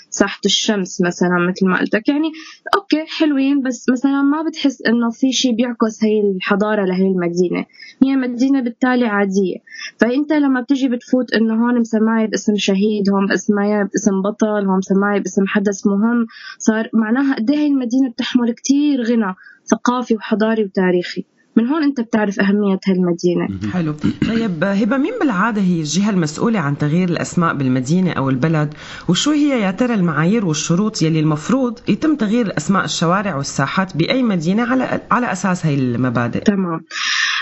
ساحة 0.10 0.42
الشمس 0.46 1.02
مثلا 1.02 1.38
مثل 1.50 1.68
ما 1.68 1.80
قلتك. 1.80 2.10
يعني 2.10 2.32
أوكي 2.76 3.06
حلوين 3.20 3.62
بس 3.62 3.86
مثلا 3.90 4.22
ما 4.22 4.44
بتحس 4.50 4.82
إنه 4.82 5.10
في 5.10 5.32
شي 5.32 5.52
بيعكس 5.52 6.04
هي 6.04 6.22
الحضارة 6.36 6.86
لهي 6.86 7.08
المدينة. 7.08 7.66
هي 8.04 8.16
مدينة 8.16 8.62
بالتالي 8.62 9.06
عادية. 9.06 9.58
فأنت 10.00 10.34
لما 10.34 10.62
بتجي 10.62 10.88
بتفوت 10.90 11.34
إنه 11.34 11.54
هون 11.54 11.80
مسماية 11.80 12.28
باسم 12.28 12.56
شهيد 12.56 13.10
هون 13.10 13.24
مسماية 13.34 13.84
باسم 13.84 14.22
بطل 14.22 14.66
هون 14.68 14.78
مسماية 14.78 15.20
باسم 15.20 15.48
حدث 15.48 15.88
مهم 15.88 16.26
صار 16.58 16.90
معناها 16.94 17.36
قد 17.36 17.52
هي 17.52 17.68
المدينة 17.68 18.10
بتحمل 18.10 18.52
كتير 18.52 18.85
كثير 18.86 19.04
غنى 19.04 19.36
ثقافي 19.66 20.16
وحضاري 20.16 20.64
وتاريخي. 20.64 21.26
من 21.58 21.68
هون 21.68 21.84
انت 21.84 22.02
بتعرف 22.02 22.40
أهمية 22.40 22.80
هالمدينة. 22.88 23.72
حلو. 23.74 23.94
طيب 24.28 24.64
هبة 24.64 24.98
مين 24.98 25.14
بالعادة 25.22 25.62
هي 25.62 25.80
الجهة 25.80 26.10
المسؤولة 26.10 26.60
عن 26.60 26.78
تغيير 26.78 27.10
الأسماء 27.10 27.54
بالمدينة 27.56 28.12
أو 28.12 28.30
البلد؟ 28.30 28.74
وشو 29.10 29.32
هي 29.32 29.62
يا 29.62 29.72
ترى 29.72 29.94
المعايير 29.94 30.46
والشروط 30.46 31.02
يلي 31.02 31.20
المفروض 31.20 31.80
يتم 31.88 32.16
تغيير 32.16 32.58
أسماء 32.58 32.86
الشوارع 32.86 33.36
والساحات 33.36 33.98
بأي 33.98 34.24
مدينة 34.24 34.64
على 34.72 35.02
على 35.12 35.32
أساس 35.32 35.66
هي 35.66 35.76
المبادئ؟ 35.76 36.44
تمام. 36.44 36.82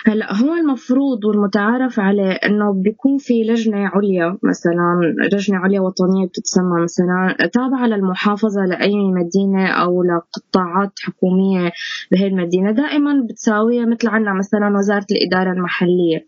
هلأ 0.08 0.34
هو 0.36 0.54
المفروض 0.56 1.26
والمتعارف 1.26 2.00
عليه 2.00 2.32
إنه 2.32 2.74
بيكون 2.74 3.18
في 3.18 3.34
لجنة 3.44 3.78
عليا 3.78 4.38
مثلا 4.44 5.14
لجنة 5.34 5.58
عليا 5.58 5.82
وطنية 5.82 6.28
بتتسمى 6.28 6.82
مثلا 6.84 7.50
تابعة 7.54 7.88
للمحافظة 7.88 8.62
لأي 8.66 8.96
مدينة 8.96 9.68
أو 9.68 10.04
لقطاعات 10.04 10.92
حكومية 11.04 11.72
بهي 12.12 12.28
المدينة. 12.28 12.72
دائما 12.72 13.28
بتساويها 13.30 13.86
مثل 13.86 14.03
عنا 14.08 14.34
مثلا 14.34 14.78
وزارة 14.78 15.06
الإدارة 15.12 15.52
المحلية. 15.52 16.28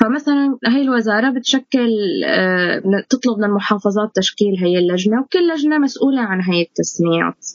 فمثلا 0.00 0.58
هي 0.66 0.82
الوزارة 0.82 1.30
بتشكل 1.30 1.90
آه، 2.26 2.82
تطلب 3.08 3.38
من 3.38 3.44
المحافظات 3.44 4.10
تشكيل 4.14 4.54
هي 4.60 4.78
اللجنة 4.78 5.20
وكل 5.20 5.48
لجنة 5.54 5.78
مسؤولة 5.78 6.20
عن 6.20 6.40
هي 6.40 6.62
التسميات. 6.62 7.46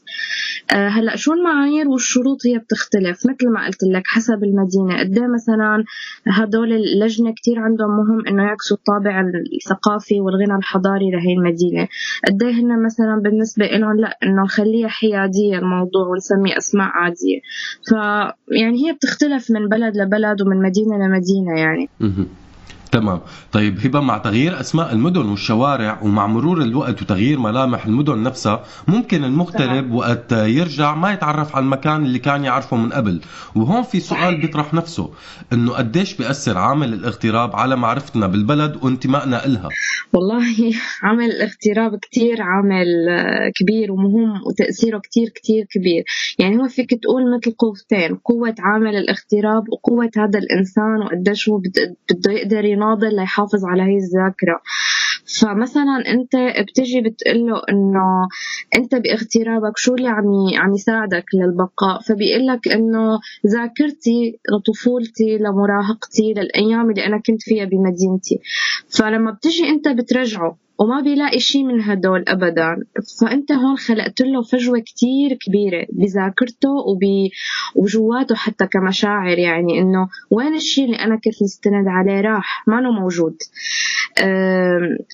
آه، 0.74 0.88
هلأ 0.88 1.16
شو 1.16 1.34
المعايير 1.34 1.88
والشروط 1.88 2.38
هي 2.48 2.58
بتختلف؟ 2.58 3.26
مثل 3.26 3.50
ما 3.54 3.66
قلت 3.66 3.84
لك 3.84 4.04
حسب 4.06 4.44
المدينة. 4.44 5.00
قد 5.00 5.18
إيه 5.18 5.28
مثلا 5.28 5.84
هدول 6.28 6.74
اللجنة 6.74 7.34
كتير 7.34 7.60
عندهم 7.60 7.90
مهم 7.90 8.28
إنه 8.28 8.44
يعكسوا 8.44 8.78
الطابع 8.78 9.22
الثقافي 9.56 10.20
والغنى 10.20 10.56
الحضاري 10.56 11.12
لهي 11.12 11.34
المدينة. 11.34 11.88
قد 12.28 12.44
إيه 12.44 12.54
هن 12.54 12.86
مثلا 12.86 13.22
بالنسبة 13.24 13.66
لهم 13.66 14.00
لأ 14.00 14.18
إنه 14.24 14.44
نخليها 14.44 14.88
حيادية 14.88 15.58
الموضوع 15.58 16.08
ونسمي 16.08 16.58
أسماء 16.58 16.88
عادية. 16.88 17.40
فيعني 17.90 18.88
هي 18.88 18.94
بتختلف 18.94 19.52
من 19.52 19.70
بلد 19.70 19.98
لبلد 19.98 20.42
ومن 20.42 20.62
مدينة 20.62 20.96
لمدينة 20.98 21.60
يعني. 21.60 21.90
تمام. 22.96 23.22
طيب 23.52 23.80
هبة 23.80 24.00
مع 24.00 24.18
تغيير 24.18 24.60
أسماء 24.60 24.94
المدن 24.94 25.26
والشوارع 25.26 26.00
ومع 26.02 26.28
مرور 26.28 26.62
الوقت 26.62 27.02
وتغيير 27.02 27.40
ملامح 27.40 27.86
المدن 27.86 28.24
نفسها 28.24 28.64
ممكن 28.88 29.24
المغترب 29.24 29.92
وقت 29.92 30.32
يرجع 30.32 30.96
ما 30.96 31.14
يتعرف 31.14 31.56
على 31.56 31.64
المكان 31.64 32.06
اللي 32.06 32.20
كان 32.20 32.44
يعرفه 32.44 32.78
من 32.78 32.94
قبل. 32.94 33.22
وهون 33.56 33.84
في 33.84 34.00
سؤال 34.00 34.42
بيطرح 34.42 34.74
نفسه 34.74 35.10
إنه 35.54 35.72
قديش 35.74 36.18
بيأثر 36.18 36.58
عامل 36.58 36.94
الاغتراب 36.94 37.56
على 37.56 37.76
معرفتنا 37.76 38.28
بالبلد 38.28 38.84
وانتمائنا 38.84 39.46
إلها؟ 39.46 39.70
والله 40.14 40.74
عامل 41.04 41.26
الاغتراب 41.26 42.00
كتير 42.00 42.42
عامل 42.42 42.88
كبير 43.56 43.92
ومهم 43.92 44.30
وتأثيره 44.48 45.00
كتير 45.00 45.30
كتير 45.30 45.66
كبير. 45.72 46.04
يعني 46.40 46.58
هو 46.58 46.68
فيك 46.68 46.90
تقول 46.90 47.22
مثل 47.36 47.52
قوتين 47.52 48.16
قوة 48.16 48.56
عامل 48.60 48.96
الاغتراب 48.96 49.64
وقوة 49.74 50.12
هذا 50.18 50.40
الإنسان 50.40 50.98
وقديش 51.06 51.50
هو 51.50 51.58
بده 51.58 52.32
يقدر 52.32 52.66
ينظر 52.66 52.85
ناضل 52.86 53.16
ليحافظ 53.16 53.66
على 53.66 53.84
هي 53.84 53.98
الذاكرة. 53.98 54.62
فمثلا 55.40 55.96
أنت 56.08 56.36
بتجي 56.68 57.02
بتقول 57.02 57.48
له 57.48 57.62
إنه 57.70 58.28
أنت 58.76 58.96
باغترابك 58.96 59.74
شو 59.78 59.96
اللي 59.96 60.10
عم 60.10 60.26
عم 60.58 60.74
يساعدك 60.74 61.26
للبقاء؟ 61.34 62.02
فبيقول 62.02 62.48
لك 62.48 62.68
إنه 62.68 63.20
ذاكرتي 63.48 64.40
لطفولتي 64.52 65.38
لمراهقتي 65.38 66.34
للأيام 66.38 66.90
اللي 66.90 67.06
أنا 67.06 67.18
كنت 67.18 67.42
فيها 67.42 67.66
بمدينتي. 67.66 68.40
فلما 68.90 69.32
بتجي 69.32 69.70
أنت 69.70 69.88
بترجعه 69.88 70.65
وما 70.80 71.02
بيلاقي 71.02 71.40
شيء 71.40 71.64
من 71.64 71.82
هدول 71.82 72.24
ابدا. 72.28 72.78
فأنت 73.20 73.52
هون 73.52 73.78
خلقت 73.78 74.22
له 74.22 74.42
فجوة 74.42 74.80
كتير 74.80 75.38
كبيرة 75.48 75.86
بذاكرته. 75.94 76.70
وجواته 77.76 78.36
حتى 78.36 78.68
كمشاعر 78.68 79.38
يعني 79.38 79.80
إنه 79.80 80.08
وين 80.32 80.56
الشيء 80.56 80.86
اللي 80.86 80.98
أنا 80.98 81.16
كنت 81.16 81.44
مستند 81.44 81.88
عليه 81.88 82.22
راح؟ 82.22 82.64
ما 82.68 82.82
موجود. 82.82 83.38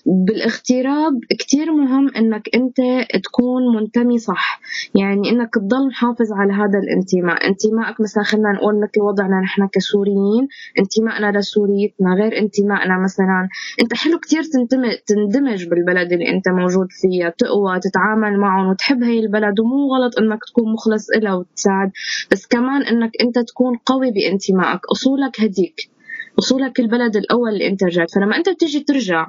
بالاغتراب 0.06 1.20
كتير 1.40 1.72
مهم 1.72 2.10
إنك 2.16 2.50
أنت 2.56 2.78
تكون 3.24 3.76
منتمي 3.76 4.18
صح. 4.18 4.62
يعني 4.96 5.30
إنك 5.30 5.50
تضل 5.54 5.88
محافظ 5.88 6.32
على 6.34 6.54
هذا 6.54 6.80
الانتماء. 6.80 7.48
انتمائك 7.48 8.02
مثلا 8.02 8.24
خلينا 8.24 8.52
نقول 8.52 8.76
مثل 8.76 9.02
وضعنا 9.02 9.42
نحن 9.44 9.68
كسوريين 9.74 10.48
انتمائنا 10.80 11.38
لسوريتنا 11.38 12.14
غير 12.14 12.38
انتمائنا 12.38 13.04
مثلا. 13.04 13.48
أنت 13.82 13.94
حلو 13.94 14.20
كتير 14.20 14.44
تندمج 15.08 15.51
تندمج 15.52 15.70
بالبلد 15.70 16.14
اللي 16.14 16.30
انت 16.30 16.50
موجود 16.50 16.88
فيها 16.92 17.30
تقوى 17.30 17.80
تتعامل 17.80 18.40
معهم 18.40 18.70
وتحب 18.70 19.04
هي 19.04 19.20
البلد. 19.20 19.60
ومو 19.60 19.96
غلط 19.96 20.20
إنك 20.20 20.40
تكون 20.48 20.74
مخلص 20.74 21.10
إلها 21.10 21.34
وتساعد 21.34 21.92
بس 22.32 22.48
كمان 22.48 22.84
إنك 22.84 23.12
أنت 23.22 23.40
تكون 23.40 23.78
قوي 23.86 24.12
بانتمائك 24.12 24.80
أصولك 24.92 25.42
هديك 25.42 25.90
أصولك 26.40 26.80
البلد 26.80 27.16
الأول 27.16 27.50
اللي 27.54 27.68
أنت 27.68 27.84
رجعت. 27.84 28.12
فلما 28.12 28.38
أنت 28.38 28.50
بتيجي 28.50 28.80
ترجع 28.80 29.28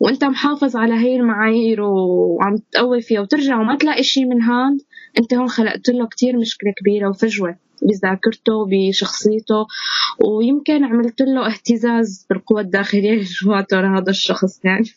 وأنت 0.00 0.24
محافظ 0.24 0.76
على 0.76 0.94
هي 0.94 1.16
المعايير 1.16 1.82
وعم 1.82 2.56
تقوي 2.72 3.00
فيها 3.00 3.20
وترجع 3.20 3.60
وما 3.60 3.76
تلاقي 3.76 4.02
شيء 4.02 4.26
من 4.26 4.42
هاد 4.42 4.78
أنت 5.18 5.34
هون 5.34 5.48
خلقت 5.48 5.88
له 5.88 6.06
كتير 6.06 6.36
مشكلة 6.36 6.72
كبيرة 6.80 7.08
وفجوة 7.08 7.56
بذاكرته 7.82 8.66
بشخصيته. 8.70 9.66
ويمكن 10.24 10.84
عملت 10.84 11.20
له 11.20 11.46
اهتزاز 11.46 12.26
بالقوى 12.30 12.60
الداخلية 12.60 13.22
جواته 13.42 13.80
لهذا 13.80 14.10
الشخص 14.10 14.64
يعني. 14.64 14.90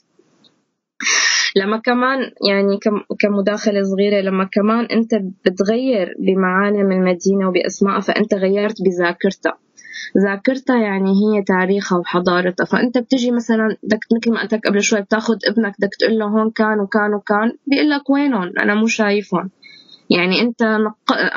لما 1.55 1.77
كمان 1.77 2.19
يعني 2.49 2.79
كمداخلة 3.19 3.83
صغيرة 3.83 4.21
لما 4.21 4.49
كمان 4.51 4.85
أنت 4.85 5.15
بتغير 5.45 6.13
بمعالم 6.19 6.91
المدينة 6.91 7.47
وبأسمائها 7.47 7.99
فأنت 7.99 8.33
غيرت 8.33 8.75
بذاكرتها. 8.85 9.57
ذاكرتها 10.25 10.77
يعني 10.77 11.09
هي 11.11 11.43
تاريخها 11.43 11.97
وحضارتها. 11.97 12.65
فأنت 12.65 12.97
بتجي 12.97 13.31
مثلا 13.31 13.77
بدك 13.83 13.99
مثل 14.15 14.33
ما 14.33 14.41
قلت 14.41 14.53
لك 14.53 14.67
قبل 14.67 14.83
شوي 14.83 15.01
بتاخذ 15.01 15.35
ابنك 15.47 15.73
بدك 15.79 15.89
تقول 15.99 16.19
له 16.19 16.25
هون 16.25 16.51
كان 16.51 16.79
وكان 16.79 17.13
وكان 17.13 17.57
بيقول 17.67 17.89
لك 17.89 18.09
وينهم؟ 18.09 18.51
أنا 18.63 18.75
مو 18.75 18.87
شايفهم. 18.87 19.49
يعني 20.09 20.41
أنت 20.41 20.61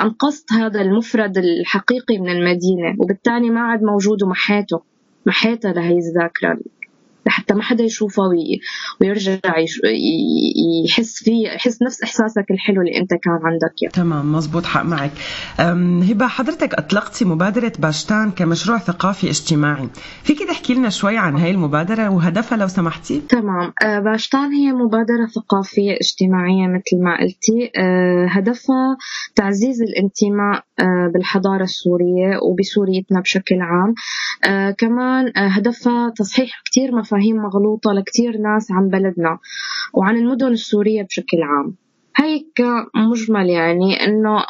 أنقذت 0.01 0.53
هذا 0.53 0.81
المفرد 0.81 1.39
الحقيقي 1.39 2.19
من 2.19 2.29
المدينة 2.29 2.97
وبالتالي 2.99 3.51
ما 3.51 3.61
عاد 3.61 3.83
موجود 3.83 4.23
ومحيته. 4.23 4.83
محيتها 5.27 5.73
لهي 5.73 5.99
الذاكرة. 5.99 6.59
لحتى 7.27 7.55
ما 7.55 7.63
حدا 7.63 7.85
يشوفه 7.85 8.23
وي... 8.23 8.61
ويرجع 9.01 9.59
يش... 9.59 9.81
يحس 10.85 11.23
فيه 11.25 11.49
يحس 11.49 11.83
نفس 11.83 12.03
إحساسك 12.03 12.51
الحلو 12.51 12.81
اللي 12.81 12.99
أنت 13.01 13.11
كان 13.11 13.39
عندك. 13.43 13.73
اياه 13.83 13.91
تمام 13.91 14.33
مزبوط 14.33 14.65
حق 14.65 14.83
معك. 14.83 15.11
هبة 16.11 16.27
حضرتك 16.27 16.75
أطلقتي 16.75 17.25
مبادرة 17.25 17.73
باشتان 17.79 18.31
كمشروع 18.31 18.79
ثقافي 18.79 19.31
اجتماعي. 19.31 19.89
فيك 20.23 20.43
تحكي 20.43 20.75
لنا 20.75 20.89
شوي 20.89 21.17
عن 21.17 21.37
هاي 21.37 21.51
المبادرة 21.51 22.09
وهدفها 22.09 22.59
لو 22.59 22.69
سمحتي؟ 22.69 23.21
تمام. 23.21 23.73
آه، 23.85 23.99
باشتان 23.99 24.53
هي 24.53 24.73
مبادرة 24.73 25.27
ثقافية 25.35 25.93
اجتماعية 26.01 26.67
مثل 26.67 27.05
ما 27.05 27.21
قلتي. 27.21 27.71
آه، 27.77 28.27
هدفها 28.31 28.97
تعزيز 29.37 29.83
الانتماء 29.83 30.65
آه، 30.81 31.11
بالحضارة 31.15 31.63
السورية 31.63 32.39
وبسوريتنا 32.43 33.21
بشكل 33.21 33.57
عام. 33.61 33.95
كمان 34.79 35.33
هدفها 35.37 36.13
تصحيح 36.17 36.63
كتير 36.65 36.95
مفاهيم 36.97 37.14
مغلوطة 37.19 37.93
لكتير 37.93 38.39
ناس 38.39 38.73
عن 38.73 38.89
بلدنا 38.89 39.39
وعن 39.95 40.17
المدن 40.17 40.47
السورية 40.47 41.03
بشكل 41.03 41.43
عام. 41.43 41.77
هي 42.17 42.47
كمجمل 42.55 43.51
يعني 43.51 44.05
إنه 44.05 44.45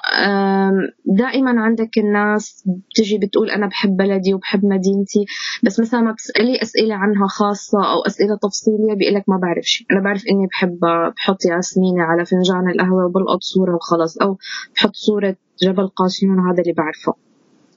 دائما 1.07 1.61
عندك 1.61 1.99
الناس 1.99 2.65
بتجي 2.67 3.19
بتقول 3.19 3.51
أنا 3.51 3.67
بحب 3.67 3.97
بلدي 3.97 4.35
وبحب 4.35 4.65
مدينتي 4.65 5.25
بس 5.62 5.81
مثلا 5.81 6.01
ما 6.01 6.12
بتسألي 6.12 6.62
أسئلة 6.62 6.95
عنها 6.95 7.27
خاصة 7.27 7.79
أو 7.79 8.01
أسئلة 8.07 8.37
تفصيلية 8.43 8.95
بيقول 8.95 9.15
لك 9.15 9.25
ما 9.29 9.37
بعرف 9.37 9.65
شيء. 9.65 9.87
أنا 9.93 10.01
بعرف 10.01 10.23
إني 10.31 10.47
بحب 10.47 10.79
بحط 11.17 11.45
ياسمينة 11.45 12.03
على 12.03 12.25
فنجان 12.25 12.71
القهوة 12.71 13.07
وبلقط 13.07 13.39
صورة 13.43 13.75
وخلص 13.75 14.19
أو 14.19 14.39
بحط 14.77 14.95
صورة 14.95 15.37
جبل 15.62 15.87
قاسيون 15.87 16.39
هذا 16.49 16.62
اللي 16.62 16.73
بعرفه. 16.73 17.15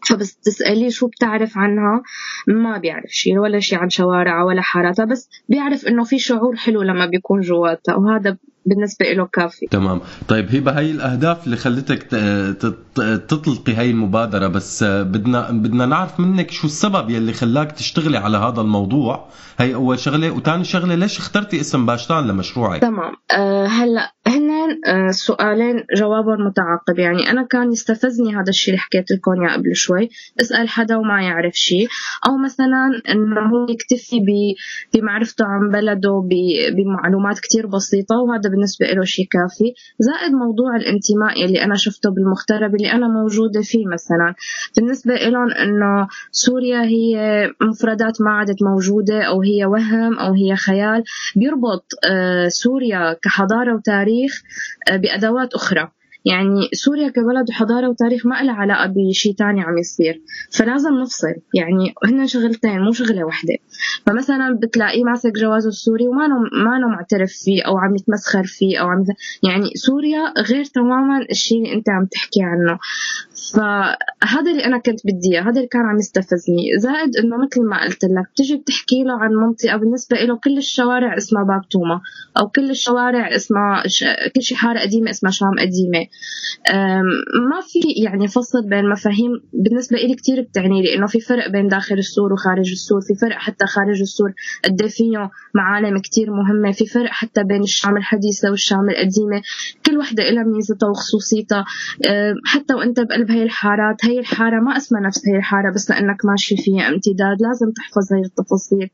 فبس 0.10 0.38
تسأليه 0.38 0.90
شو 0.90 1.08
بتعرف 1.08 1.58
عنها؟ 1.58 2.04
ما 2.48 2.78
بيعرف 2.78 3.10
شيء 3.10 3.38
ولا 3.38 3.60
شيء 3.60 3.80
عن 3.80 3.90
شوارعها 3.90 4.44
ولا 4.44 4.62
حاراتها 4.62 5.06
بس 5.06 5.30
بيعرف 5.50 5.88
إنه 5.88 6.04
في 6.04 6.20
شعور 6.20 6.56
حلو 6.56 6.82
لما 6.82 7.06
بيكون 7.06 7.40
جواتها 7.42 7.96
وهذا 7.96 8.38
بالنسبة 8.68 9.06
له 9.06 9.28
كافي. 9.34 9.66
تمام. 9.72 10.02
طيب 10.28 10.56
هبه 10.56 10.72
هي 10.80 10.92
الأهداف 10.92 11.46
اللي 11.46 11.58
خلتك 11.58 12.04
تطلقي 13.28 13.78
هي 13.78 13.92
المبادرة 13.92 14.48
بس 14.48 14.84
آه، 14.84 15.04
بدنا 15.04 15.52
بدنا 15.52 15.86
نعرف 15.86 16.20
منك 16.20 16.52
شو 16.52 16.68
السبب 16.68 17.10
يلي 17.10 17.34
خلاك 17.34 17.72
تشتغلي 17.72 18.18
على 18.18 18.38
هذا 18.38 18.62
الموضوع. 18.62 19.30
هي 19.60 19.76
أول 19.76 20.00
شغلة. 20.00 20.32
وثاني 20.32 20.64
شغلة 20.64 20.96
ليش 20.96 21.18
اخترتي 21.18 21.62
اسم 21.62 21.86
باشتان 21.86 22.28
لمشروعك؟ 22.28 22.82
تمام. 22.82 23.14
أه 23.38 23.66
هلأ 23.66 24.12
هن 24.28 24.50
أه 24.88 25.12
سؤالين 25.12 25.84
جوابهم 25.98 26.48
متعاقب. 26.48 27.00
يعني 27.00 27.32
أنا 27.32 27.48
كان 27.50 27.72
يستفزني 27.72 28.36
هذا 28.36 28.50
الشيء 28.50 28.74
اللي 28.74 28.82
حكيت 28.82 29.12
لكم 29.12 29.32
إياه 29.32 29.54
قبل 29.54 29.76
شوي. 29.76 30.10
اسأل 30.42 30.70
حدا 30.70 30.98
وما 30.98 31.22
يعرف 31.22 31.54
شيء 31.54 31.88
أو 32.28 32.38
مثلا 32.38 33.02
إنه 33.10 33.42
هو 33.42 33.68
يكتفي 33.70 34.20
بمعرفته 34.94 35.46
عن 35.46 35.70
بلده 35.72 36.28
بمعلومات 36.78 37.40
كتير 37.40 37.68
بسيطة 37.68 38.16
وهذا 38.16 38.50
بالنسبة 38.58 38.86
له 38.86 39.04
شيء 39.04 39.28
كافي. 39.32 39.74
زائد 40.00 40.32
موضوع 40.34 40.76
الانتماء 40.76 41.46
اللي 41.46 41.64
أنا 41.64 41.76
شفته 41.76 42.10
بالمغترب 42.10 42.76
اللي 42.76 42.92
أنا 42.92 43.08
موجودة 43.08 43.62
فيه 43.62 43.86
مثلا. 43.88 44.36
بالنسبة 44.78 45.14
لهم 45.14 45.52
إنه 45.52 46.08
سوريا 46.32 46.82
هي 46.82 47.16
مفردات 47.62 48.22
ما 48.22 48.32
عادت 48.32 48.64
موجودة 48.64 49.22
أو 49.24 49.42
هي 49.42 49.66
وهم 49.66 50.20
أو 50.20 50.34
هي 50.34 50.56
خيال. 50.56 51.04
بيربط 51.36 51.86
آه، 52.10 52.48
سوريا 52.48 53.14
كحضارة 53.24 53.76
وتاريخ 53.76 54.42
آه، 54.92 54.98
بأدوات 54.98 55.54
أخرى. 55.54 55.92
يعني 56.32 56.70
سوريا 56.74 57.10
كبلد 57.10 57.50
وحضارة 57.50 57.90
وتاريخ 57.90 58.26
ما 58.26 58.44
لها 58.44 58.54
علاقة 58.54 58.94
بشيء 58.96 59.34
تاني 59.36 59.62
عم 59.62 59.78
يصير. 59.78 60.22
فلازم 60.52 60.94
نفصل. 61.02 61.36
يعني 61.54 61.94
هن 62.06 62.28
شغلتين 62.28 62.80
مو 62.80 62.92
شغلة 62.92 63.24
واحدة 63.26 63.58
فمثلا 64.06 64.60
بتلاقيه 64.64 65.04
ماسك 65.04 65.32
جوازه 65.32 65.70
السوري 65.70 66.08
وما 66.08 66.28
ما 66.66 66.88
معترف 66.88 67.32
فيه 67.32 67.64
أو 67.64 67.78
عم 67.78 67.96
يتمسخر 67.96 68.44
فيه 68.44 68.82
أو 68.82 68.88
عم 68.88 69.04
يعني 69.44 69.72
سوريا 69.76 70.34
غير 70.38 70.66
تماما 70.66 71.26
الشيء 71.32 71.58
اللي 71.58 71.74
أنت 71.74 71.90
عم 71.90 72.06
تحكي 72.06 72.40
عنه. 72.44 72.80
فهذا 73.54 74.52
اللي 74.52 74.66
أنا 74.66 74.78
كنت 74.78 75.00
بدي 75.06 75.34
إياه 75.34 75.42
هذا 75.42 75.50
اللي 75.58 75.68
كان 75.68 75.82
عم 75.82 75.98
يستفزني. 75.98 76.64
زائد 76.80 77.18
إنه 77.18 77.38
مثل 77.46 77.62
ما 77.70 77.84
قلت 77.84 78.04
لك 78.04 78.32
بتجي 78.34 78.56
بتحكي 78.58 79.04
له 79.04 79.14
عن 79.14 79.30
منطقة 79.32 79.78
بالنسبة 79.78 80.18
له 80.18 80.38
كل 80.44 80.58
الشوارع 80.58 81.18
اسمها 81.18 81.44
باب 81.44 81.70
توما 81.70 82.02
أو 82.40 82.50
كل 82.50 82.70
الشوارع 82.70 83.36
اسمها 83.36 83.84
ش... 83.88 84.04
كل 84.36 84.42
شي 84.42 84.56
حارة 84.56 84.80
قديمة 84.80 85.10
اسمها 85.10 85.32
شام 85.32 85.56
قديمة. 85.60 86.06
أم، 86.74 87.06
ما 87.50 87.62
في 87.62 87.80
يعني 88.04 88.28
فصل 88.28 88.70
بين 88.70 88.90
مفاهيم 88.90 89.32
بالنسبة 89.54 89.98
إلي 89.98 90.16
كتير 90.16 90.42
بتعني 90.42 90.82
لي 90.82 90.96
إنه 90.96 91.08
في 91.08 91.20
فرق 91.20 91.50
بين 91.52 91.68
داخل 91.68 91.96
السور 91.96 92.34
وخارج 92.34 92.72
السور 92.72 93.02
في 93.02 93.16
فرق 93.22 93.36
حتى 93.38 93.66
خارج 93.66 94.02
السور 94.02 94.34
قد 94.66 94.88
فيه 94.88 95.30
معالم 95.56 95.98
كتير 95.98 96.32
مهمة 96.32 96.72
في 96.72 96.86
فرق 96.86 97.10
حتى 97.10 97.44
بين 97.44 97.62
الشام 97.64 97.98
الحديثة 97.98 98.50
والشام 98.50 98.90
القديمة. 98.90 99.42
كل 99.86 99.98
وحدة 99.98 100.30
لها 100.30 100.44
ميزتها 100.44 100.90
وخصوصيتها. 100.90 101.66
حتى 102.46 102.74
وإنت 102.74 103.00
بقلب 103.00 103.27
هاي 103.32 103.44
الحارات 103.44 104.06
هاي 104.06 104.20
الحارة 104.20 104.60
ما 104.60 104.78
اسمها 104.78 105.02
نفس 105.02 105.28
هاي 105.28 105.38
الحارة 105.38 105.74
بس 105.74 105.90
لأنك 105.90 106.26
ماشي 106.26 106.58
فيها 106.58 106.88
امتداد 106.88 107.42
لازم 107.42 107.72
تحفظ 107.72 108.14
هاي 108.14 108.22
التفاصيل. 108.22 108.90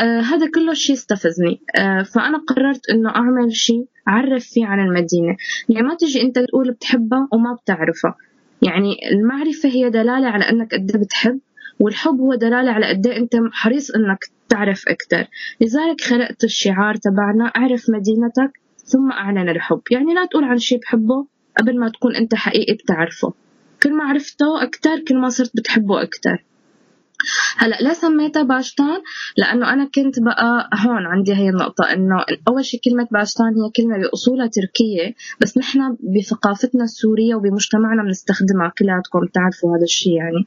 آه 0.00 0.20
هذا 0.20 0.50
كله 0.50 0.74
شيء 0.74 0.96
استفزني. 0.96 1.60
آه 1.76 2.02
فأنا 2.02 2.38
قررت 2.38 2.90
إنه 2.90 3.10
أعمل 3.10 3.56
شيء 3.56 3.86
أعرف 4.08 4.44
فيه 4.44 4.66
عن 4.66 4.80
المدينة. 4.80 5.36
يعني 5.68 5.86
ما 5.86 5.94
تجي 5.94 6.22
أنت 6.22 6.38
تقول 6.38 6.72
بتحبها 6.72 7.28
وما 7.32 7.54
بتعرفها. 7.54 8.16
يعني 8.62 8.96
المعرفة 9.12 9.68
هي 9.68 9.90
دلالة 9.90 10.28
على 10.28 10.44
أنك 10.50 10.74
قد 10.74 10.90
إيه 10.94 11.00
بتحب 11.00 11.40
والحب 11.80 12.20
هو 12.20 12.34
دلالة 12.34 12.70
على 12.70 12.86
قد 12.86 13.06
إيه 13.06 13.16
أنت 13.16 13.32
حريص 13.52 13.90
إنك 13.90 14.18
تعرف 14.48 14.88
أكثر 14.88 15.26
لذلك 15.60 16.00
خلقت 16.00 16.44
الشعار 16.44 16.94
تبعنا 16.94 17.44
أعرف 17.44 17.84
مدينتك 17.90 18.60
ثم 18.84 19.10
أعلن 19.10 19.48
الحب. 19.48 19.80
يعني 19.90 20.14
لا 20.14 20.26
تقول 20.26 20.44
عن 20.44 20.58
شيء 20.58 20.78
بحبه 20.78 21.26
قبل 21.58 21.80
ما 21.80 21.88
تكون 21.88 22.16
أنت 22.16 22.34
حقيقي 22.34 22.74
بتعرفه. 22.74 23.32
كل 23.82 23.94
ما 23.96 24.04
عرفته 24.04 24.62
أكثر 24.62 24.98
كل 25.08 25.16
ما 25.20 25.28
صرت 25.28 25.50
بتحبه 25.56 26.02
أكثر 26.02 26.44
هلأ 27.56 27.76
لا 27.80 27.92
سميتها 27.94 28.42
باشتان 28.42 29.00
لأنه 29.36 29.72
أنا 29.72 29.84
كنت 29.94 30.20
بقى 30.20 30.70
هون 30.74 31.06
عندي 31.06 31.34
هي 31.34 31.48
النقطة 31.48 31.84
إنه 31.92 32.24
أول 32.48 32.64
شيء 32.64 32.80
كلمة 32.84 33.06
باشتان 33.10 33.46
هي 33.46 33.70
كلمة 33.76 33.98
بأصولها 33.98 34.46
تركية 34.46 35.14
بس 35.40 35.58
نحن 35.58 35.96
بثقافتنا 36.16 36.84
السورية 36.84 37.34
وبمجتمعنا 37.34 38.02
بنستخدمها 38.02 38.72
كلياتكم 38.78 39.20
بتعرفوا 39.26 39.76
هذا 39.76 39.82
الشيء 39.82 40.12
يعني. 40.12 40.46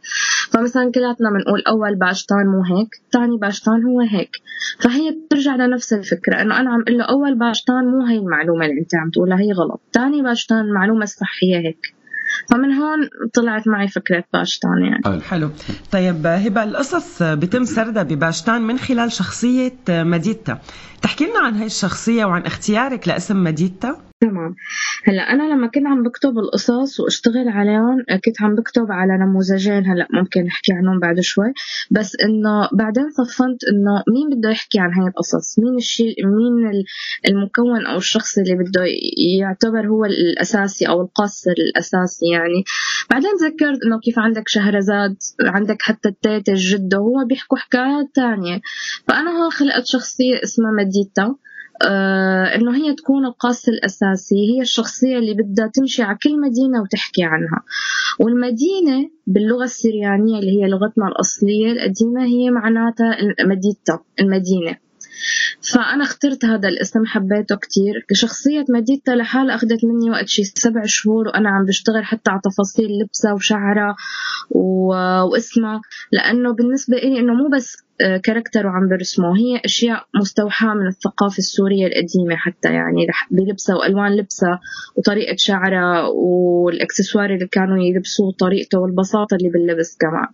فمثلا 0.51 0.91
كلياتنا 0.91 1.29
بنقول 1.29 1.61
أول 1.67 1.95
باشتان 1.95 2.47
مو 2.47 2.63
هيك 2.77 2.89
ثاني 3.11 3.37
باشتان 3.37 3.83
هو 3.83 3.99
هيك. 4.01 4.31
فهي 4.79 5.11
بترجع 5.11 5.55
لنفس 5.55 5.93
الفكرة 5.93 6.41
إنه 6.41 6.59
أنا 6.59 6.69
عم 6.69 6.81
أقول 6.81 6.97
له 6.97 7.03
أول 7.03 7.35
باشتان 7.37 7.85
مو 7.85 8.05
هي 8.05 8.17
المعلومة 8.17 8.65
اللي 8.65 8.79
أنت 8.81 8.95
عم 8.95 9.09
تقولها 9.09 9.39
هي 9.39 9.51
غلط. 9.51 9.81
ثاني 9.93 10.21
باشتان 10.21 10.59
المعلومه 10.59 11.03
الصحيه 11.03 11.57
هيك. 11.57 12.02
فمن 12.51 12.73
هون 12.73 13.09
طلعت 13.33 13.67
معي 13.67 13.87
فكرة 13.87 14.23
باشتان 14.33 14.77
يعني. 14.83 15.21
حلو. 15.21 15.49
طيب 15.91 16.27
هبة 16.27 16.63
القصص 16.63 17.23
بتم 17.23 17.65
سردها 17.65 18.03
بباشتان 18.03 18.61
من 18.61 18.77
خلال 18.77 19.11
شخصية 19.11 19.73
مديدتا 19.89 20.59
تحكي 21.01 21.25
لنا 21.25 21.39
عن 21.39 21.55
هاي 21.55 21.65
الشخصية 21.65 22.25
وعن 22.25 22.41
اختيارك 22.41 23.07
لاسم 23.07 23.43
مديدتا 23.43 23.95
تمام. 24.23 24.55
هلأ 25.05 25.21
أنا 25.21 25.43
لما 25.43 25.67
كنت 25.67 25.85
عم 25.85 26.03
بكتب 26.03 26.37
القصص 26.37 26.99
وأشتغل 26.99 27.47
عليهم 27.49 27.97
كنت 28.25 28.41
عم 28.41 28.55
بكتب 28.55 28.91
على 28.91 29.17
نموذجين 29.17 29.85
هلأ 29.85 30.07
ممكن 30.13 30.43
نحكي 30.43 30.73
عنهم 30.73 30.99
بعد 30.99 31.19
شوي. 31.19 31.53
بس 31.91 32.17
إنه 32.25 32.69
بعدين 32.73 33.09
صفنت 33.09 33.59
إنه 33.71 34.03
مين 34.13 34.37
بده 34.37 34.49
يحكي 34.49 34.79
عن 34.79 34.93
هاي 34.93 35.07
القصص؟ 35.07 35.59
مين 35.59 35.75
الشيء 35.75 36.15
مين 36.27 36.83
المكون 37.27 37.85
أو 37.85 37.97
الشخص 37.97 38.37
اللي 38.37 38.55
بده 38.55 38.83
يعتبر 39.39 39.87
هو 39.87 40.05
الأساسي 40.05 40.87
أو 40.87 41.01
القاصر 41.01 41.51
الأساسي 41.51 42.25
يعني. 42.33 42.63
بعدين 43.11 43.31
تذكرت 43.39 43.79
إنه 43.85 43.99
كيف 43.99 44.19
عندك 44.19 44.43
شهرزاد 44.47 45.15
عندك 45.45 45.81
حتى 45.81 46.09
التيتا 46.09 46.51
الجدة 46.51 46.97
هو 46.97 47.25
بيحكوا 47.29 47.57
حكايات 47.57 48.07
تانية. 48.13 48.61
فأنا 49.07 49.31
هون 49.31 49.51
خلقت 49.51 49.85
شخصية 49.85 50.43
اسمها 50.43 50.71
مديتا 50.71 51.35
إنه 52.55 52.75
هي 52.75 52.93
تكون 52.95 53.25
القاص 53.25 53.67
الأساسي 53.67 54.35
هي 54.35 54.61
الشخصية 54.61 55.17
اللي 55.17 55.33
بدها 55.33 55.67
تمشي 55.67 56.03
على 56.03 56.17
كل 56.23 56.39
مدينة 56.39 56.81
وتحكي 56.81 57.23
عنها. 57.23 57.63
والمدينة 58.19 59.09
باللغة 59.27 59.63
السريانية 59.63 60.39
اللي 60.39 60.51
هي 60.51 60.67
لغتنا 60.67 61.07
الأصلية 61.07 61.71
القديمة 61.71 62.23
هي 62.23 62.51
معناتها 62.51 63.17
مدينتا 63.45 63.99
المدينة. 64.19 64.77
فأنا 65.73 66.03
اخترت 66.03 66.45
هذا 66.45 66.69
الاسم 66.69 67.05
حبيته 67.05 67.55
كتير. 67.55 68.05
شخصية 68.13 68.65
مديتا 68.69 69.11
لحالها 69.11 69.55
أخذت 69.55 69.85
مني 69.85 70.09
وقت 70.11 70.27
شي 70.27 70.43
سبع 70.43 70.81
شهور 70.85 71.27
وأنا 71.27 71.49
عم 71.49 71.65
بشتغل 71.65 72.05
حتى 72.05 72.31
على 72.31 72.41
تفاصيل 72.43 72.87
لبسها 73.01 73.33
وشعرها 73.33 73.95
و... 74.51 74.87
واسمها. 75.31 75.81
لأنه 76.11 76.53
بالنسبة 76.53 76.97
إلي 76.97 77.19
إنه 77.19 77.33
مو 77.33 77.49
بس 77.49 77.77
آه، 77.77 77.82
كاركتر 78.23 78.67
وعم 78.67 78.89
برسمه. 78.89 79.37
هي 79.37 79.61
أشياء 79.65 80.05
مستوحاة 80.15 80.73
من 80.73 80.87
الثقافة 80.87 81.37
السورية 81.37 81.87
القديمة 81.87 82.35
حتى 82.35 82.73
يعني 82.73 83.07
بلبسها 83.31 83.75
وألوان 83.75 84.17
لبسها 84.17 84.59
وطريقة 84.95 85.35
شعرها 85.37 86.07
والإكسسوار 86.07 87.29
اللي 87.33 87.47
كانوا 87.47 87.77
يلبسوه 87.77 88.27
وطريقته 88.27 88.79
والبساطة 88.79 89.35
اللي 89.35 89.49
باللبس 89.49 89.97
كمان. 89.97 90.27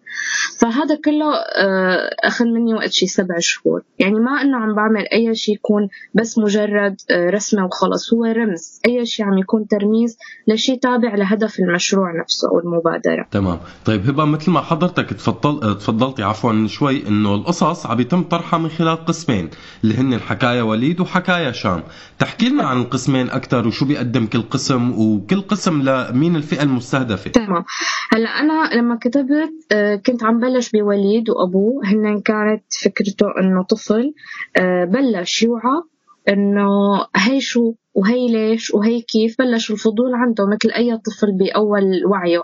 فهذا 0.60 0.96
كله 1.06 1.36
آه، 1.36 2.16
أخذ 2.24 2.46
مني 2.46 2.74
وقت 2.74 2.92
شي 2.92 3.08
سبع 3.08 3.36
شهور. 3.40 3.82
يعني 4.00 4.20
ما 4.20 4.42
إنه 4.42 4.58
عم 4.58 4.76
بعمل 4.76 5.06
أي 5.14 5.36
شيء 5.36 5.56
يكون 5.56 5.90
بس 6.14 6.38
مجرد 6.38 6.96
آه، 7.12 7.30
رسمة 7.30 7.66
وخلص. 7.66 8.14
هو 8.14 8.26
رمز. 8.26 8.82
أي 8.86 9.06
شيء 9.06 9.26
عم 9.26 9.38
يكون 9.38 9.68
ترميز 9.68 10.18
لشيء 10.48 10.80
تابع 10.80 11.16
لهدف 11.16 11.60
المشروع 11.60 12.22
نفسه 12.22 12.48
والمبادرة. 12.54 13.28
تمام. 13.32 13.60
طيب 13.86 14.10
هبة 14.10 14.26
مثل 14.26 14.52
ما 14.52 14.62
حضرتك 14.62 15.10
تفضل 15.10 15.78
تفضلتي 15.78 16.24
عفوا 16.24 16.68
شوي 16.68 17.08
إنه 17.08 17.49
القصص 17.50 17.86
عم 17.86 18.00
يتم 18.00 18.24
طرحها 18.24 18.60
من 18.60 18.70
خلال 18.70 19.06
قسمين 19.06 19.50
اللي 19.84 19.96
هن 19.96 20.14
الحكاية 20.14 20.62
وليد 20.62 21.02
وحكاية 21.02 21.52
شام. 21.52 21.84
تحكي 22.20 22.50
لنا 22.50 22.64
عن 22.64 22.82
القسمين 22.82 23.30
أكثر 23.30 23.68
وشو 23.68 23.86
بيقدم 23.86 24.26
كل 24.26 24.42
قسم 24.42 24.92
وكل 25.00 25.42
قسم 25.42 25.82
لمين 25.82 26.36
الفئة 26.36 26.64
المستهدفة؟ 26.64 27.32
تمام. 27.32 27.64
هلأ 28.12 28.30
أنا 28.30 28.70
لما 28.76 28.96
كتبت 29.02 29.52
آه، 29.72 29.96
كنت 29.96 30.24
عم 30.24 30.40
بلش 30.40 30.70
بوليد 30.70 31.30
وأبوه. 31.30 31.86
هن 31.86 32.22
كانت 32.22 32.64
فكرته 32.84 33.26
إنه 33.42 33.64
طفل 33.64 34.14
آه، 34.58 34.86
بلش 34.86 35.44
يوعى 35.44 35.82
إنه 36.30 36.68
هي 37.16 37.42
شو 37.42 37.74
وهي 37.94 38.28
ليش 38.28 38.74
وهي 38.74 39.02
كيف 39.02 39.36
بلش 39.40 39.72
الفضول 39.72 40.14
عنده 40.14 40.46
مثل 40.48 40.72
أي 40.76 40.98
طفل 40.98 41.32
بأول 41.32 42.06
وعيه. 42.06 42.44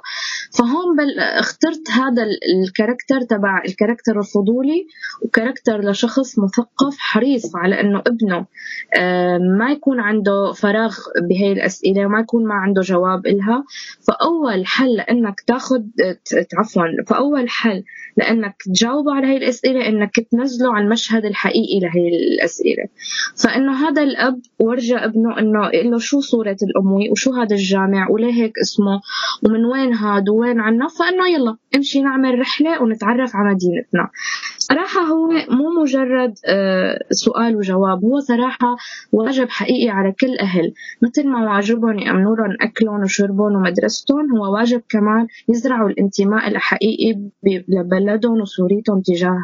فهون 0.57 0.95
بل 0.97 1.19
اخترت 1.19 1.89
هذا 1.91 2.23
ال- 2.23 2.39
ال 2.67 2.73
character 2.73 3.21
تبع 3.21 3.61
ال 3.67 3.72
character 3.72 4.19
الفضولي 4.19 4.87
و 5.21 5.27
character 5.27 5.81
لشخص 5.89 6.39
مثقف 6.39 6.97
حريص 6.99 7.55
على 7.55 7.81
إنه 7.81 7.99
ابنه 8.07 8.45
آه، 8.97 9.37
ما 9.37 9.71
يكون 9.71 9.99
عنده 9.99 10.51
فراغ 10.53 10.97
بهي 11.29 11.51
الأسئلة 11.51 12.05
وما 12.05 12.19
يكون 12.19 12.47
ما 12.47 12.53
عنده 12.53 12.81
جواب 12.81 13.27
إلها. 13.27 13.63
فأول 14.07 14.65
حل 14.65 14.95
لانك 14.95 15.41
تاخذ 15.41 15.81
عفوا 16.57 16.83
فأول 17.07 17.49
حل 17.49 17.83
لإنك 18.17 18.55
تجاوبه 18.65 19.13
على 19.13 19.27
هي 19.27 19.37
الأسئلة 19.37 19.87
إنك 19.87 20.11
تنزله 20.31 20.73
على 20.73 20.85
المشهد 20.85 21.25
الحقيقي 21.25 21.79
لهي 21.79 22.07
الأسئلة. 22.07 22.83
فإنه 23.43 23.87
هذا 23.87 24.03
الأب 24.03 24.41
ورجى 24.59 24.95
ابنه 24.95 25.34
إنه 25.39 25.69
يقول 25.73 25.91
له 25.91 25.99
شو 25.99 26.19
صورة 26.19 26.57
الاموي 26.63 27.09
وشو 27.09 27.33
هذا 27.33 27.55
الجامع 27.55 28.07
وليه 28.09 28.33
هيك 28.33 28.53
اسمه 28.61 29.01
ومن 29.43 29.65
وين 29.65 29.93
هاد 29.93 30.29
وين 30.29 30.59
عنا؟ 30.59 30.87
فانه 30.87 31.27
يلا 31.27 31.57
امشي 31.75 32.01
نعمل 32.01 32.39
رحلة 32.39 32.81
ونتعرف 32.81 33.35
على 33.35 33.49
مدينتنا 33.55 34.09
صراحة 34.69 35.01
هو 35.01 35.27
مو 35.49 35.81
مجرد 35.81 36.33
آه، 36.45 36.99
سؤال 37.11 37.55
وجواب 37.55 38.03
هو 38.05 38.19
صراحة 38.19 38.75
واجب 39.11 39.49
حقيقي 39.49 39.89
على 39.89 40.11
كل 40.11 40.37
أهل. 40.39 40.73
مثل 41.01 41.27
ما 41.27 41.53
واجبهم 41.53 41.99
يامنوا 41.99 42.35
لهم 42.35 42.55
أكلهم 42.61 43.01
وشربهم 43.01 43.55
ومدرستهم 43.55 44.37
هو 44.37 44.53
واجب 44.53 44.81
كمان 44.89 45.27
يزرعوا 45.49 45.89
الانتماء 45.89 46.47
الحقيقي 46.47 47.19
لبلدهم 47.67 48.41
وسوريتهم 48.41 49.01
تجاه 49.01 49.39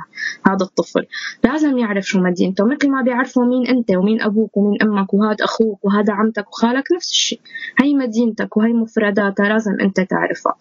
هذا 0.48 0.66
الطفل. 0.66 1.06
لازم 1.44 1.78
يعرف 1.78 2.06
شو 2.06 2.20
مدينته 2.20 2.66
مثل 2.66 2.90
ما 2.90 3.02
بيعرفوا 3.02 3.46
مين 3.46 3.68
أنت 3.68 3.92
ومين 3.92 4.22
أبوك 4.22 4.58
ومين 4.58 4.82
أمك 4.82 5.14
وهذا 5.14 5.46
أخوك 5.46 5.86
وهذا 5.86 6.14
عمتك 6.14 6.48
وخالك 6.48 6.84
نفس 6.96 7.10
الشيء. 7.10 7.40
هي 7.82 7.94
مدينتك 7.94 8.58
وهي 8.58 8.74
مفرداتها 8.74 9.50
لازم 9.50 9.78
أنت 9.82 10.00
تعرفها. 10.02 10.56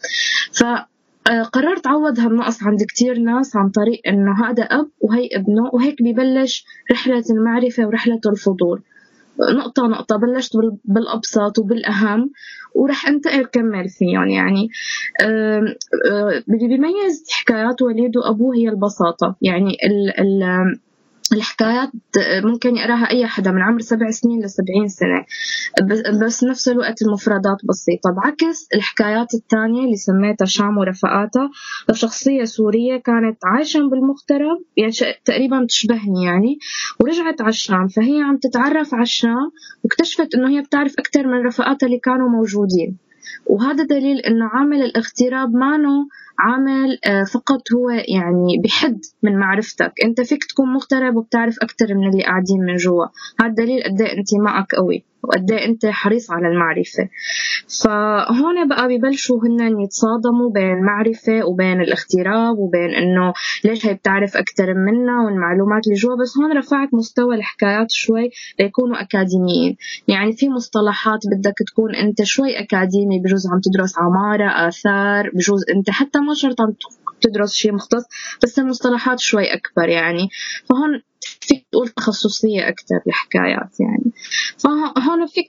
ف 0.52 0.89
قررت 1.52 1.86
عوض 1.86 2.20
هالنقص 2.20 2.62
عند 2.62 2.82
كتير 2.82 3.18
ناس 3.18 3.56
عن 3.56 3.68
طريق 3.70 4.00
إنه 4.08 4.44
هذا 4.44 4.62
أب 4.62 4.88
وهي 5.00 5.28
ابنه 5.36 5.70
وهيك 5.72 5.96
ببلش 6.02 6.64
رحلة 6.92 7.22
المعرفة 7.30 7.86
ورحلة 7.86 8.20
الفضول 8.32 8.82
نقطة 9.56 9.86
نقطة 9.86 10.16
بلشت 10.16 10.56
بال- 10.56 10.78
بالأبسط 10.84 11.58
وبالأهم 11.58 12.30
ورح 12.74 13.08
أنتقل 13.08 13.44
كمل 13.44 13.88
فيهم 13.88 14.28
يعني. 14.28 14.68
آه، 15.22 15.60
اللي 16.48 16.68
بيميز 16.68 17.24
حكايات 17.30 17.82
وليد 17.82 18.16
وأبوه 18.16 18.56
هي 18.56 18.68
البساطة. 18.68 19.36
يعني 19.42 19.70
ال 19.84 20.20
ال 20.20 20.42
الحكايات 21.32 21.90
ممكن 22.44 22.76
يقراها 22.76 23.10
أي 23.10 23.26
حدا 23.26 23.50
من 23.50 23.62
عمر 23.62 23.80
سبع 23.80 24.10
سنين 24.10 24.44
لسبعين 24.44 24.88
سنة. 24.88 25.24
بس- 26.26 26.44
نفس 26.44 26.68
الوقت 26.68 27.02
المفردات 27.02 27.56
بسيطة. 27.68 28.10
بعكس 28.10 28.68
الحكايات 28.74 29.34
التانية 29.34 29.84
اللي 29.84 29.96
سميتها 29.96 30.44
شام 30.44 30.78
ورفقاتها 30.78 31.50
لشخصية 31.90 32.44
سورية 32.44 32.96
كانت 32.96 33.38
عايشة 33.44 33.78
بالمغترب 33.80 34.58
يعني 34.76 34.92
تقريبا 35.24 35.62
بتشبهني 35.64 36.24
يعني 36.24 36.58
ورجعت 37.00 37.40
على 37.40 37.48
الشام. 37.50 37.88
فهي 37.88 38.20
عم 38.22 38.36
تتعرف 38.36 38.94
على 38.94 39.02
الشام 39.02 39.50
واكتشفت 39.84 40.34
إنه 40.34 40.48
هي 40.50 40.60
بتعرف 40.62 40.94
أكثر 40.98 41.26
من 41.26 41.46
رفقاتها 41.46 41.86
اللي 41.86 41.98
كانوا 41.98 42.28
موجودين. 42.28 42.98
وهذا 43.46 43.84
دليل 43.84 44.18
إنه 44.18 44.46
عامل 44.46 44.82
الاغتراب 44.82 45.54
مانو 45.54 46.08
عامل 46.38 46.98
آه، 47.04 47.24
فقط 47.24 47.62
هو 47.74 47.90
يعني 47.90 48.62
بحد 48.64 49.00
من 49.22 49.38
معرفتك. 49.38 49.92
أنت 50.04 50.20
فيك 50.20 50.44
تكون 50.44 50.72
مغترب 50.72 51.16
وبتعرف 51.16 51.56
أكثر 51.62 51.94
من 51.94 52.08
اللي 52.08 52.22
قاعدين 52.22 52.60
من 52.60 52.76
جوا. 52.76 53.06
هذا 53.40 53.54
دليل 53.54 53.82
قد 53.82 54.00
إيه 54.00 54.18
انتمائك 54.18 54.74
قوي. 54.74 55.04
وقد 55.22 55.50
إيه 55.52 55.64
أنت 55.66 55.86
حريص 55.86 56.30
على 56.30 56.48
المعرفة. 56.48 57.08
فهون 57.82 58.68
بقى 58.68 58.88
ببلشوا 58.88 59.36
هن 59.44 59.80
يتصادموا 59.80 60.50
بين 60.54 60.72
المعرفه 60.72 61.44
وبين 61.46 61.80
الاغتراب 61.80 62.58
وبين 62.58 62.90
إنه 62.90 63.32
ليش 63.64 63.86
هي 63.86 63.94
بتعرف 63.94 64.36
أكثر 64.36 64.74
منا 64.74 65.20
والمعلومات 65.24 65.86
اللي 65.86 65.98
جوا. 65.98 66.16
بس 66.22 66.38
هون 66.38 66.58
رفعت 66.58 66.88
مستوى 66.94 67.34
الحكايات 67.36 67.86
شوي 67.90 68.30
ليكونوا 68.60 69.00
أكاديميين. 69.02 69.76
يعني 70.08 70.32
في 70.32 70.48
مصطلحات 70.48 71.20
بدك 71.32 71.54
تكون 71.66 71.94
أنت 71.94 72.22
شوي 72.22 72.58
أكاديمي 72.58 73.20
بجوز 73.20 73.46
عم 73.52 73.60
تدرس 73.60 73.94
عمارة 73.98 74.68
آثار 74.68 75.30
بجوز 75.34 75.64
أنت 75.76 75.90
حتى 75.90 76.18
ما 76.18 76.34
شرط 76.34 76.60
عم 76.60 76.74
تدرس 77.20 77.52
شيء 77.52 77.72
مختص 77.74 78.04
بس 78.42 78.58
المصطلحات 78.58 79.20
شوي 79.20 79.44
أكبر 79.54 79.88
يعني. 79.88 80.28
فهون 80.68 81.02
فيك 81.40 81.66
تقول 81.72 81.88
تخصصية 81.88 82.68
أكثر 82.68 82.94
الحكايات 83.06 83.80
يعني 83.80 84.12
فهون 84.58 85.26
فيك. 85.26 85.48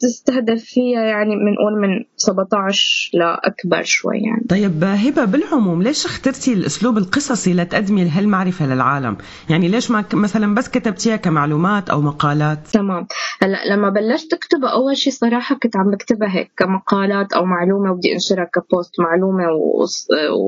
تستهدف 0.00 0.64
فيها 0.64 1.02
يعني 1.02 1.30
بنقول 1.36 1.80
من 1.80 2.04
17 2.16 3.10
لأكبر 3.14 3.82
شوي 3.82 4.18
يعني 4.18 4.46
طيب 4.48 4.84
هبة 4.84 5.24
بالعموم 5.24 5.82
ليش 5.82 6.06
اخترتي 6.06 6.52
الأسلوب 6.52 6.98
القصصي 6.98 7.54
لتقدمي 7.54 8.08
هالمعرفة 8.08 8.66
للعالم؟ 8.66 9.16
يعني 9.50 9.68
ليش 9.68 9.90
ما 9.90 10.04
مثلا 10.14 10.54
بس 10.54 10.68
كتبتيها 10.68 11.16
كمعلومات 11.16 11.90
أو 11.90 12.00
مقالات؟ 12.00 12.68
تمام 12.72 13.06
هلأ 13.42 13.74
لما 13.74 13.88
بلشت 13.90 14.32
أكتبها 14.32 14.70
أول 14.70 14.96
شيء 14.96 15.12
صراحة 15.12 15.54
كنت 15.62 15.76
عم 15.76 15.90
بكتبها 15.90 16.28
هيك 16.36 16.50
كمقالات 16.56 17.32
أو 17.32 17.44
معلومة 17.44 17.92
وبدي 17.92 18.12
أنشرها 18.14 18.44
كبوست 18.44 19.00
معلومة 19.00 19.44
وص- 19.52 20.06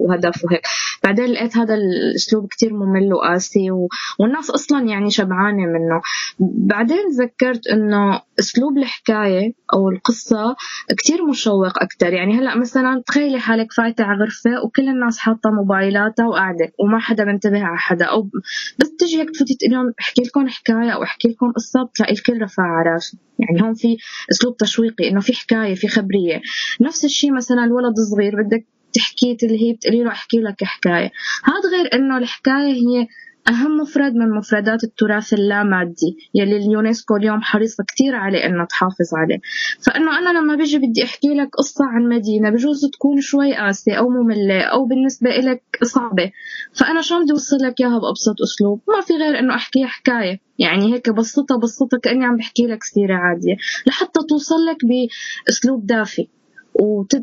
وهدف 0.09 0.45
وهيك 0.45 0.61
بعدين 1.05 1.25
لقيت 1.27 1.57
هذا 1.57 1.75
الأسلوب 1.75 2.47
كتير 2.47 2.75
ممل 2.75 3.15
وقاسي 3.15 3.71
و... 3.71 3.89
والناس 4.21 4.51
أصلا 4.63 4.89
يعني 4.89 5.11
شبعانة 5.11 5.67
منه. 5.67 6.01
بعدين 6.41 6.99
تذكرت 7.11 7.67
إنه 7.67 8.23
أسلوب 8.39 8.79
الحكاية 8.79 9.53
أو 9.75 9.89
القصة 9.89 10.57
كتير 10.99 11.27
مشوق 11.27 11.83
أكثر 11.83 12.13
يعني 12.13 12.39
هلأ 12.39 12.57
مثلا 12.59 13.03
تخيلي 13.07 13.41
حالك 13.41 13.73
فايتة 13.73 14.05
على 14.05 14.19
غرفة 14.21 14.65
وكل 14.65 14.89
الناس 14.89 15.19
حاطة 15.19 15.51
موبايلاتها 15.51 16.27
وقاعدة 16.27 16.73
وما 16.79 16.99
حدا 16.99 17.25
منتبه 17.25 17.63
على 17.65 17.79
حدا. 17.79 18.05
أو 18.05 18.31
بس 18.79 18.97
تجي 18.97 19.21
هيك 19.21 19.31
تفوتي 19.31 19.55
تقولي 19.55 19.75
لهم 19.75 19.93
احكي 20.01 20.23
لكم 20.23 20.49
حكاية 20.49 20.91
أو 20.91 21.03
احكي 21.03 21.29
لكم 21.29 21.53
قصة 21.53 21.83
بتلاقي 21.83 22.13
الكل 22.13 22.43
رفع 22.43 22.83
راسه 22.83 23.19
يعني 23.39 23.63
هون 23.63 23.75
في 23.75 23.97
أسلوب 24.31 24.57
تشويقي 24.57 25.09
إنه 25.09 25.21
في 25.21 25.33
حكاية 25.33 25.75
في 25.75 25.89
خبرية. 25.89 26.41
نفس 26.81 27.05
الشيء 27.05 27.33
مثلا 27.33 27.65
الولد 27.65 27.99
الصغير 27.99 28.43
بدك 28.43 28.67
تحكي 28.93 29.37
اللي 29.43 29.63
هي 29.63 29.73
بتقولي 29.73 30.05
له 30.05 30.11
احكي 30.11 30.37
لك 30.37 30.65
حكاية. 30.65 31.11
هذا 31.45 31.77
غير 31.77 31.95
إنه 31.95 32.19
الحكاية 32.19 32.73
هي 32.73 33.07
أهم 33.49 33.77
مفرد 33.81 34.15
من 34.15 34.31
مفردات 34.31 34.85
التراث 34.85 35.33
اللامادي 35.33 36.17
يلي 36.35 36.57
اليونسكو 36.57 37.17
اليوم 37.17 37.43
حريصة 37.43 37.85
كتير 37.89 38.15
عليه 38.15 38.47
إنها 38.47 38.65
تحافظ 38.65 39.15
عليه. 39.15 39.41
فإنه 39.87 40.19
أنا 40.19 40.39
لما 40.39 40.55
بيجي 40.57 40.79
بدي 40.79 41.05
أحكي 41.05 41.29
لك 41.29 41.49
قصة 41.59 41.85
عن 41.85 42.09
مدينة 42.09 42.51
بجوز 42.51 42.91
تكون 42.93 43.21
شوي 43.21 43.55
قاسية 43.55 43.95
أو 43.95 44.09
مملة 44.09 44.61
أو 44.61 44.85
بالنسبة 44.87 45.31
إلك 45.31 45.63
صعبة. 45.83 46.33
فأنا 46.73 47.03
شلون 47.03 47.23
بدي 47.23 47.33
أوصل 47.33 47.57
لك 47.57 47.81
إياها 47.81 47.99
بأبسط 47.99 48.37
أسلوب؟ 48.43 48.81
ما 48.89 49.01
في 49.01 49.13
غير 49.13 49.39
إنه 49.39 49.55
أحكيها 49.55 49.87
حكاية. 49.87 50.39
يعني 50.59 50.95
هيك 50.95 51.11
بسطها 51.11 51.57
بسطها 51.57 51.99
كأني 51.99 52.25
عم 52.25 52.37
بحكي 52.37 52.67
لك 52.67 52.83
سيرة 52.83 53.15
عادية 53.15 53.57
لحتى 53.87 54.21
توصل 54.29 54.67
لك 54.71 54.77
بأسلوب 54.85 55.87
دافي. 55.87 56.29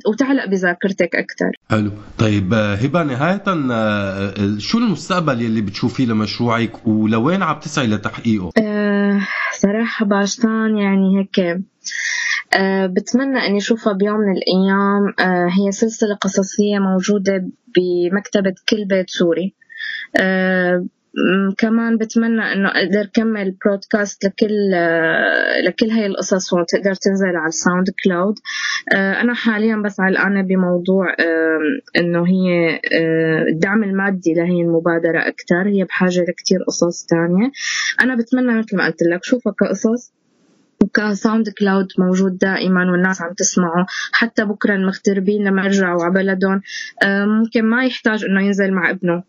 وتعلق 0.08 0.46
بذاكرتك 0.46 1.16
أكثر. 1.16 1.52
حلو. 1.70 1.92
طيب 2.18 2.54
آه، 2.54 2.76
هبة 2.76 3.04
نهاية 3.04 3.44
آه، 3.48 3.72
آه، 3.72 4.58
شو 4.58 4.78
المستقبل 4.78 5.42
يلي 5.42 5.62
بتشوفيه 5.62 6.06
لمشروعك 6.06 6.88
ولوين 6.88 7.44
عم 7.44 7.60
تسعي 7.60 7.88
لتحقيقه؟ 7.88 8.52
آه 8.62 9.20
صراحة 9.54 10.06
باشتان 10.06 10.78
يعني 10.78 11.20
هيك 11.20 11.62
آه 12.54 12.86
بتمنى 12.86 13.40
أني 13.48 13.58
أشوفها 13.58 13.94
بيوم 13.94 14.18
من 14.20 14.34
الأيام. 14.38 15.14
آه 15.20 15.48
هي 15.50 15.72
سلسلة 15.72 16.16
قصصية 16.16 16.80
موجودة 16.80 17.50
بمكتبة 17.76 18.54
كل 18.70 18.86
بيت 18.86 19.10
سوري. 19.10 19.54
م- 20.20 20.88
كمان 21.58 21.98
بتمنى 21.98 22.54
إنه 22.54 22.70
أقدر 22.70 23.10
كمل 23.14 23.56
broadcast 23.66 24.26
لكل 24.26 24.74
آه، 24.74 25.62
لكل 25.62 25.90
هاي 25.90 26.06
القصص 26.06 26.54
وتقدر 26.54 26.94
تنزل 26.94 27.36
على 27.36 27.48
ال 27.48 27.88
SoundCloud 28.04 28.36
آه، 28.94 29.22
أنا 29.22 29.34
حاليا 29.34 29.76
بس 29.86 30.00
علقانه 30.00 30.42
بموضوع 30.42 31.16
إنه 31.98 32.28
هي 32.28 32.80
آه، 32.94 33.46
الدعم 33.54 33.84
المادي 33.84 34.34
لهي 34.34 34.62
المبادرة 34.62 35.20
أكثر 35.20 35.68
هي 35.68 35.84
بحاجة 35.84 36.20
لكتير 36.30 36.60
قصص 36.68 37.06
تانية. 37.06 37.52
أنا 38.02 38.16
بتمنى 38.16 38.58
مثل 38.58 38.78
ما 38.78 38.86
قلت 38.86 39.04
لك 39.04 39.24
شوفها 39.24 39.54
كقصص 39.60 40.14
وك 40.84 41.50
SoundCloud 41.50 41.88
موجود 42.00 42.38
دائما 42.38 42.92
والناس 42.92 43.22
عم 43.22 43.34
تسمعه. 43.34 43.86
حتى 44.12 44.46
بكرة 44.46 44.76
المغتربين 44.76 45.44
لما 45.44 45.64
يرجعوا 45.66 46.04
على 46.04 46.14
بلدهم 46.14 46.62
ممكن 47.06 47.66
ما 47.66 47.86
يحتاج 47.86 48.26
إنه 48.26 48.42
ينزل 48.42 48.72
مع 48.74 48.90
ابنه. 48.90 49.24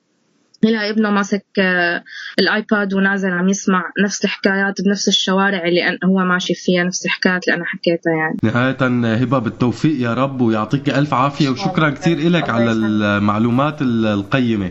يلاقي 0.64 0.90
ابنه 0.90 1.11
ماسك 1.11 1.44
آه، 1.58 2.04
ال 2.40 2.51
iPad 2.51 2.94
ونازل 2.94 3.30
عم 3.32 3.48
يسمع 3.48 3.82
نفس 4.04 4.24
الحكايات 4.24 4.80
بنفس 4.80 5.08
الشوارع 5.08 5.64
اللي 5.64 5.98
هو 6.04 6.18
ماشي 6.18 6.54
فيها 6.54 6.84
نفس 6.84 7.06
الحكايات 7.06 7.48
اللي 7.48 7.56
أنا 7.56 7.64
حكيتها 7.64 8.12
يعني. 8.12 8.36
نهاية 8.42 9.14
هبة 9.22 9.38
بالتوفيق 9.38 10.00
يا 10.00 10.14
رب 10.14 10.40
ويعطيك 10.40 10.88
ألف 10.88 11.14
عافية 11.14 11.48
وشكرا 11.48 11.90
كثير 11.90 12.28
لك 12.28 12.50
على 12.50 12.72
المعلومات 12.72 13.82
ال- 13.82 14.06
القيمة. 14.06 14.70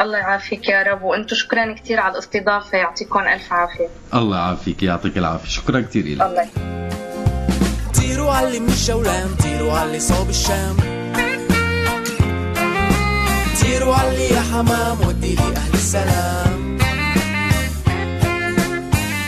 الله 0.00 0.18
يعافيك 0.18 0.68
يا 0.68 0.82
رب 0.82 1.02
وأنتم 1.02 1.36
شكرا 1.36 1.72
كثير 1.72 2.00
على 2.00 2.12
الاستضافة 2.12 2.78
يعطيكم 2.78 3.20
ألف 3.20 3.52
عافية. 3.52 3.88
الله 4.14 4.36
يعافيك 4.36 4.82
يعطيك 4.82 5.18
العافية 5.18 5.48
شكرا 5.48 5.80
كثير 5.80 6.04
لك 6.04 6.22
الله 6.22 6.48
طيروا 8.00 8.30
على 8.32 8.60
من 8.60 8.68
الجولان 8.68 9.28
طيروا 9.42 9.72
على 9.72 9.98
صوب 10.00 10.28
الشام. 10.28 10.76
طيروا 13.62 13.94
على 13.94 14.28
يا 14.28 14.40
حمام 14.40 14.98
ودي 15.06 15.34
لي 15.34 15.56
أهل 15.56 15.74
السلام. 15.74 16.78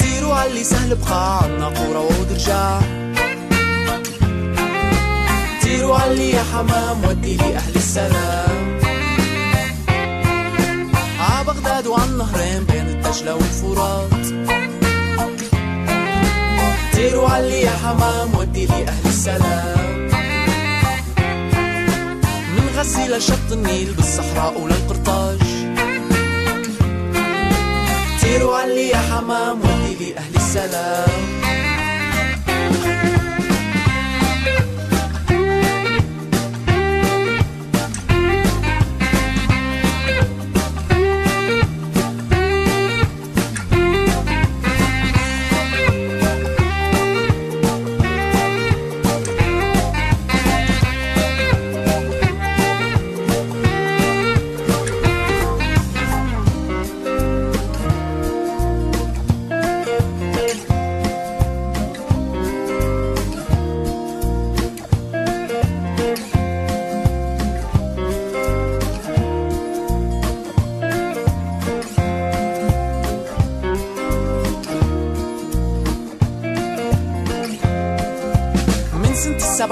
طيروا 0.01 0.35
على 0.35 0.64
سهل 0.64 0.95
بقاع 0.95 1.47
ناقورة 1.47 1.99
وعود 1.99 2.32
رجع 2.32 2.80
طيروا 5.62 5.97
على 5.97 6.30
يا 6.30 6.43
حمام 6.53 7.05
ودي 7.05 7.37
لي 7.37 7.57
أهل 7.57 7.74
السلام. 7.76 8.78
ع 11.20 11.43
بغداد 11.43 11.87
وعن 11.87 12.18
نهرين 12.18 12.64
بين 12.64 12.87
الدجلة 12.89 13.35
والفرات. 13.35 14.24
طيروا 16.95 17.28
علي 17.28 17.61
يا 17.61 17.70
حمام 17.70 18.35
ودي 18.35 18.66
لي 18.66 18.89
أهل 18.89 19.07
السلام. 19.07 19.93
غزي 22.85 23.09
لشط 23.09 23.53
النيل 23.53 23.93
بالصحراء 23.93 24.61
وللقرطاج 24.61 25.39
طيروا 28.22 28.57
علي 28.57 28.89
يا 28.89 28.97
حمام 28.97 29.61
ودي 29.61 30.05
لي 30.05 30.16
أهل 30.18 30.37
السلام. 30.37 31.09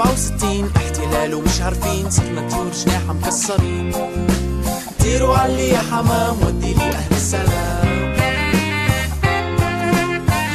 67 0.03 0.71
احتلال 0.77 1.33
ومش 1.33 1.61
عارفين 1.61 2.09
صرنا 2.09 2.49
طيور 2.49 2.71
جناح 2.71 3.01
مكسرين. 3.01 3.91
طيروا 4.99 5.37
علي 5.37 5.69
يا 5.69 5.79
حمام 5.91 6.35
ودي 6.45 6.73
لي 6.73 6.83
أهل 6.83 7.11
السلام. 7.11 8.13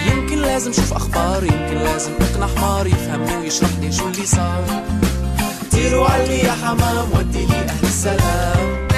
يمكن 0.07 0.39
لازم 0.39 0.73
شوف 0.73 0.93
أخبار 0.93 1.45
يمكن 1.45 1.75
لازم 1.75 2.13
اقنع 2.21 2.47
حمار 2.47 2.87
يفهمني 2.87 3.37
ويشرح 3.37 3.71
لي 3.81 3.93
شو 3.93 4.09
اللي 4.09 4.27
صار. 4.27 4.65
طيروا 5.73 6.07
علي 6.09 6.39
يا 6.39 6.53
حمام 6.53 7.09
ودي 7.15 7.47
لي 7.47 7.57
أهل 7.57 7.85
السلام. 7.85 8.89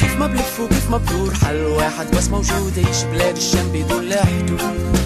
كيف 0.00 0.16
ما 0.18 0.26
بلف 0.26 0.60
وكيف 0.60 0.90
ما 0.90 0.96
بدور 0.96 1.34
حل 1.34 1.66
واحد 1.66 2.16
بس 2.16 2.28
موجود 2.28 2.76
يعيش 2.76 3.02
بلاد 3.02 3.36
الشام 3.36 3.68
بدون 3.72 4.04
لا 4.04 4.24
حدود. 4.24 5.01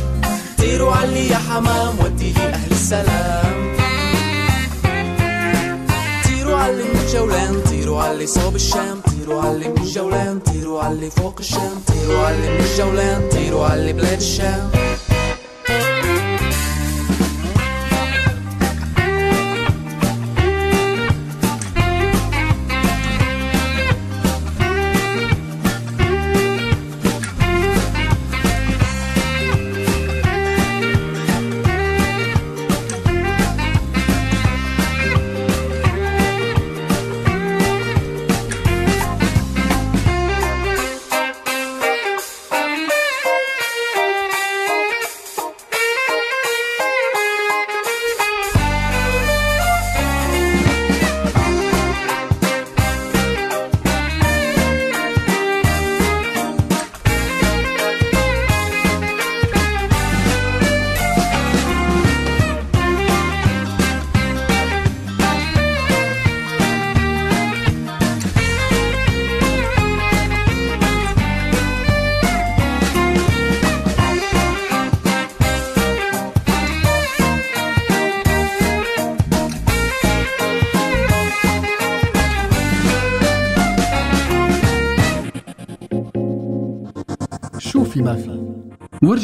طيروا 0.66 0.92
علي 0.92 1.28
يا 1.28 1.36
حمام 1.36 1.94
ودي 2.04 2.32
لي 2.32 2.46
أهل 2.46 2.70
السلام. 2.70 3.76
طيروا 6.24 6.56
علي 6.56 6.82
من 6.82 7.00
الجولان 7.06 7.60
طيروا 7.70 8.02
علي 8.02 8.26
صوب 8.26 8.54
الشام 8.54 9.00
طيروا 9.00 9.42
علي 9.42 9.68
من 9.68 9.78
الجولان 9.82 10.38
طيروا 10.38 10.82
علي 10.82 11.10
فوق 11.10 11.34
الشام 11.40 11.82
طيروا 11.86 12.26
علي 12.26 12.48
من 12.50 12.60
الجولان 12.60 13.28
طيروا 13.28 13.66
علي 13.66 13.92
بلاد 13.92 14.20
الشام. 14.20 14.70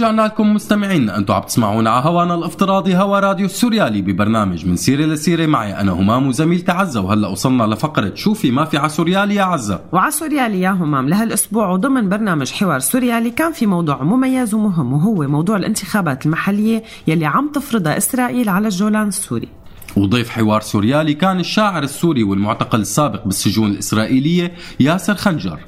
ورجعنا 0.03 0.22
لكم 0.22 0.55
مستمعينا 0.55 1.18
أنتم 1.18 1.34
عم 1.34 1.42
تسمعونا 1.42 1.90
على 1.90 2.05
هوانا 2.05 2.34
الافتراضي 2.34 2.96
هوا 2.96 3.20
راديو 3.20 3.46
السوريالي 3.46 4.03
ببرنامج 4.03 4.66
من 4.66 4.76
سيره 4.76 5.05
لسيره 5.05 5.46
معي 5.46 5.80
أنا 5.80 5.92
همام 5.92 6.26
وزميلتي 6.26 6.72
عزه 6.72 7.00
وهلأ 7.00 7.28
وصلنا 7.28 7.64
لفقرة 7.64 8.14
شوفي 8.14 8.50
ما 8.50 8.64
في 8.64 8.76
على 8.76 8.88
سوريالي 8.88 9.34
يا 9.34 9.42
عزة. 9.42 9.80
وعلى 9.92 10.11
سوريالي 10.11 10.61
يا 10.61 10.70
همام 10.70 11.09
لهالاسبوع 11.09 11.70
وضمن 11.70 12.09
برنامج 12.09 12.53
حوار 12.53 12.78
سوريالي 12.78 13.30
كان 13.30 13.53
في 13.53 13.66
موضوع 13.66 14.03
مميز 14.03 14.55
ومهم 14.55 14.92
وهو 14.92 15.28
موضوع 15.28 15.57
الانتخابات 15.57 16.26
المحلية 16.26 16.82
يلي 17.07 17.26
عم 17.26 17.53
تفرضها 17.55 17.96
إسرائيل 17.96 18.48
على 18.48 18.68
الجولان 18.68 19.09
السوري. 19.09 19.48
وضيف 19.96 20.30
حوار 20.30 20.61
سوريالي 20.61 21.14
كان 21.14 21.40
الشاعر 21.40 21.82
السوري 21.82 22.22
والمعتقل 22.22 22.80
السابق 22.80 23.24
بالسجون 23.24 23.70
الإسرائيلية 23.70 24.53
ياسر 24.80 25.14
خنجر. 25.14 25.59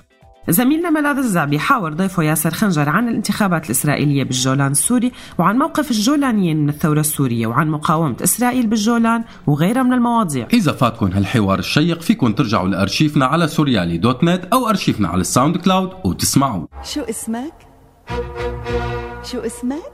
زميلنا 0.49 0.91
ملاذ 0.91 1.17
الزعبي 1.17 1.59
حاور 1.59 1.93
ضيفه 1.93 2.23
ياسر 2.23 2.51
خنجر 2.51 2.89
عن 2.89 3.09
الانتخابات 3.09 3.67
الإسرائيلية 3.67 4.25
بالجولان 4.25 4.71
السوري 4.71 5.13
وعن 5.39 5.59
موقف 5.59 5.91
الجولانيين 5.91 6.57
من 6.57 6.69
الثورة 6.69 7.01
السورية 7.01 7.47
وعن 7.47 7.69
مقاومة 7.69 8.17
إسرائيل 8.23 8.67
بالجولان 8.67 9.25
وغيرها 9.47 9.83
من 9.83 9.93
المواضيع 9.93 10.47
إذا 10.53 10.73
فاتكم 10.73 11.07
هالحوار 11.07 11.59
الشيق 11.59 12.01
فيكم 12.01 12.33
ترجعوا 12.33 12.69
لأرشيفنا 12.69 13.27
على 13.27 13.49
سوريالي 13.49 13.99
dot 13.99 14.25
net 14.25 14.45
أو 14.53 14.69
أرشيفنا 14.69 15.09
على 15.09 15.21
ال 15.21 15.57
SoundCloud 15.57 15.91
وتسمعوا 16.05 16.67
شو 16.83 17.01
اسمك؟ 17.01 17.55
شو 19.23 19.39
اسمك؟ 19.39 19.94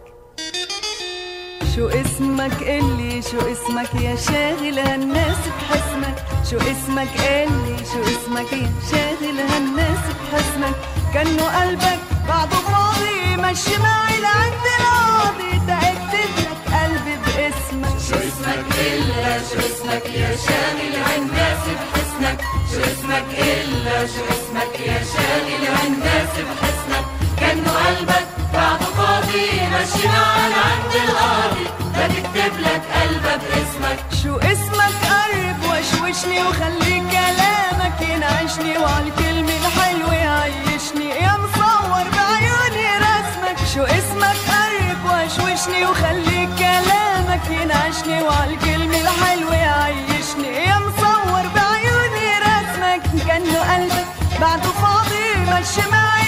شو 1.77 1.89
اسمك 1.89 2.55
قلي؟ 2.65 3.23
شو 3.23 3.39
اسمك 3.39 3.95
يا 3.95 4.17
شاغل 4.17 4.79
هالناس 4.79 5.39
بحسنك؟ 5.59 6.17
شو 6.51 6.57
اسمك 6.57 7.09
قلي؟ 7.21 7.77
شو 7.93 8.01
اسمك 8.03 8.53
يا 8.53 8.71
شاغل 8.91 9.39
هالناس 9.51 10.03
بحسنك؟ 10.21 10.75
كأنه 11.15 11.45
قلبك 11.61 11.99
بعده 12.29 12.57
فاضي 12.57 13.37
مشي 13.37 13.77
معي 13.79 14.21
لعند 14.21 14.65
القاضي. 14.79 15.53
تأكد 15.67 16.33
لك 16.39 16.61
قلبي 16.75 17.15
باسمك. 17.27 17.97
شو 18.09 18.15
اسمك 18.15 18.67
إلا؟ 18.81 19.39
شو 19.39 19.59
اسمك 19.69 20.07
يا 20.15 20.37
شاغل 20.47 20.95
هالناس 21.07 21.63
بحسنك؟ 21.81 22.41
شو 22.73 22.81
اسمك 22.81 23.29
إلا؟ 23.39 24.07
شو 24.07 24.25
اسمك 24.35 24.81
يا 24.87 24.99
شاغل 25.13 25.65
هالناس 25.77 26.33
بحسنك؟ 26.49 27.05
كأنه 27.41 27.73
قلبك 27.73 28.27
بعده 28.71 28.85
فاضي 28.85 29.51
مشي 29.51 30.09
معنا 30.09 30.61
عند 30.71 30.95
القاضي 31.05 31.67
بتكتب 31.95 32.61
لك 32.61 32.83
قلبه 32.95 33.37
باسمك 33.37 33.99
شو 34.23 34.37
اسمك 34.37 34.95
قرب 35.11 35.63
وشوشني 35.65 36.43
وخلي 36.43 37.01
كلامك 37.11 38.01
ينعشني. 38.01 38.79
وعالكلمة 38.79 39.53
الحلوة 39.67 40.15
يعيشني 40.15 41.09
يا 41.09 41.37
مصور 41.37 42.05
بعيوني 42.17 42.89
رسمك. 42.99 43.59
شو 43.75 43.83
اسمك 43.83 44.37
قرب 44.51 45.03
وشوشني 45.05 45.87
وخلي 45.87 46.49
كلامك 46.59 47.45
ينعشني. 47.51 48.23
وعالكلمة 48.23 49.01
الحلوة 49.01 49.55
يعيشني 49.55 50.49
يا 50.69 50.79
مصور 50.79 51.45
بعيوني 51.55 52.29
رسمك. 52.47 53.03
كأنه 53.27 53.75
قلبك 53.75 54.07
بعده 54.41 54.71
فاضي 54.83 55.27
مشي 55.51 55.91
معي 55.93 56.20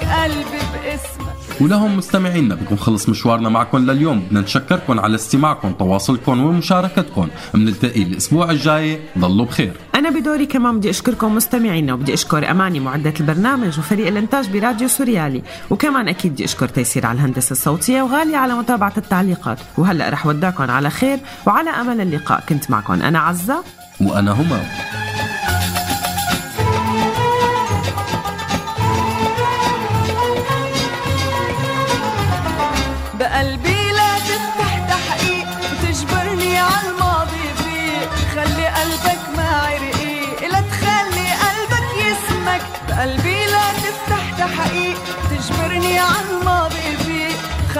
لك 0.00 0.08
قلبي 0.08 0.60
باسمك. 0.74 1.60
ولهم 1.60 1.96
مستمعينا 1.96 2.54
بكون 2.54 2.78
خلص 2.78 3.08
مشوارنا 3.08 3.48
معكم 3.48 3.78
لليوم. 3.78 4.20
بدنا 4.20 4.40
نشكركم 4.40 5.00
على 5.00 5.14
استماعكم 5.14 5.72
تواصلكم 5.72 6.40
ومشاركتكم. 6.40 7.28
بنلتقي 7.54 8.02
الأسبوع 8.02 8.50
الجاي. 8.50 9.00
ضلوا 9.18 9.46
بخير. 9.46 9.72
أنا 9.94 10.10
بدوري 10.10 10.46
كمان 10.46 10.78
بدي 10.78 10.90
أشكركم 10.90 11.34
مستمعينا 11.34 11.94
وبدي 11.94 12.14
أشكر 12.14 12.50
أماني 12.50 12.80
معدة 12.80 13.14
البرنامج 13.20 13.78
وفريق 13.78 14.06
الإنتاج 14.06 14.50
براديو 14.50 14.88
سوريالي. 14.88 15.42
وكمان 15.70 16.08
أكيد 16.08 16.32
بدي 16.32 16.44
أشكر 16.44 16.68
تيسير 16.68 17.06
على 17.06 17.16
الهندسة 17.16 17.52
الصوتية 17.52 18.02
وغالية 18.02 18.36
على 18.36 18.54
متابعة 18.54 18.92
التعليقات. 18.96 19.58
وهلأ 19.78 20.08
رح 20.10 20.26
ودعكم 20.26 20.70
على 20.70 20.90
خير 20.90 21.18
وعلى 21.46 21.70
أمل 21.70 22.00
اللقاء. 22.00 22.44
كنت 22.48 22.70
معكم 22.70 22.92
أنا 22.92 23.18
عزة. 23.18 23.64
وأنا 24.00 24.32
همام 24.32 24.64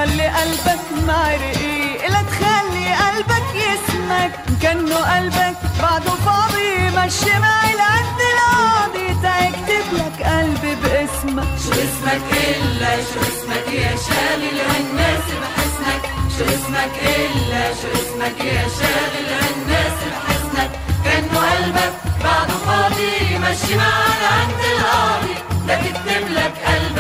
خلي 0.00 0.28
قلبك 0.28 0.84
معي 1.06 1.36
رقيق 1.36 2.10
لا 2.10 2.22
تخلي 2.22 2.94
قلبك 2.94 3.48
يسمك. 3.54 4.32
كأنه 4.62 4.96
قلبك 4.96 5.56
بعده 5.82 6.10
فاضي 6.10 6.72
مشي 6.96 7.38
معي 7.38 7.72
لعند 7.76 8.20
القاضي 8.30 9.08
تكتب 9.24 9.86
لك 9.92 10.22
قلبي 10.26 10.74
باسمك. 10.74 11.48
شو 11.64 11.72
اسمك 11.72 12.26
إلا 12.32 12.96
شو 12.96 13.20
اسمك 13.30 13.66
يا 13.72 13.92
شاغل 14.06 14.58
هالناس 14.70 15.26
بحسنك. 15.40 16.02
شو 16.38 16.44
اسمك 16.44 16.94
إلا 17.16 17.64
شو 17.80 17.88
اسمك 18.00 18.40
يا 18.44 18.64
شاغل 18.78 19.28
هالناس 19.40 19.98
بحسنك. 20.12 20.70
كأنه 21.04 21.40
قلبك 21.50 21.92
بعده 22.24 22.56
فاضي 22.66 23.38
مشي 23.38 23.74
معنا 23.76 24.28
عند 24.38 24.60
القاضي 24.72 25.34
لتكتب 25.66 26.24
لك 26.32 26.54
قلبه 26.66 26.99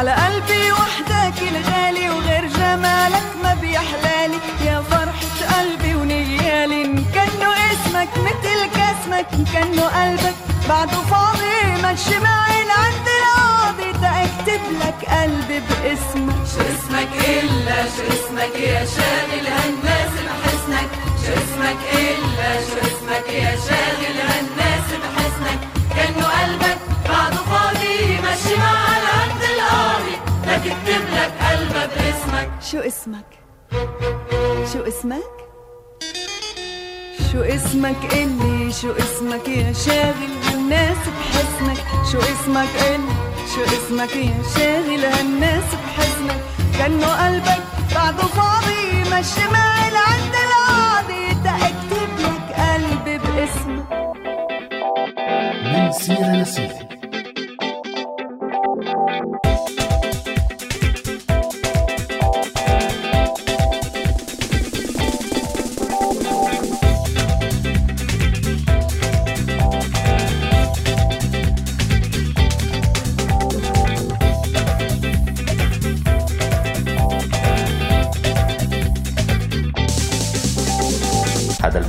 على 0.00 0.12
قلبي 0.12 0.72
وحدك 0.72 1.42
الغالي 1.42 2.10
وغير 2.10 2.46
جمالك 2.46 3.26
ما 3.42 3.54
بيحلالي. 3.54 4.38
يا 4.64 4.82
فرحة 4.90 5.58
قلبي 5.58 5.94
ونيالي 5.94 6.84
إن 6.84 7.04
كانه 7.14 7.52
اسمك 7.72 8.08
مثل 8.16 8.60
كاسمك 8.76 9.26
إن 9.32 9.44
كانه 9.52 9.82
قلبك 9.82 10.34
بعده 10.68 11.00
فاضي. 11.10 11.60
مشي 11.84 12.18
معي 12.18 12.64
لعند 12.70 13.08
القاضي 13.18 13.92
تأكتب 13.92 14.62
لك 14.80 15.08
قلبي 15.08 15.60
باسمك. 15.68 16.34
شو 16.52 16.60
اسمك 16.60 17.12
إلا 17.28 17.78
شو 17.94 18.02
اسمك 18.14 18.54
يا 18.56 18.84
شاغل 18.94 19.46
هالناس 19.56 20.12
بحسنك. 20.26 20.90
شو 21.22 21.32
اسمك 21.32 21.80
إلا 21.92 22.50
شو 22.66 22.76
اسمك 22.88 23.28
يا 23.28 23.52
شاغل 23.66 24.16
هالناس 24.30 24.88
بحسنك. 25.02 25.60
كأنه 25.96 26.26
قلبك 26.26 26.78
بعده 27.08 27.36
فاضي. 27.36 27.90
معنا 28.58 28.80
عند 28.80 28.89
لتكتب 30.60 31.04
لك 31.14 31.32
قلبه 31.40 31.86
باسمك 31.86 32.50
شو 32.70 32.78
اسمك؟ 32.78 33.24
شو 34.72 34.82
اسمك؟ 34.82 35.32
شو 37.32 37.42
اسمك 37.42 38.12
إلي 38.12 38.72
شو 38.72 38.92
اسمك 38.92 39.48
يا 39.48 39.72
شاغل 39.72 40.32
هالناس 40.44 40.96
بحسنك؟ 40.96 41.84
شو 42.12 42.18
اسمك 42.18 42.68
إلي 42.88 43.14
شو 43.54 43.62
اسمك 43.62 44.16
يا 44.16 44.42
شاغل 44.56 45.04
هالناس 45.04 45.64
بحسنك؟ 45.74 46.40
كأنه 46.78 47.26
قلبك 47.26 47.62
بعده 47.94 48.22
فاضي 48.22 49.02
مشي 49.12 49.48
معي 49.52 49.90
لعند 49.90 50.34
القاضي. 50.44 51.26
تأكتب 51.44 52.10
لك 52.18 52.46
قلبي 52.60 53.18
باسمك. 53.18 53.90
من 55.64 55.92
سيرة 55.92 56.32
لسيرة 56.42 56.99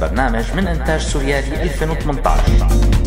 البرنامج 0.04 0.54
من 0.56 0.68
إنتاج 0.68 1.00
سوريالي 1.02 1.64
2018 1.64 3.01